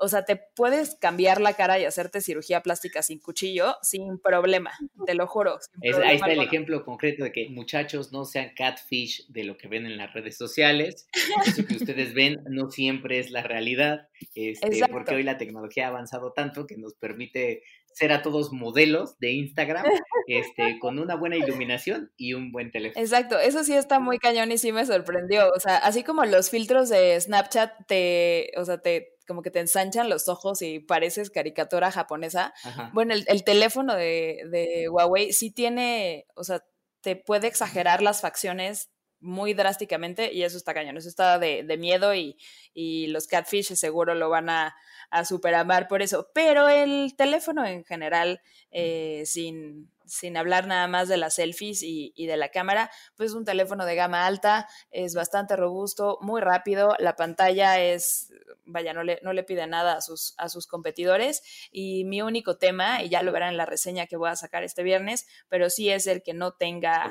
o 0.00 0.08
sea, 0.08 0.24
te 0.24 0.36
puedes 0.36 0.96
cambiar 0.96 1.40
la 1.40 1.54
cara 1.54 1.78
y 1.78 1.84
hacerte 1.84 2.20
cirugía 2.20 2.62
plástica 2.62 3.02
sin 3.02 3.20
cuchillo 3.20 3.76
sin 3.82 4.18
problema, 4.18 4.72
te 5.06 5.14
lo 5.14 5.26
juro. 5.26 5.58
ahí 5.82 6.16
está 6.16 6.32
el 6.32 6.40
ejemplo 6.40 6.84
concreto 6.84 7.24
de 7.24 7.32
que 7.32 7.48
muchachos 7.50 8.12
no 8.12 8.24
sean 8.24 8.52
catfish 8.54 9.26
de 9.28 9.44
lo 9.44 9.56
que 9.56 9.68
ven 9.68 9.86
en 9.86 9.96
las 9.96 10.12
redes 10.12 10.36
sociales. 10.36 11.08
Eso 11.46 11.66
que 11.66 11.76
ustedes 11.76 12.14
ven 12.14 12.38
no 12.48 12.70
siempre 12.70 13.18
es 13.18 13.30
la 13.30 13.42
realidad, 13.42 14.08
este, 14.34 14.80
porque 14.90 15.14
hoy 15.14 15.22
la 15.22 15.38
tecnología 15.38 15.86
ha 15.86 15.88
avanzado 15.90 16.32
tanto 16.32 16.66
que 16.66 16.76
nos 16.76 16.94
permite 16.94 17.62
ser 17.92 18.12
a 18.12 18.22
todos 18.22 18.52
modelos 18.52 19.18
de 19.18 19.32
Instagram, 19.32 19.84
este, 20.26 20.78
con 20.78 20.98
una 20.98 21.16
buena 21.16 21.36
iluminación 21.36 22.12
y 22.16 22.34
un 22.34 22.52
buen 22.52 22.70
teléfono. 22.70 23.02
Exacto, 23.02 23.38
eso 23.38 23.64
sí 23.64 23.74
está 23.74 23.98
muy 23.98 24.18
cañón 24.18 24.52
y 24.52 24.58
sí 24.58 24.72
me 24.72 24.86
sorprendió. 24.86 25.50
O 25.54 25.60
sea, 25.60 25.76
así 25.78 26.02
como 26.02 26.24
los 26.24 26.50
filtros 26.50 26.88
de 26.88 27.20
Snapchat 27.20 27.86
te, 27.86 28.52
o 28.56 28.64
sea, 28.64 28.78
te 28.78 29.16
como 29.30 29.42
que 29.42 29.52
te 29.52 29.60
ensanchan 29.60 30.08
los 30.08 30.26
ojos 30.26 30.60
y 30.60 30.80
pareces 30.80 31.30
caricatura 31.30 31.92
japonesa. 31.92 32.52
Bueno, 32.92 33.14
el, 33.14 33.44
teléfono 33.44 33.94
de, 33.94 34.42
de, 34.50 34.88
Huawei 34.88 35.32
sí 35.32 35.52
tiene, 35.52 36.26
o 36.34 36.42
sea, 36.42 36.64
te 37.00 37.14
puede 37.14 37.46
exagerar 37.46 38.02
las 38.02 38.22
facciones 38.22 38.90
muy 39.20 39.54
drásticamente 39.54 40.32
y 40.32 40.42
eso 40.42 40.56
está 40.56 40.74
cañón, 40.74 40.96
eso 40.96 41.08
está 41.08 41.38
de, 41.38 41.62
de 41.62 41.76
miedo 41.76 42.12
y, 42.12 42.38
y, 42.74 43.06
los 43.06 43.28
catfish 43.28 43.72
seguro 43.76 44.16
lo 44.16 44.30
van 44.30 44.50
a, 44.50 44.74
a 45.10 45.24
superamar 45.24 45.86
por 45.86 46.02
eso. 46.02 46.28
Pero 46.34 46.68
el 46.68 47.14
teléfono 47.16 47.64
en 47.64 47.84
general, 47.84 48.42
eh, 48.72 49.22
sin, 49.26 49.92
sin 50.10 50.36
hablar 50.36 50.66
nada 50.66 50.88
más 50.88 51.08
de 51.08 51.16
las 51.16 51.34
selfies 51.34 51.82
y, 51.82 52.12
y, 52.16 52.26
de 52.26 52.36
la 52.36 52.50
cámara, 52.50 52.90
pues 53.16 53.32
un 53.32 53.44
teléfono 53.44 53.86
de 53.86 53.94
gama 53.94 54.26
alta, 54.26 54.68
es 54.90 55.14
bastante 55.14 55.56
robusto, 55.56 56.18
muy 56.20 56.40
rápido, 56.40 56.94
la 56.98 57.16
pantalla 57.16 57.80
es, 57.80 58.32
vaya, 58.64 58.92
no 58.92 59.04
le, 59.04 59.20
no 59.22 59.32
le 59.32 59.44
pide 59.44 59.66
nada 59.66 59.94
a 59.94 60.00
sus, 60.00 60.34
a 60.36 60.48
sus 60.48 60.66
competidores 60.66 61.42
y 61.70 62.04
mi 62.04 62.22
único 62.22 62.58
tema, 62.58 63.02
y 63.02 63.08
ya 63.08 63.22
lo 63.22 63.32
verán 63.32 63.50
en 63.50 63.56
la 63.56 63.66
reseña 63.66 64.06
que 64.06 64.16
voy 64.16 64.30
a 64.30 64.36
sacar 64.36 64.64
este 64.64 64.82
viernes, 64.82 65.26
pero 65.48 65.70
sí 65.70 65.90
es 65.90 66.06
el 66.06 66.22
que 66.22 66.34
no 66.34 66.52
tenga, 66.52 67.10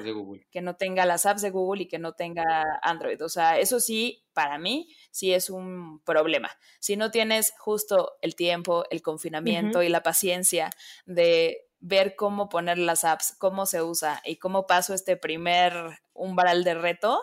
que 0.51 0.61
no 0.61 0.75
tenga 0.75 1.05
las 1.05 1.25
apps 1.25 1.41
de 1.41 1.49
Google 1.49 1.83
y 1.83 1.87
que 1.87 1.99
no 1.99 2.13
tenga 2.13 2.79
Android. 2.81 3.23
O 3.23 3.29
sea, 3.29 3.59
eso 3.59 3.79
sí, 3.79 4.25
para 4.33 4.57
mí, 4.57 4.93
sí 5.11 5.33
es 5.33 5.49
un 5.49 6.01
problema. 6.03 6.49
Si 6.79 6.97
no 6.97 7.11
tienes 7.11 7.53
justo 7.57 8.17
el 8.21 8.35
tiempo, 8.35 8.83
el 8.89 9.01
confinamiento 9.01 9.83
y 9.83 9.89
la 9.89 10.03
paciencia 10.03 10.69
de 11.05 11.68
ver 11.79 12.15
cómo 12.15 12.49
poner 12.49 12.77
las 12.77 13.03
apps, 13.03 13.35
cómo 13.37 13.65
se 13.65 13.81
usa 13.81 14.21
y 14.25 14.37
cómo 14.37 14.67
paso 14.67 14.93
este 14.93 15.17
primer 15.17 15.73
umbral 16.13 16.63
de 16.63 16.73
reto, 16.75 17.21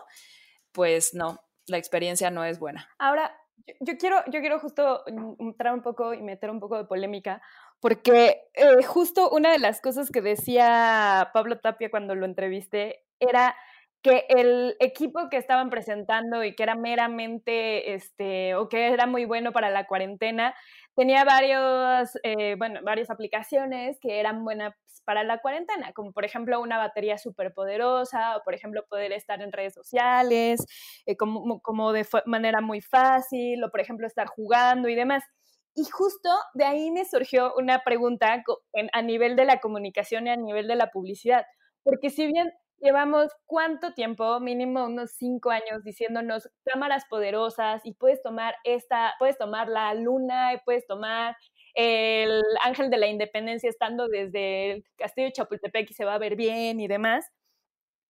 pues 0.73 1.15
no, 1.15 1.41
la 1.67 1.79
experiencia 1.79 2.31
no 2.31 2.45
es 2.45 2.59
buena. 2.59 2.89
Ahora, 2.99 3.37
yo 3.81 3.97
quiero, 3.99 4.23
yo 4.27 4.41
quiero 4.41 4.59
justo 4.59 5.05
entrar 5.39 5.75
un 5.75 5.83
poco 5.83 6.15
y 6.15 6.23
meter 6.23 6.51
un 6.51 6.61
poco 6.61 6.77
de 6.77 6.85
polémica, 6.85 7.43
porque 7.81 8.49
eh, 8.55 8.83
justo 8.85 9.31
una 9.31 9.53
de 9.53 9.59
las 9.59 9.81
cosas 9.81 10.11
que 10.11 10.23
decía 10.23 11.31
Pablo 11.33 11.59
Tapia 11.59 11.91
cuando 11.91 12.15
lo 12.15 12.27
entrevisté 12.27 13.05
era 13.19 13.57
que 14.07 14.25
el 14.29 14.77
equipo 14.79 15.29
que 15.29 15.37
estaban 15.37 15.69
presentando 15.69 16.45
y 16.45 16.55
que 16.55 16.63
era 16.63 16.77
meramente, 16.77 17.93
este, 17.95 18.55
o 18.55 18.69
que 18.69 18.87
era 18.93 19.05
muy 19.05 19.25
bueno 19.25 19.51
para 19.51 19.69
la 19.69 19.89
cuarentena, 19.89 20.55
tenía 20.95 21.25
varios, 21.25 22.17
eh, 22.23 22.55
bueno, 22.57 22.79
varias 22.85 23.11
aplicaciones 23.11 23.99
que 24.01 24.21
eran 24.21 24.45
buenas 24.45 24.75
para 25.05 25.25
la 25.25 25.39
cuarentena, 25.39 25.93
como 25.93 26.13
por 26.13 26.25
ejemplo 26.25 26.61
una 26.61 26.79
batería 26.79 27.19
súper 27.19 27.53
poderosa, 27.53 28.37
o 28.37 28.45
por 28.45 28.55
ejemplo 28.55 28.85
poder 28.89 29.11
estar 29.11 29.43
en 29.43 29.51
redes 29.51 29.75
sociales, 29.75 30.65
eh, 31.05 31.17
como, 31.17 31.61
como 31.61 31.93
de 31.93 32.07
manera 32.27 32.61
muy 32.61 32.81
fácil, 32.81 33.65
o 33.65 33.71
por 33.73 33.81
ejemplo 33.81 34.07
estar 34.07 34.29
jugando 34.29 34.89
y 34.89 34.95
demás. 34.95 35.25
Y 35.75 35.85
justo 35.91 36.31
de 36.55 36.65
ahí 36.65 36.93
me 36.93 37.05
surgió 37.05 37.55
una 37.57 37.81
pregunta 37.81 38.45
a 38.93 39.03
nivel 39.03 39.35
de 39.35 39.47
la 39.47 39.59
comunicación 39.59 40.29
y 40.29 40.31
a 40.31 40.37
nivel 40.37 40.69
de 40.69 40.77
la 40.77 40.93
publicidad, 40.93 41.45
porque 41.83 42.11
si 42.11 42.27
bien 42.27 42.53
llevamos 42.79 43.33
cuánto 43.47 43.93
tiempo, 43.95 44.39
mínimo 44.41 44.85
unos 44.85 45.13
cinco 45.13 45.51
años, 45.51 45.83
diciéndonos 45.85 46.49
cámaras 46.65 47.05
poderosas 47.09 47.81
y 47.85 47.95
puedes 47.95 48.23
tomar 48.23 48.55
esta, 48.65 49.15
puedes 49.19 49.39
tomar 49.39 49.69
la 49.69 49.95
luna 49.95 50.55
y 50.55 50.59
puedes 50.65 50.87
tomar 50.87 51.37
el 51.75 52.43
ángel 52.65 52.91
de 52.91 52.99
la 52.99 53.07
independencia 53.07 53.69
estando 53.69 54.09
desde 54.09 54.73
el 54.73 54.85
castillo 54.97 55.27
de 55.27 55.33
Chapultepec 55.33 55.91
y 55.91 55.95
se 55.95 56.05
va 56.05 56.15
a 56.15 56.19
ver 56.19 56.37
bien 56.37 56.81
y 56.81 56.89
demás. 56.89 57.27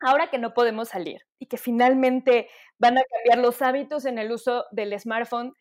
Ahora 0.01 0.28
que 0.28 0.38
no 0.38 0.53
podemos 0.55 0.91
salir 0.91 1.22
y 1.38 1.47
que 1.47 1.57
finalmente 1.57 2.49
van 2.78 2.99
a 2.99 3.03
cambiar 3.03 3.38
los 3.38 3.62
hábitos 3.62 4.05
en 4.05 4.18
el 4.18 4.30
uso 4.30 4.66
del 4.70 4.99
smartphone, 5.01 5.55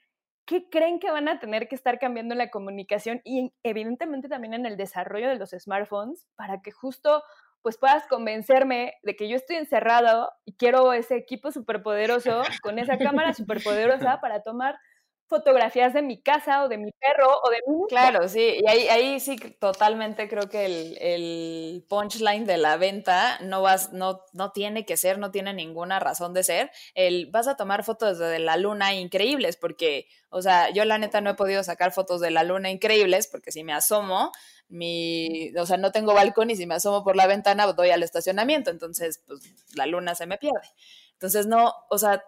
¿qué 0.45 0.69
creen 0.69 0.99
que 0.99 1.09
van 1.09 1.27
a 1.27 1.39
tener 1.39 1.67
que 1.67 1.75
estar 1.75 1.99
cambiando 1.99 2.33
en 2.33 2.39
la 2.39 2.51
comunicación 2.51 3.21
y 3.23 3.53
evidentemente 3.63 4.27
también 4.27 4.53
en 4.53 4.65
el 4.65 4.77
desarrollo 4.77 5.29
de 5.29 5.37
los 5.37 5.51
smartphones 5.51 6.27
para 6.35 6.61
que 6.61 6.71
justo 6.71 7.23
pues 7.65 7.79
puedas 7.79 8.05
convencerme 8.05 8.93
de 9.01 9.15
que 9.15 9.27
yo 9.27 9.35
estoy 9.35 9.55
encerrado 9.55 10.31
y 10.45 10.55
quiero 10.55 10.93
ese 10.93 11.15
equipo 11.15 11.51
superpoderoso 11.51 12.43
con 12.61 12.77
esa 12.77 12.99
cámara 12.99 13.33
superpoderosa 13.33 14.21
para 14.21 14.43
tomar 14.43 14.77
fotografías 15.27 15.93
de 15.93 16.01
mi 16.01 16.21
casa 16.21 16.63
o 16.63 16.67
de 16.67 16.77
mi 16.77 16.91
perro 16.91 17.39
o 17.43 17.49
de 17.49 17.57
mi... 17.67 17.87
Claro, 17.87 18.27
sí, 18.27 18.57
y 18.61 18.69
ahí, 18.69 18.87
ahí 18.87 19.19
sí 19.19 19.35
totalmente 19.59 20.29
creo 20.29 20.49
que 20.49 20.65
el, 20.65 20.97
el, 20.99 21.85
punchline 21.89 22.45
de 22.45 22.57
la 22.57 22.77
venta 22.77 23.39
no, 23.41 23.61
vas, 23.61 23.91
no, 23.91 24.21
no 24.33 24.51
tiene 24.51 24.85
que 24.85 24.97
ser, 24.97 25.17
no 25.17 25.31
tiene 25.31 25.53
ninguna 25.53 25.99
razón 25.99 26.33
de 26.33 26.43
ser. 26.43 26.71
El, 26.93 27.31
vas 27.31 27.47
a 27.47 27.55
tomar 27.55 27.83
fotos 27.83 28.19
de 28.19 28.39
la 28.39 28.57
luna 28.57 28.93
increíbles 28.93 29.57
porque, 29.57 30.07
o 30.29 30.41
sea, 30.41 30.69
yo 30.69 30.85
la 30.85 30.97
neta 30.97 31.21
no 31.21 31.31
he 31.31 31.35
podido 31.35 31.63
sacar 31.63 31.91
fotos 31.91 32.21
de 32.21 32.31
la 32.31 32.43
luna 32.43 32.69
increíbles 32.69 33.27
porque 33.27 33.51
si 33.51 33.63
me 33.63 33.73
asomo, 33.73 34.31
mi, 34.67 35.51
o 35.57 35.65
sea, 35.65 35.77
no 35.77 35.91
tengo 35.91 36.13
balcón 36.13 36.49
y 36.49 36.55
si 36.55 36.65
me 36.65 36.75
asomo 36.75 37.03
por 37.03 37.15
la 37.15 37.27
ventana 37.27 37.65
doy 37.73 37.89
al 37.89 38.03
estacionamiento, 38.03 38.69
entonces 38.69 39.23
pues 39.25 39.41
la 39.75 39.85
luna 39.85 40.13
se 40.15 40.27
me 40.27 40.37
pierde. 40.37 40.67
Entonces 41.13 41.47
no, 41.47 41.73
o 41.89 41.97
sea, 41.97 42.23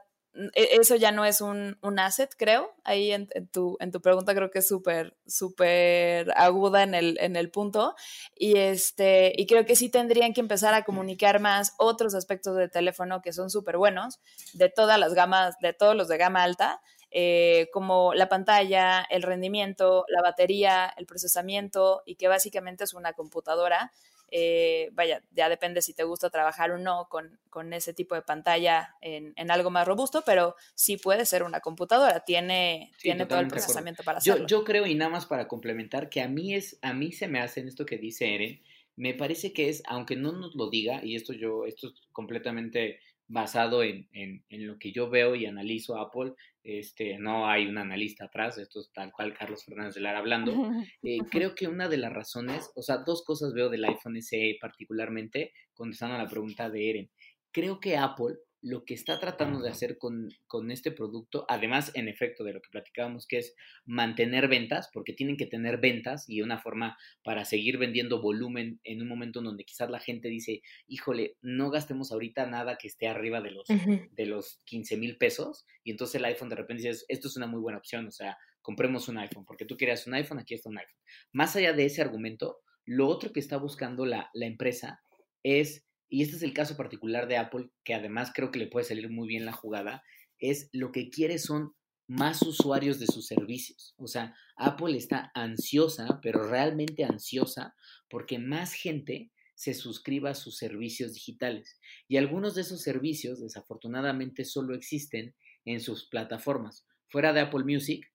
eso 0.53 0.95
ya 0.95 1.11
no 1.11 1.25
es 1.25 1.41
un, 1.41 1.77
un 1.81 1.99
asset, 1.99 2.33
creo. 2.37 2.73
Ahí 2.83 3.11
en, 3.11 3.27
tu, 3.51 3.77
en 3.79 3.91
tu 3.91 4.01
pregunta 4.01 4.35
creo 4.35 4.51
que 4.51 4.59
es 4.59 4.67
súper, 4.67 5.17
súper 5.25 6.31
aguda 6.35 6.83
en 6.83 6.93
el, 6.93 7.17
en 7.19 7.35
el 7.35 7.49
punto. 7.49 7.95
Y, 8.35 8.57
este, 8.57 9.33
y 9.35 9.47
creo 9.47 9.65
que 9.65 9.75
sí 9.75 9.89
tendrían 9.89 10.33
que 10.33 10.41
empezar 10.41 10.73
a 10.73 10.83
comunicar 10.83 11.39
más 11.39 11.73
otros 11.77 12.13
aspectos 12.13 12.55
de 12.55 12.69
teléfono 12.69 13.21
que 13.21 13.33
son 13.33 13.49
súper 13.49 13.77
buenos, 13.77 14.19
de 14.53 14.69
todas 14.69 14.99
las 14.99 15.13
gamas, 15.13 15.55
de 15.59 15.73
todos 15.73 15.95
los 15.95 16.07
de 16.07 16.17
gama 16.17 16.43
alta, 16.43 16.81
eh, 17.09 17.69
como 17.73 18.13
la 18.13 18.29
pantalla, 18.29 19.01
el 19.09 19.23
rendimiento, 19.23 20.05
la 20.09 20.21
batería, 20.21 20.93
el 20.97 21.05
procesamiento, 21.05 22.03
y 22.05 22.15
que 22.15 22.27
básicamente 22.27 22.83
es 22.83 22.93
una 22.93 23.13
computadora 23.13 23.91
eh, 24.29 24.89
vaya, 24.93 25.23
ya 25.31 25.47
depende 25.49 25.81
si 25.81 25.93
te 25.93 26.03
gusta 26.03 26.29
trabajar 26.29 26.71
o 26.71 26.77
no 26.77 27.07
con, 27.09 27.39
con 27.49 27.71
ese 27.73 27.93
tipo 27.93 28.15
de 28.15 28.21
pantalla 28.21 28.95
en, 29.01 29.33
en, 29.37 29.51
algo 29.51 29.69
más 29.69 29.87
robusto, 29.87 30.23
pero 30.25 30.55
sí 30.75 30.97
puede 30.97 31.25
ser 31.25 31.43
una 31.43 31.61
computadora, 31.61 32.25
tiene, 32.25 32.91
tiene 33.01 33.25
todo 33.25 33.39
el 33.39 33.47
procesamiento 33.47 34.03
para 34.03 34.17
hacerlo. 34.17 34.45
Yo, 34.45 34.59
yo, 34.59 34.63
creo, 34.65 34.85
y 34.85 34.95
nada 34.95 35.11
más 35.11 35.25
para 35.25 35.47
complementar, 35.47 36.09
que 36.09 36.21
a 36.21 36.27
mí, 36.27 36.53
es, 36.53 36.77
a 36.81 36.93
mí 36.93 37.11
se 37.11 37.27
me 37.27 37.39
hace 37.39 37.61
en 37.61 37.69
esto 37.69 37.85
que 37.85 37.97
dice 37.97 38.35
Eren, 38.35 38.61
me 38.97 39.13
parece 39.13 39.53
que 39.53 39.69
es, 39.69 39.83
aunque 39.87 40.15
no 40.15 40.33
nos 40.33 40.55
lo 40.55 40.69
diga, 40.69 41.03
y 41.03 41.15
esto 41.15 41.31
yo, 41.31 41.65
esto 41.65 41.87
es 41.87 41.93
completamente 42.11 42.99
basado 43.27 43.83
en, 43.83 44.07
en, 44.13 44.43
en, 44.49 44.67
lo 44.67 44.77
que 44.79 44.91
yo 44.91 45.09
veo 45.09 45.35
y 45.35 45.45
analizo 45.45 45.97
Apple, 45.97 46.33
este, 46.63 47.17
no 47.17 47.47
hay 47.47 47.65
un 47.65 47.77
analista 47.77 48.25
atrás, 48.25 48.57
esto 48.57 48.79
es 48.79 48.91
tal 48.93 49.11
cual 49.11 49.33
Carlos 49.33 49.63
Fernández 49.65 49.95
de 49.95 50.01
Lara 50.01 50.19
hablando. 50.19 50.71
Eh, 51.03 51.19
creo 51.29 51.55
que 51.55 51.67
una 51.67 51.87
de 51.87 51.97
las 51.97 52.13
razones, 52.13 52.71
o 52.75 52.81
sea, 52.81 52.97
dos 52.97 53.23
cosas 53.23 53.53
veo 53.53 53.69
del 53.69 53.85
iPhone 53.85 54.21
SE 54.21 54.57
particularmente, 54.59 55.53
contestando 55.73 56.15
a 56.15 56.23
la 56.23 56.29
pregunta 56.29 56.69
de 56.69 56.89
Eren. 56.89 57.11
Creo 57.51 57.79
que 57.79 57.97
Apple 57.97 58.35
lo 58.67 58.83
que 58.83 58.93
está 58.93 59.19
tratando 59.19 59.61
de 59.61 59.69
hacer 59.69 59.97
con, 59.97 60.29
con, 60.45 60.71
este 60.71 60.91
producto, 60.91 61.45
además, 61.47 61.91
en 61.95 62.07
efecto, 62.07 62.43
de 62.43 62.53
lo 62.53 62.61
que 62.61 62.69
platicábamos, 62.69 63.25
que 63.25 63.37
es 63.37 63.55
mantener 63.85 64.47
ventas, 64.47 64.89
porque 64.93 65.13
tienen 65.13 65.37
que 65.37 65.45
tener 65.45 65.77
ventas 65.77 66.25
y 66.27 66.41
una 66.41 66.59
forma 66.59 66.97
para 67.23 67.45
seguir 67.45 67.77
vendiendo 67.77 68.21
volumen 68.21 68.79
en 68.83 69.01
un 69.01 69.07
momento 69.07 69.39
en 69.39 69.45
donde 69.45 69.63
quizás 69.63 69.89
la 69.89 69.99
gente 69.99 70.27
dice, 70.27 70.61
híjole, 70.87 71.37
no 71.41 71.69
gastemos 71.69 72.11
ahorita 72.11 72.45
nada 72.45 72.77
que 72.77 72.87
esté 72.87 73.07
arriba 73.07 73.41
de 73.41 73.51
los, 73.51 73.67
de 73.67 74.25
los 74.25 74.61
15 74.65 74.97
mil 74.97 75.17
pesos, 75.17 75.65
y 75.83 75.91
entonces 75.91 76.15
el 76.15 76.25
iPhone 76.25 76.49
de 76.49 76.55
repente 76.55 76.87
dice, 76.87 77.05
esto 77.07 77.27
es 77.29 77.37
una 77.37 77.47
muy 77.47 77.61
buena 77.61 77.77
opción, 77.77 78.07
o 78.07 78.11
sea, 78.11 78.37
compremos 78.61 79.07
un 79.07 79.17
iPhone, 79.17 79.45
porque 79.45 79.65
tú 79.65 79.77
querías 79.77 80.05
un 80.07 80.13
iPhone, 80.15 80.39
aquí 80.39 80.53
está 80.53 80.69
un 80.69 80.77
iPhone. 80.77 81.01
Más 81.31 81.55
allá 81.55 81.71
de 81.71 81.85
ese 81.85 82.01
argumento, 82.01 82.59
lo 82.85 83.07
otro 83.07 83.31
que 83.31 83.39
está 83.39 83.55
buscando 83.55 84.05
la, 84.05 84.29
la 84.33 84.45
empresa 84.45 85.01
es 85.41 85.86
y 86.09 86.23
este 86.23 86.37
es 86.37 86.43
el 86.43 86.53
caso 86.53 86.77
particular 86.77 87.27
de 87.27 87.37
Apple, 87.37 87.69
que 87.83 87.93
además 87.93 88.31
creo 88.33 88.51
que 88.51 88.59
le 88.59 88.67
puede 88.67 88.85
salir 88.85 89.09
muy 89.09 89.27
bien 89.27 89.45
la 89.45 89.51
jugada, 89.51 90.03
es 90.39 90.69
lo 90.71 90.91
que 90.91 91.09
quiere 91.09 91.39
son 91.39 91.73
más 92.07 92.41
usuarios 92.41 92.99
de 92.99 93.07
sus 93.07 93.27
servicios. 93.27 93.93
O 93.97 94.07
sea, 94.07 94.33
Apple 94.55 94.97
está 94.97 95.31
ansiosa, 95.35 96.19
pero 96.21 96.43
realmente 96.43 97.03
ansiosa, 97.03 97.75
porque 98.09 98.39
más 98.39 98.73
gente 98.73 99.31
se 99.55 99.73
suscriba 99.73 100.29
a 100.29 100.35
sus 100.35 100.57
servicios 100.57 101.13
digitales. 101.13 101.79
Y 102.07 102.17
algunos 102.17 102.55
de 102.55 102.61
esos 102.61 102.81
servicios, 102.81 103.41
desafortunadamente, 103.41 104.45
solo 104.45 104.75
existen 104.75 105.35
en 105.65 105.81
sus 105.81 106.07
plataformas. 106.07 106.85
Fuera 107.09 107.33
de 107.33 107.41
Apple 107.41 107.63
Music, 107.65 108.05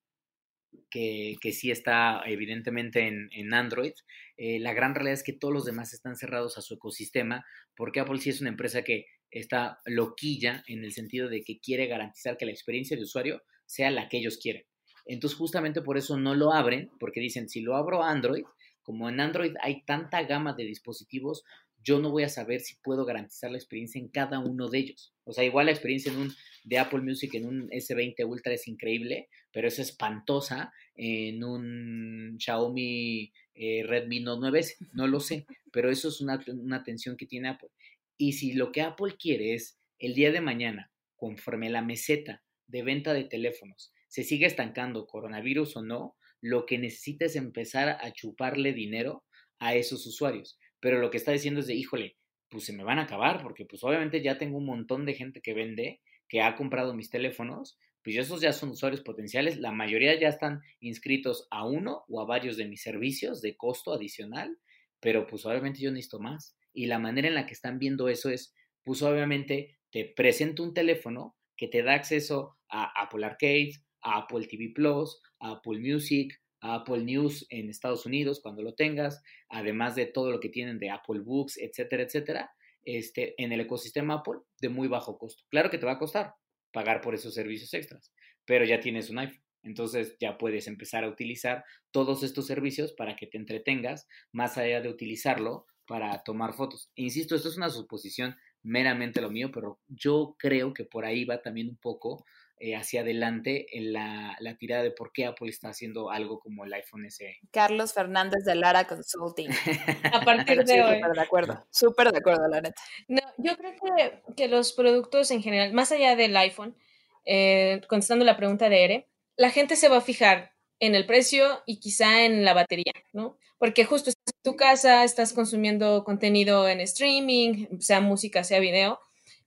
que, 0.91 1.53
sí 1.53 1.71
está 1.71 2.23
evidentemente 2.27 3.07
en, 3.07 3.29
en 3.33 3.55
Android. 3.55 3.93
Eh, 4.37 4.59
la 4.59 4.75
gran 4.75 4.95
realidad 4.95 5.15
es 5.15 5.23
que 5.23 5.33
todos 5.33 5.55
los 5.55 5.65
demás 5.65 5.93
están 5.93 6.17
cerrados 6.17 6.59
a 6.59 6.63
su 6.63 6.75
ecosistema, 6.75 7.45
porque 7.77 8.01
Apple 8.01 8.19
sí 8.19 8.31
es 8.31 8.41
una 8.41 8.51
empresa 8.51 8.83
que 8.83 9.07
está 9.31 9.81
loquilla 9.87 10.63
en 10.67 10.85
el 10.85 10.93
sentido 10.93 11.29
de 11.29 11.43
que 11.43 11.59
quiere 11.59 11.87
garantizar 11.87 12.37
que 12.37 12.47
la 12.47 12.53
experiencia 12.53 12.97
de 12.97 13.05
usuario 13.05 13.43
sea 13.67 13.91
la 13.91 14.09
que 14.09 14.19
ellos 14.19 14.39
quieren. 14.39 14.65
Entonces, 15.07 15.39
justamente 15.39 15.83
por 15.83 15.97
eso 15.97 16.19
no 16.19 16.35
lo 16.35 16.53
abren, 16.53 16.91
porque 17.01 17.21
dicen, 17.21 17.49
si 17.49 17.61
lo 17.61 17.77
abro 17.77 18.03
Android, 18.03 18.45
como 18.83 19.09
en 19.09 19.21
Android 19.21 19.55
hay 19.61 19.85
tanta 19.85 20.23
gama 20.25 20.55
de 20.55 20.65
dispositivos, 20.65 21.45
yo 21.83 21.99
no 21.99 22.11
voy 22.11 22.23
a 22.23 22.29
saber 22.29 22.61
si 22.61 22.77
puedo 22.77 23.05
garantizar 23.05 23.51
la 23.51 23.59
experiencia 23.59 24.01
en 24.01 24.09
cada 24.09 24.39
uno 24.39 24.69
de 24.69 24.79
ellos. 24.79 25.15
O 25.25 25.33
sea, 25.33 25.45
igual 25.45 25.67
la 25.67 25.73
experiencia 25.73 26.13
en 26.13 26.19
un, 26.19 26.35
de 26.65 26.79
Apple 26.79 27.01
Music 27.01 27.35
en 27.35 27.47
un 27.47 27.69
S20 27.71 28.25
Ultra 28.27 28.55
es 28.55 28.69
increíble, 28.69 29.29
pero 29.53 29.69
es 29.69 29.79
espantosa 29.79 30.73
en 30.95 31.43
un 31.43 32.37
Xiaomi 32.39 33.33
eh, 33.55 33.83
Redmi 33.87 34.21
Note 34.21 34.47
9S. 34.47 34.89
No 34.93 35.07
lo 35.07 35.21
sé, 35.21 35.47
pero 35.73 35.91
eso 35.91 36.09
es 36.09 36.21
una, 36.21 36.43
una 36.49 36.77
atención 36.77 37.17
que 37.17 37.27
tiene 37.27 37.49
Apple. 37.49 37.71
Y 38.17 38.35
si 38.35 38.53
lo 38.53 38.71
que 38.71 38.83
Apple 38.83 39.17
quiere 39.19 39.55
es 39.55 39.79
el 39.99 40.15
día 40.15 40.31
de 40.31 40.41
mañana, 40.41 40.93
conforme 41.17 41.71
la 41.71 41.83
meseta 41.83 42.43
de 42.67 42.83
venta 42.83 43.13
de 43.13 43.25
teléfonos 43.25 43.93
se 44.09 44.25
sigue 44.25 44.45
estancando, 44.45 45.07
coronavirus 45.07 45.79
o 45.79 45.83
no, 45.83 46.17
lo 46.43 46.67
que 46.67 46.77
necesita 46.77 47.25
es 47.25 47.35
empezar 47.35 47.89
a 47.89 48.13
chuparle 48.13 48.75
dinero 48.75 49.25
a 49.59 49.75
esos 49.75 50.07
usuarios 50.07 50.59
pero 50.83 50.99
lo 50.99 51.11
que 51.11 51.17
está 51.17 51.31
diciendo 51.31 51.61
es 51.61 51.69
de, 51.69 51.75
híjole, 51.75 52.17
pues 52.49 52.65
se 52.65 52.73
me 52.73 52.83
van 52.83 52.99
a 52.99 53.03
acabar, 53.03 53.41
porque 53.41 53.65
pues 53.65 53.85
obviamente 53.85 54.21
ya 54.21 54.37
tengo 54.37 54.59
un 54.59 54.67
montón 54.67 55.07
de 55.07 55.15
gente 55.15 55.41
que 55.41 55.55
vende, 55.55 56.01
que 56.29 56.43
ha 56.43 56.57
comprado 56.57 56.93
mis 56.93 57.09
teléfonos, 57.09 57.79
pues 58.03 58.17
esos 58.17 58.41
ya 58.41 58.53
son 58.53 58.71
usuarios 58.71 59.01
potenciales, 59.01 59.59
la 59.59 59.71
mayoría 59.71 60.19
ya 60.19 60.27
están 60.27 60.61
inscritos 60.81 61.47
a 61.53 61.65
uno 61.65 62.05
o 62.09 62.21
a 62.21 62.27
varios 62.27 62.57
de 62.57 62.67
mis 62.67 62.83
servicios 62.83 63.41
de 63.43 63.57
costo 63.57 63.93
adicional, 63.93 64.59
pero 64.99 65.25
pues 65.29 65.47
obviamente 65.47 65.81
yo 65.81 65.93
necesito 65.93 66.19
más. 66.19 66.57
Y 66.75 66.87
la 66.87 66.99
manera 66.99 67.29
en 67.29 67.37
la 67.37 67.47
que 67.47 67.55
están 67.55 67.79
viendo 67.79 68.09
eso 68.09 68.29
es, 68.29 68.53
pues 68.83 69.03
obviamente 69.03 69.79
te 69.91 70.05
presento 70.05 70.65
un 70.65 70.75
teléfono 70.75 71.37
que 71.57 71.69
te 71.69 71.85
da 71.85 71.95
acceso 71.95 72.59
a 72.69 72.91
Apple 73.01 73.25
Arcade, 73.25 73.75
a 74.01 74.19
Apple 74.19 74.49
TV 74.49 74.73
Plus, 74.75 75.23
a 75.39 75.53
Apple 75.53 75.79
Music, 75.79 76.42
Apple 76.63 77.05
News 77.05 77.47
en 77.51 77.69
Estados 77.69 78.07
Unidos 78.07 78.41
cuando 78.41 78.63
lo 78.63 78.75
tengas, 78.75 79.23
además 79.49 79.95
de 79.95 80.07
todo 80.07 80.31
lo 80.31 80.41
que 80.41 80.49
tienen 80.49 80.79
de 80.79 80.91
Apple 80.91 81.21
Books, 81.21 81.59
etcétera, 81.59 82.05
etcétera, 82.05 82.51
este, 82.85 83.35
en 83.43 83.53
el 83.53 83.61
ecosistema 83.61 84.15
Apple 84.15 84.41
de 84.61 84.69
muy 84.69 84.89
bajo 84.89 85.19
costo. 85.19 85.45
Claro 85.51 85.71
que 85.71 85.79
te 85.79 85.87
va 85.87 85.93
a 85.93 85.99
costar 85.99 86.35
pagar 86.73 87.01
por 87.01 87.15
esos 87.15 87.35
servicios 87.35 87.75
extras, 87.75 88.13
pero 88.47 88.65
ya 88.65 88.81
tienes 88.81 89.11
un 89.11 89.19
iPhone. 89.19 89.43
Entonces 89.63 90.17
ya 90.19 90.39
puedes 90.39 90.67
empezar 90.67 91.05
a 91.05 91.09
utilizar 91.09 91.65
todos 91.93 92.23
estos 92.23 92.47
servicios 92.47 92.93
para 92.93 93.15
que 93.15 93.27
te 93.27 93.39
entretengas, 93.39 94.09
más 94.33 94.59
allá 94.59 94.81
de 94.81 94.89
utilizarlo 94.89 95.67
para 95.87 96.23
tomar 96.25 96.55
fotos. 96.55 96.91
Insisto, 96.95 97.37
esto 97.37 97.49
es 97.49 97.57
una 97.57 97.71
suposición 97.71 98.37
meramente 98.63 99.21
lo 99.21 99.31
mío, 99.31 99.51
pero 99.53 99.81
yo 99.89 100.37
creo 100.39 100.73
que 100.73 100.85
por 100.85 101.05
ahí 101.05 101.25
va 101.25 101.43
también 101.43 101.69
un 101.69 101.77
poco 101.77 102.25
eh, 102.59 102.77
hacia 102.77 103.01
adelante 103.01 103.67
en 103.77 103.93
la, 103.93 104.37
la, 104.39 104.57
tirada 104.57 104.83
de 104.83 104.93
por 104.93 105.13
qué 105.13 105.27
Apple 105.27 105.49
está 105.49 105.71
haciendo 105.71 106.11
algo 106.11 106.39
como 106.39 106.65
el 106.65 106.73
iPhone 106.73 107.11
SE. 107.11 107.39
Carlos 107.51 107.93
Fernández 107.93 108.45
de 108.45 108.55
Lara 108.55 108.87
Consulting. 108.87 109.51
A 110.13 110.25
partir 110.25 110.65
de 110.65 110.83
hoy. 110.83 110.95
Súper 110.97 111.13
de 111.13 111.21
acuerdo, 111.21 111.67
súper 111.71 112.13
de 112.13 112.19
acuerdo, 112.19 112.49
la 112.49 112.61
neta. 112.61 112.81
No, 113.09 113.23
yo 113.39 113.57
creo 113.57 113.73
que, 113.73 114.35
que, 114.37 114.49
los 114.49 114.73
productos 114.73 115.31
en 115.33 115.43
general, 115.43 115.73
más 115.73 115.91
allá 115.91 116.15
del 116.15 116.37
iPhone, 116.37 116.77
eh, 117.25 117.81
contestando 117.89 118.25
la 118.25 118.37
pregunta 118.37 118.69
de 118.69 118.85
Ere, 118.85 119.09
la 119.37 119.51
gente 119.51 119.77
se 119.77 119.89
va 119.89 119.99
a 119.99 120.03
fijar 120.03 120.53
en 120.79 120.95
el 120.95 121.07
precio 121.07 121.63
y 121.67 121.79
quizá 121.79 122.25
en 122.25 122.45
la 122.45 122.55
batería, 122.55 122.93
¿no? 123.13 123.39
Porque 123.59 123.85
justo 123.85 124.11
estás 124.11 124.35
en 124.35 124.43
tu 124.43 124.57
casa, 124.57 125.05
estás 125.05 125.33
consumiendo 125.33 126.03
contenido 126.05 126.69
en 126.69 126.81
streaming, 126.81 127.79
sea 127.81 128.01
música, 128.01 128.43
sea 128.43 128.59
video, 128.59 128.99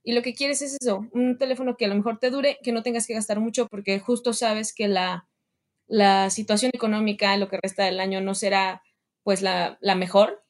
y 0.06 0.14
lo 0.14 0.22
que 0.22 0.34
quieres 0.34 0.62
es 0.62 0.78
eso, 0.80 1.08
un 1.12 1.38
teléfono 1.38 1.76
que 1.76 1.86
a 1.86 1.88
lo 1.88 1.96
mejor 1.96 2.20
te 2.20 2.30
dure, 2.30 2.58
que 2.64 2.72
no 2.72 2.84
tengas 2.84 3.06
que 3.08 3.14
gastar 3.14 3.40
mucho 3.40 3.68
porque 3.68 4.00
justo 4.00 4.32
sabes 4.34 4.74
que 4.74 4.88
la, 4.88 5.28
la 5.88 6.30
situación 6.30 6.70
económica 6.74 7.34
en 7.34 7.40
lo 7.40 7.48
que 7.48 7.58
resta 7.62 7.84
del 7.84 8.00
año 8.00 8.20
no 8.20 8.34
será 8.34 8.82
pues 9.24 9.42
la, 9.42 9.78
la 9.80 9.94
mejor. 9.96 10.44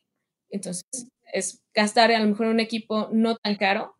Entonces 0.50 0.84
es 1.32 1.62
gastar 1.74 2.12
a 2.12 2.20
lo 2.20 2.26
mejor 2.28 2.46
un 2.48 2.60
equipo 2.60 3.08
no 3.12 3.36
tan 3.36 3.56
caro 3.56 3.96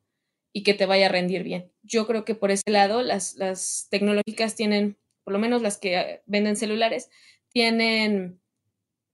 y 0.53 0.63
que 0.65 0.75
te 0.75 0.87
vaya 0.87 1.07
a 1.07 1.11
rendir 1.11 1.43
bien. 1.45 1.73
Yo 1.83 2.07
creo 2.07 2.25
que 2.25 2.35
por 2.35 2.51
ese 2.51 2.71
lado 2.71 3.03
las, 3.03 3.37
las 3.37 3.89
tecnológicas 3.91 4.57
tienen 4.57 4.99
por 5.25 5.33
lo 5.35 5.39
menos 5.41 5.63
las 5.63 5.79
que 5.79 6.23
venden 6.27 6.57
celulares, 6.57 7.11
tienen 7.53 8.41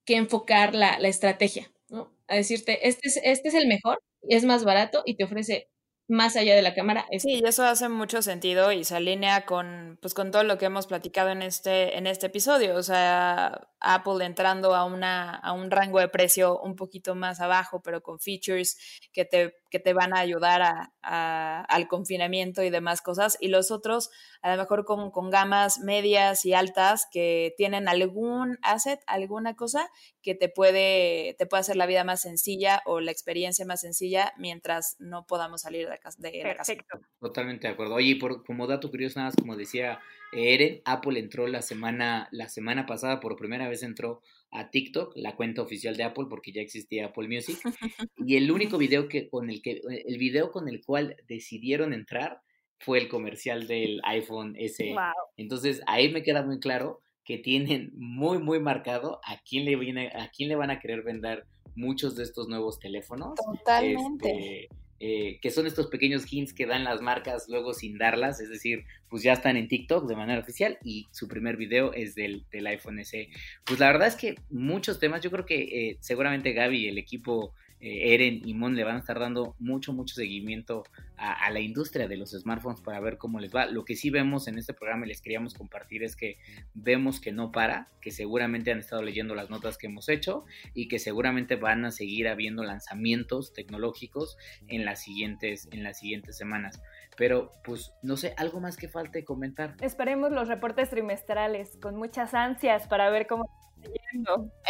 que 0.05 0.17
enfocar 0.17 0.75
la, 0.75 0.99
la 0.99 1.09
estrategia, 1.09 1.73
¿no? 1.89 2.13
A 2.29 2.37
decirte, 2.37 2.89
este 2.89 3.09
es, 3.09 3.21
este 3.25 3.49
es 3.49 3.55
el 3.55 3.69
mejor, 3.69 4.01
es 4.23 4.45
más 4.45 4.65
barato 4.65 5.03
y 5.07 5.17
te 5.17 5.25
ofrece 5.25 5.71
más 6.13 6.37
allá 6.37 6.55
de 6.55 6.63
la 6.63 6.75
cámara. 6.75 7.07
Sí, 7.19 7.43
eso 7.45 7.65
hace 7.65 7.89
mucho 7.89 8.21
sentido 8.21 8.71
y 8.71 8.85
se 8.85 8.97
alinea 8.97 9.47
con, 9.47 9.99
pues, 10.01 10.13
con 10.13 10.31
todo 10.31 10.45
lo 10.45 10.59
que 10.59 10.67
hemos 10.67 10.87
platicado 10.87 11.31
en 11.31 11.43
este, 11.43 11.97
en 11.97 12.07
este 12.07 12.27
episodio. 12.27 12.77
O 12.77 12.83
sea, 12.83 13.69
Apple 13.81 14.25
entrando 14.25 14.75
a, 14.75 14.85
una, 14.85 15.35
a 15.35 15.53
un 15.53 15.71
rango 15.71 16.01
de 16.01 16.09
precio 16.09 16.61
un 16.61 16.77
poquito 16.77 17.15
más 17.15 17.41
abajo, 17.41 17.81
pero 17.83 18.03
con 18.03 18.21
features 18.21 18.77
que 19.13 19.25
te, 19.25 19.55
que 19.73 19.81
te 19.81 19.95
van 19.95 20.13
a 20.13 20.21
ayudar 20.21 20.61
a, 21.01 21.65
al 21.65 21.89
confinamiento 21.89 22.63
y 22.63 22.69
demás 22.69 23.01
cosas. 23.01 23.39
Y 23.41 23.49
los 23.49 23.71
otros, 23.71 24.11
a 24.43 24.55
lo 24.55 24.63
mejor 24.63 24.85
con, 24.85 25.11
con 25.11 25.31
gamas 25.31 25.79
medias 25.79 26.45
y 26.45 26.53
altas 26.53 27.09
que 27.11 27.55
tienen 27.57 27.89
algún 27.89 28.59
asset, 28.61 29.01
alguna 29.07 29.57
cosa 29.57 29.89
que 30.23 30.35
te 30.35 30.51
puede, 30.51 31.35
te 31.39 31.47
puede 31.47 31.63
hacer 31.63 31.77
la 31.77 31.87
vida 31.87 32.05
más 32.05 32.21
sencilla 32.21 32.83
o 32.85 33.01
la 33.01 33.13
experiencia 33.13 33.65
más 33.65 33.81
sencilla 33.81 34.35
mientras 34.37 34.97
no 34.99 35.25
podamos 35.27 35.63
salir 35.63 35.89
de, 35.89 35.99
casa, 35.99 36.19
de 36.21 36.45
la 36.45 36.55
casa. 36.55 36.75
Totalmente 37.19 37.67
de 37.67 37.73
acuerdo. 37.73 37.95
Oye, 37.95 38.17
por, 38.17 38.45
como 38.45 38.67
dato 38.67 38.91
curioso, 38.91 39.19
nada 39.21 39.31
más 39.31 39.37
como 39.37 39.57
decía 39.57 40.01
Eren, 40.33 40.83
Apple 40.85 41.19
entró 41.19 41.47
la 41.47 41.63
semana, 41.63 42.29
la 42.31 42.51
semana 42.51 42.85
pasada, 42.85 43.21
por 43.21 43.37
primera 43.37 43.71
vez 43.71 43.83
entró 43.83 44.21
a 44.53 44.71
TikTok, 44.71 45.15
la 45.17 45.35
cuenta 45.35 45.63
oficial 45.63 45.97
de 45.97 46.05
Apple, 46.05 46.27
porque 46.29 46.53
ya 46.53 46.61
existía 46.61 47.07
Apple 47.07 47.29
Music. 47.29 47.59
y 48.27 48.37
el 48.37 48.51
único 48.51 48.79
video 48.79 49.09
que, 49.09 49.29
con 49.29 49.51
el 49.51 49.63
que, 49.63 49.81
el 50.07 50.19
video 50.19 50.51
con 50.53 50.69
el 50.69 50.85
cual 50.85 51.17
decidieron 51.27 51.93
entrar 51.93 52.41
fue 52.79 52.99
el 52.99 53.09
comercial 53.09 53.67
del 53.67 54.01
iPhone 54.05 54.57
SE. 54.69 54.95
Entonces, 55.37 55.81
ahí 55.87 56.13
me 56.13 56.23
queda 56.23 56.43
muy 56.43 56.61
claro 56.61 57.01
que 57.25 57.39
tienen 57.39 57.93
muy, 57.95 58.39
muy 58.39 58.61
marcado 58.61 59.21
a 59.25 59.41
quién 59.49 59.65
le 59.65 59.77
viene, 59.77 60.09
a 60.09 60.31
quién 60.31 60.49
le 60.49 60.57
van 60.57 60.71
a 60.71 60.81
querer 60.81 61.03
vender 61.03 61.47
muchos 61.75 62.17
de 62.17 62.25
estos 62.25 62.49
nuevos 62.49 62.79
teléfonos. 62.79 63.35
Totalmente. 63.37 64.65
Este, 64.65 64.82
eh, 65.05 65.41
que 65.43 65.51
son 65.51 65.67
estos 65.67 65.89
pequeños 65.89 66.33
hints 66.33 66.55
que 66.55 66.65
dan 66.65 66.85
las 66.85 67.01
marcas 67.01 67.47
luego 67.49 67.75
sin 67.75 67.99
darlas, 67.99 68.39
es 68.39 68.49
decir, 68.51 68.85
pues 69.09 69.25
ya 69.25 69.33
están 69.33 69.57
en 69.57 69.67
TikTok 69.67 70.07
de 70.07 70.15
manera 70.15 70.41
oficial 70.41 70.79
y 70.85 71.09
su 71.11 71.27
primer 71.27 71.57
video 71.57 71.93
es 71.93 72.15
del, 72.15 72.45
del 72.53 72.69
iPhone 72.69 73.05
SE. 73.05 73.29
Pues 73.65 73.81
la 73.81 73.89
verdad 73.89 74.07
es 74.07 74.15
que 74.15 74.37
muchos 74.49 75.01
temas, 75.01 75.21
yo 75.21 75.33
creo 75.33 75.45
que 75.45 75.57
eh, 75.57 75.97
seguramente 75.99 76.53
Gaby 76.53 76.85
y 76.85 76.89
el 76.89 76.99
equipo 76.99 77.53
eh, 77.83 78.15
Eren 78.15 78.43
y 78.45 78.55
Mon 78.55 78.77
le 78.77 78.85
van 78.85 78.97
a 78.97 78.99
estar 79.01 79.19
dando 79.19 79.57
mucho, 79.59 79.93
mucho 79.93 80.15
seguimiento 80.15 80.85
a, 81.17 81.51
la 81.51 81.61
industria 81.61 82.09
de 82.09 82.17
los 82.17 82.31
smartphones 82.31 82.81
para 82.81 83.01
ver 83.01 83.19
cómo 83.19 83.41
les 83.41 83.55
va. 83.55 83.67
Lo 83.67 83.85
que 83.85 83.97
sí 83.97 84.11
vemos 84.11 84.49
en 84.49 84.59
este 84.59 84.73
programa 84.73 85.05
y 85.05 85.09
les 85.09 85.21
queríamos 85.21 85.55
compartir 85.55 86.03
es 86.03 86.17
que 86.17 86.39
vemos 86.75 87.21
que 87.21 87.33
no 87.33 87.53
para, 87.53 87.89
que 88.01 88.11
seguramente 88.11 88.73
han 88.73 88.79
estado 88.79 89.03
leyendo 89.03 89.35
las 89.35 89.51
notas 89.51 89.79
que 89.79 89.87
hemos 89.89 90.09
hecho 90.09 90.45
y 90.75 90.89
que 90.89 90.99
seguramente 90.99 91.57
van 91.57 91.85
a 91.85 91.91
seguir 91.91 92.29
habiendo 92.29 92.63
lanzamientos 92.65 93.53
tecnológicos 93.53 94.37
en 94.69 94.85
las 94.85 95.03
siguientes, 95.03 95.69
en 95.71 95.83
las 95.83 95.99
siguientes 95.99 96.37
semanas. 96.37 96.81
Pero, 97.17 97.53
pues, 97.65 97.93
no 98.03 98.17
sé, 98.17 98.35
algo 98.37 98.61
más 98.61 98.77
que 98.77 98.89
falte 98.89 99.25
comentar. 99.25 99.77
Esperemos 99.81 100.33
los 100.33 100.49
reportes 100.49 100.91
trimestrales 100.91 101.79
con 101.81 101.97
muchas 101.97 102.35
ansias 102.35 102.89
para 102.89 103.11
ver 103.11 103.27
cómo 103.27 103.49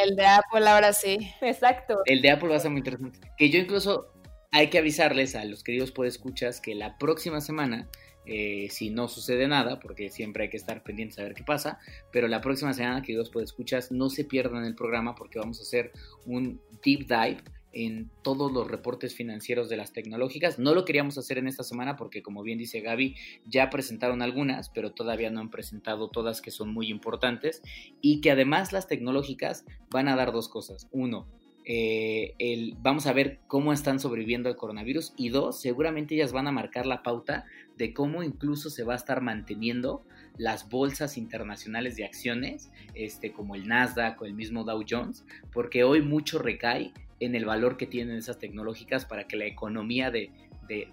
el 0.02 0.16
de 0.16 0.26
Apple 0.26 0.68
ahora 0.68 0.92
sí. 0.92 1.18
Exacto. 1.40 2.00
El 2.06 2.22
de 2.22 2.30
Apple 2.30 2.48
va 2.48 2.56
a 2.56 2.60
ser 2.60 2.70
muy 2.70 2.78
interesante. 2.78 3.18
Que 3.36 3.50
yo 3.50 3.58
incluso 3.58 4.12
hay 4.50 4.68
que 4.68 4.78
avisarles 4.78 5.34
a 5.34 5.44
los 5.44 5.62
queridos 5.64 5.90
podescuchas 5.90 6.60
que 6.60 6.74
la 6.74 6.98
próxima 6.98 7.40
semana, 7.40 7.88
eh, 8.26 8.68
si 8.70 8.90
no 8.90 9.08
sucede 9.08 9.48
nada, 9.48 9.80
porque 9.80 10.10
siempre 10.10 10.44
hay 10.44 10.50
que 10.50 10.58
estar 10.58 10.82
pendientes 10.82 11.18
a 11.18 11.22
ver 11.22 11.34
qué 11.34 11.42
pasa, 11.42 11.78
pero 12.12 12.28
la 12.28 12.40
próxima 12.40 12.72
semana, 12.74 13.02
queridos 13.02 13.30
podescuchas, 13.30 13.90
no 13.90 14.10
se 14.10 14.24
pierdan 14.24 14.64
el 14.64 14.74
programa 14.74 15.14
porque 15.14 15.38
vamos 15.38 15.58
a 15.58 15.62
hacer 15.62 15.92
un 16.26 16.60
deep 16.84 17.06
dive 17.08 17.38
en 17.72 18.10
todos 18.22 18.52
los 18.52 18.68
reportes 18.68 19.14
financieros 19.14 19.68
de 19.68 19.76
las 19.76 19.92
tecnológicas. 19.92 20.58
No 20.58 20.74
lo 20.74 20.84
queríamos 20.84 21.18
hacer 21.18 21.38
en 21.38 21.48
esta 21.48 21.62
semana 21.62 21.96
porque, 21.96 22.22
como 22.22 22.42
bien 22.42 22.58
dice 22.58 22.80
Gaby, 22.80 23.16
ya 23.46 23.70
presentaron 23.70 24.22
algunas, 24.22 24.68
pero 24.68 24.92
todavía 24.92 25.30
no 25.30 25.40
han 25.40 25.50
presentado 25.50 26.08
todas 26.08 26.40
que 26.40 26.50
son 26.50 26.72
muy 26.72 26.88
importantes 26.88 27.62
y 28.00 28.20
que 28.20 28.30
además 28.30 28.72
las 28.72 28.88
tecnológicas 28.88 29.64
van 29.90 30.08
a 30.08 30.16
dar 30.16 30.32
dos 30.32 30.48
cosas. 30.48 30.88
Uno, 30.92 31.26
eh, 31.64 32.34
el, 32.38 32.74
vamos 32.80 33.06
a 33.06 33.12
ver 33.12 33.38
cómo 33.46 33.72
están 33.72 34.00
sobreviviendo 34.00 34.48
al 34.48 34.56
coronavirus 34.56 35.14
y 35.16 35.28
dos, 35.28 35.60
seguramente 35.60 36.14
ellas 36.14 36.32
van 36.32 36.48
a 36.48 36.52
marcar 36.52 36.86
la 36.86 37.02
pauta 37.02 37.44
de 37.76 37.92
cómo 37.92 38.22
incluso 38.22 38.70
se 38.70 38.84
va 38.84 38.94
a 38.94 38.96
estar 38.96 39.20
manteniendo 39.20 40.04
las 40.38 40.68
bolsas 40.68 41.16
internacionales 41.16 41.96
de 41.96 42.04
acciones, 42.04 42.70
este, 42.94 43.32
como 43.32 43.54
el 43.54 43.68
Nasdaq 43.68 44.20
o 44.22 44.24
el 44.24 44.34
mismo 44.34 44.64
Dow 44.64 44.82
Jones, 44.88 45.24
porque 45.52 45.84
hoy 45.84 46.02
mucho 46.02 46.38
recae 46.38 46.92
en 47.20 47.34
el 47.34 47.44
valor 47.44 47.76
que 47.76 47.86
tienen 47.86 48.16
esas 48.16 48.38
tecnológicas 48.38 49.04
para 49.04 49.28
que 49.28 49.36
la 49.36 49.44
economía 49.44 50.10
de, 50.10 50.30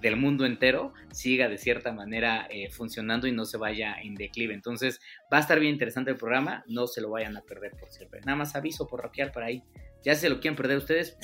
del 0.01 0.17
mundo 0.17 0.45
entero 0.45 0.93
siga 1.11 1.47
de 1.47 1.57
cierta 1.57 1.93
manera 1.93 2.47
eh, 2.49 2.69
funcionando 2.69 3.27
y 3.27 3.31
no 3.31 3.45
se 3.45 3.57
vaya 3.57 3.95
en 4.01 4.15
declive. 4.15 4.53
Entonces 4.53 4.99
va 5.31 5.37
a 5.37 5.41
estar 5.41 5.59
bien 5.59 5.73
interesante 5.73 6.11
el 6.11 6.17
programa, 6.17 6.63
no 6.67 6.87
se 6.87 7.01
lo 7.01 7.09
vayan 7.09 7.37
a 7.37 7.41
perder 7.41 7.71
por 7.79 7.91
siempre. 7.91 8.21
Nada 8.21 8.37
más 8.37 8.55
aviso 8.55 8.87
por 8.87 9.01
rockear 9.01 9.31
para 9.31 9.47
ahí 9.47 9.63
ya 10.03 10.15
se 10.15 10.29
lo 10.29 10.39
quieren 10.39 10.55
perder 10.55 10.77
ustedes, 10.77 11.17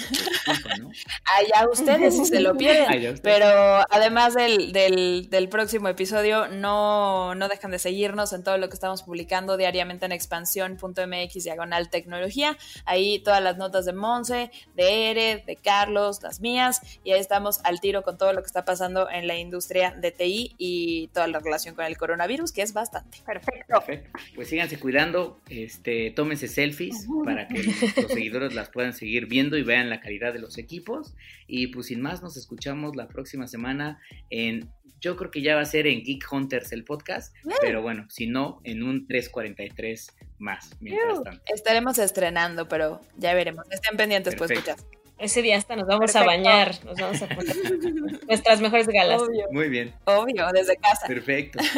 pues, 0.45 0.79
¿no? 0.79 0.89
Allá 1.37 1.69
ustedes 1.71 2.17
si 2.17 2.25
se 2.25 2.41
lo 2.41 2.57
pierden. 2.57 3.19
Pero 3.23 3.47
además 3.89 4.33
del, 4.33 4.73
del, 4.73 5.29
del, 5.29 5.47
próximo 5.47 5.87
episodio, 5.87 6.47
no, 6.47 7.35
no 7.35 7.47
dejan 7.47 7.71
de 7.71 7.79
seguirnos 7.79 8.33
en 8.33 8.43
todo 8.43 8.57
lo 8.57 8.67
que 8.67 8.73
estamos 8.73 9.03
publicando 9.03 9.55
diariamente 9.55 10.05
en 10.05 10.11
expansión.mx 10.11 11.43
diagonal 11.43 11.89
tecnología. 11.89 12.57
Ahí 12.85 13.19
todas 13.19 13.41
las 13.41 13.57
notas 13.57 13.85
de 13.85 13.93
Monse, 13.93 14.51
de 14.75 15.11
Ere, 15.11 15.43
de 15.45 15.55
Carlos, 15.55 16.21
las 16.21 16.41
mías. 16.41 16.81
Y 17.03 17.11
ahí 17.13 17.19
estamos 17.19 17.61
al 17.63 17.79
tiro 17.79 18.03
con 18.03 18.17
todo 18.17 18.33
lo 18.33 18.41
que 18.41 18.47
está 18.47 18.65
pasando 18.65 19.09
en 19.09 19.27
la 19.27 19.35
industria 19.37 19.91
de 19.91 20.11
TI 20.11 20.55
y 20.57 21.07
toda 21.13 21.27
la 21.27 21.39
relación 21.39 21.75
con 21.75 21.85
el 21.85 21.97
coronavirus, 21.97 22.51
que 22.51 22.61
es 22.61 22.73
bastante. 22.73 23.19
Perfecto. 23.25 23.73
Perfecto. 23.73 23.94
Pues 24.35 24.49
síganse 24.49 24.79
cuidando, 24.79 25.41
este, 25.49 26.11
tómense 26.11 26.47
selfies 26.47 27.07
para 27.23 27.47
que 27.47 27.63
los 27.63 28.11
seguidores 28.11 28.53
las 28.53 28.69
puedan 28.69 28.93
seguir 28.93 29.27
viendo 29.27 29.57
y 29.57 29.63
vean 29.63 29.89
la 29.89 29.99
calidad 29.99 30.33
de 30.33 30.39
los 30.39 30.57
equipos. 30.57 31.13
Y 31.47 31.67
pues 31.67 31.87
sin 31.87 32.01
más, 32.01 32.21
nos 32.21 32.37
escuchamos 32.37 32.95
la 32.95 33.07
próxima 33.07 33.47
semana 33.47 33.99
en, 34.29 34.69
yo 34.99 35.15
creo 35.15 35.31
que 35.31 35.41
ya 35.41 35.55
va 35.55 35.61
a 35.61 35.65
ser 35.65 35.87
en 35.87 36.03
Geek 36.03 36.31
Hunters 36.31 36.71
el 36.71 36.83
podcast, 36.83 37.35
pero 37.61 37.81
bueno, 37.81 38.05
si 38.09 38.27
no, 38.27 38.61
en 38.63 38.83
un 38.83 39.07
343 39.07 40.15
más. 40.39 40.71
Mientras 40.79 41.23
tanto. 41.23 41.43
Estaremos 41.53 41.97
estrenando, 41.97 42.67
pero 42.67 43.01
ya 43.17 43.33
veremos. 43.33 43.65
Estén 43.69 43.97
pendientes, 43.97 44.35
pues 44.35 44.51
muchas. 44.51 44.85
Ese 45.18 45.41
día 45.41 45.57
hasta 45.57 45.76
nos 45.78 45.88
vamos 45.88 46.13
a 46.16 46.24
bañar, 46.26 46.76
nos 46.84 46.97
vamos 46.97 47.22
a 47.22 47.28
poner 47.28 47.55
nuestras 48.28 48.59
mejores 48.59 48.88
galas. 48.88 49.22
Muy 49.51 49.70
bien. 49.70 49.93
Obvio, 50.05 50.45
desde 50.53 50.76
casa. 50.78 51.07
Perfecto. 51.07 51.59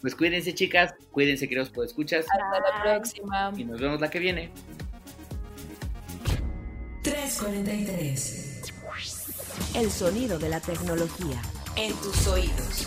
Pues 0.00 0.14
cuídense, 0.14 0.54
chicas, 0.54 0.94
cuídense, 1.10 1.48
queridos 1.48 1.72
escuchas 1.84 2.24
Hasta 2.30 2.60
la 2.60 2.82
próxima. 2.82 3.52
Y 3.56 3.64
nos 3.64 3.80
vemos 3.80 4.00
la 4.00 4.08
que 4.08 4.20
viene. 4.20 4.50
343. 7.02 8.72
El 9.74 9.90
sonido 9.90 10.38
de 10.38 10.48
la 10.48 10.60
tecnología 10.60 11.42
en 11.76 11.92
tus 11.96 12.26
oídos. 12.28 12.86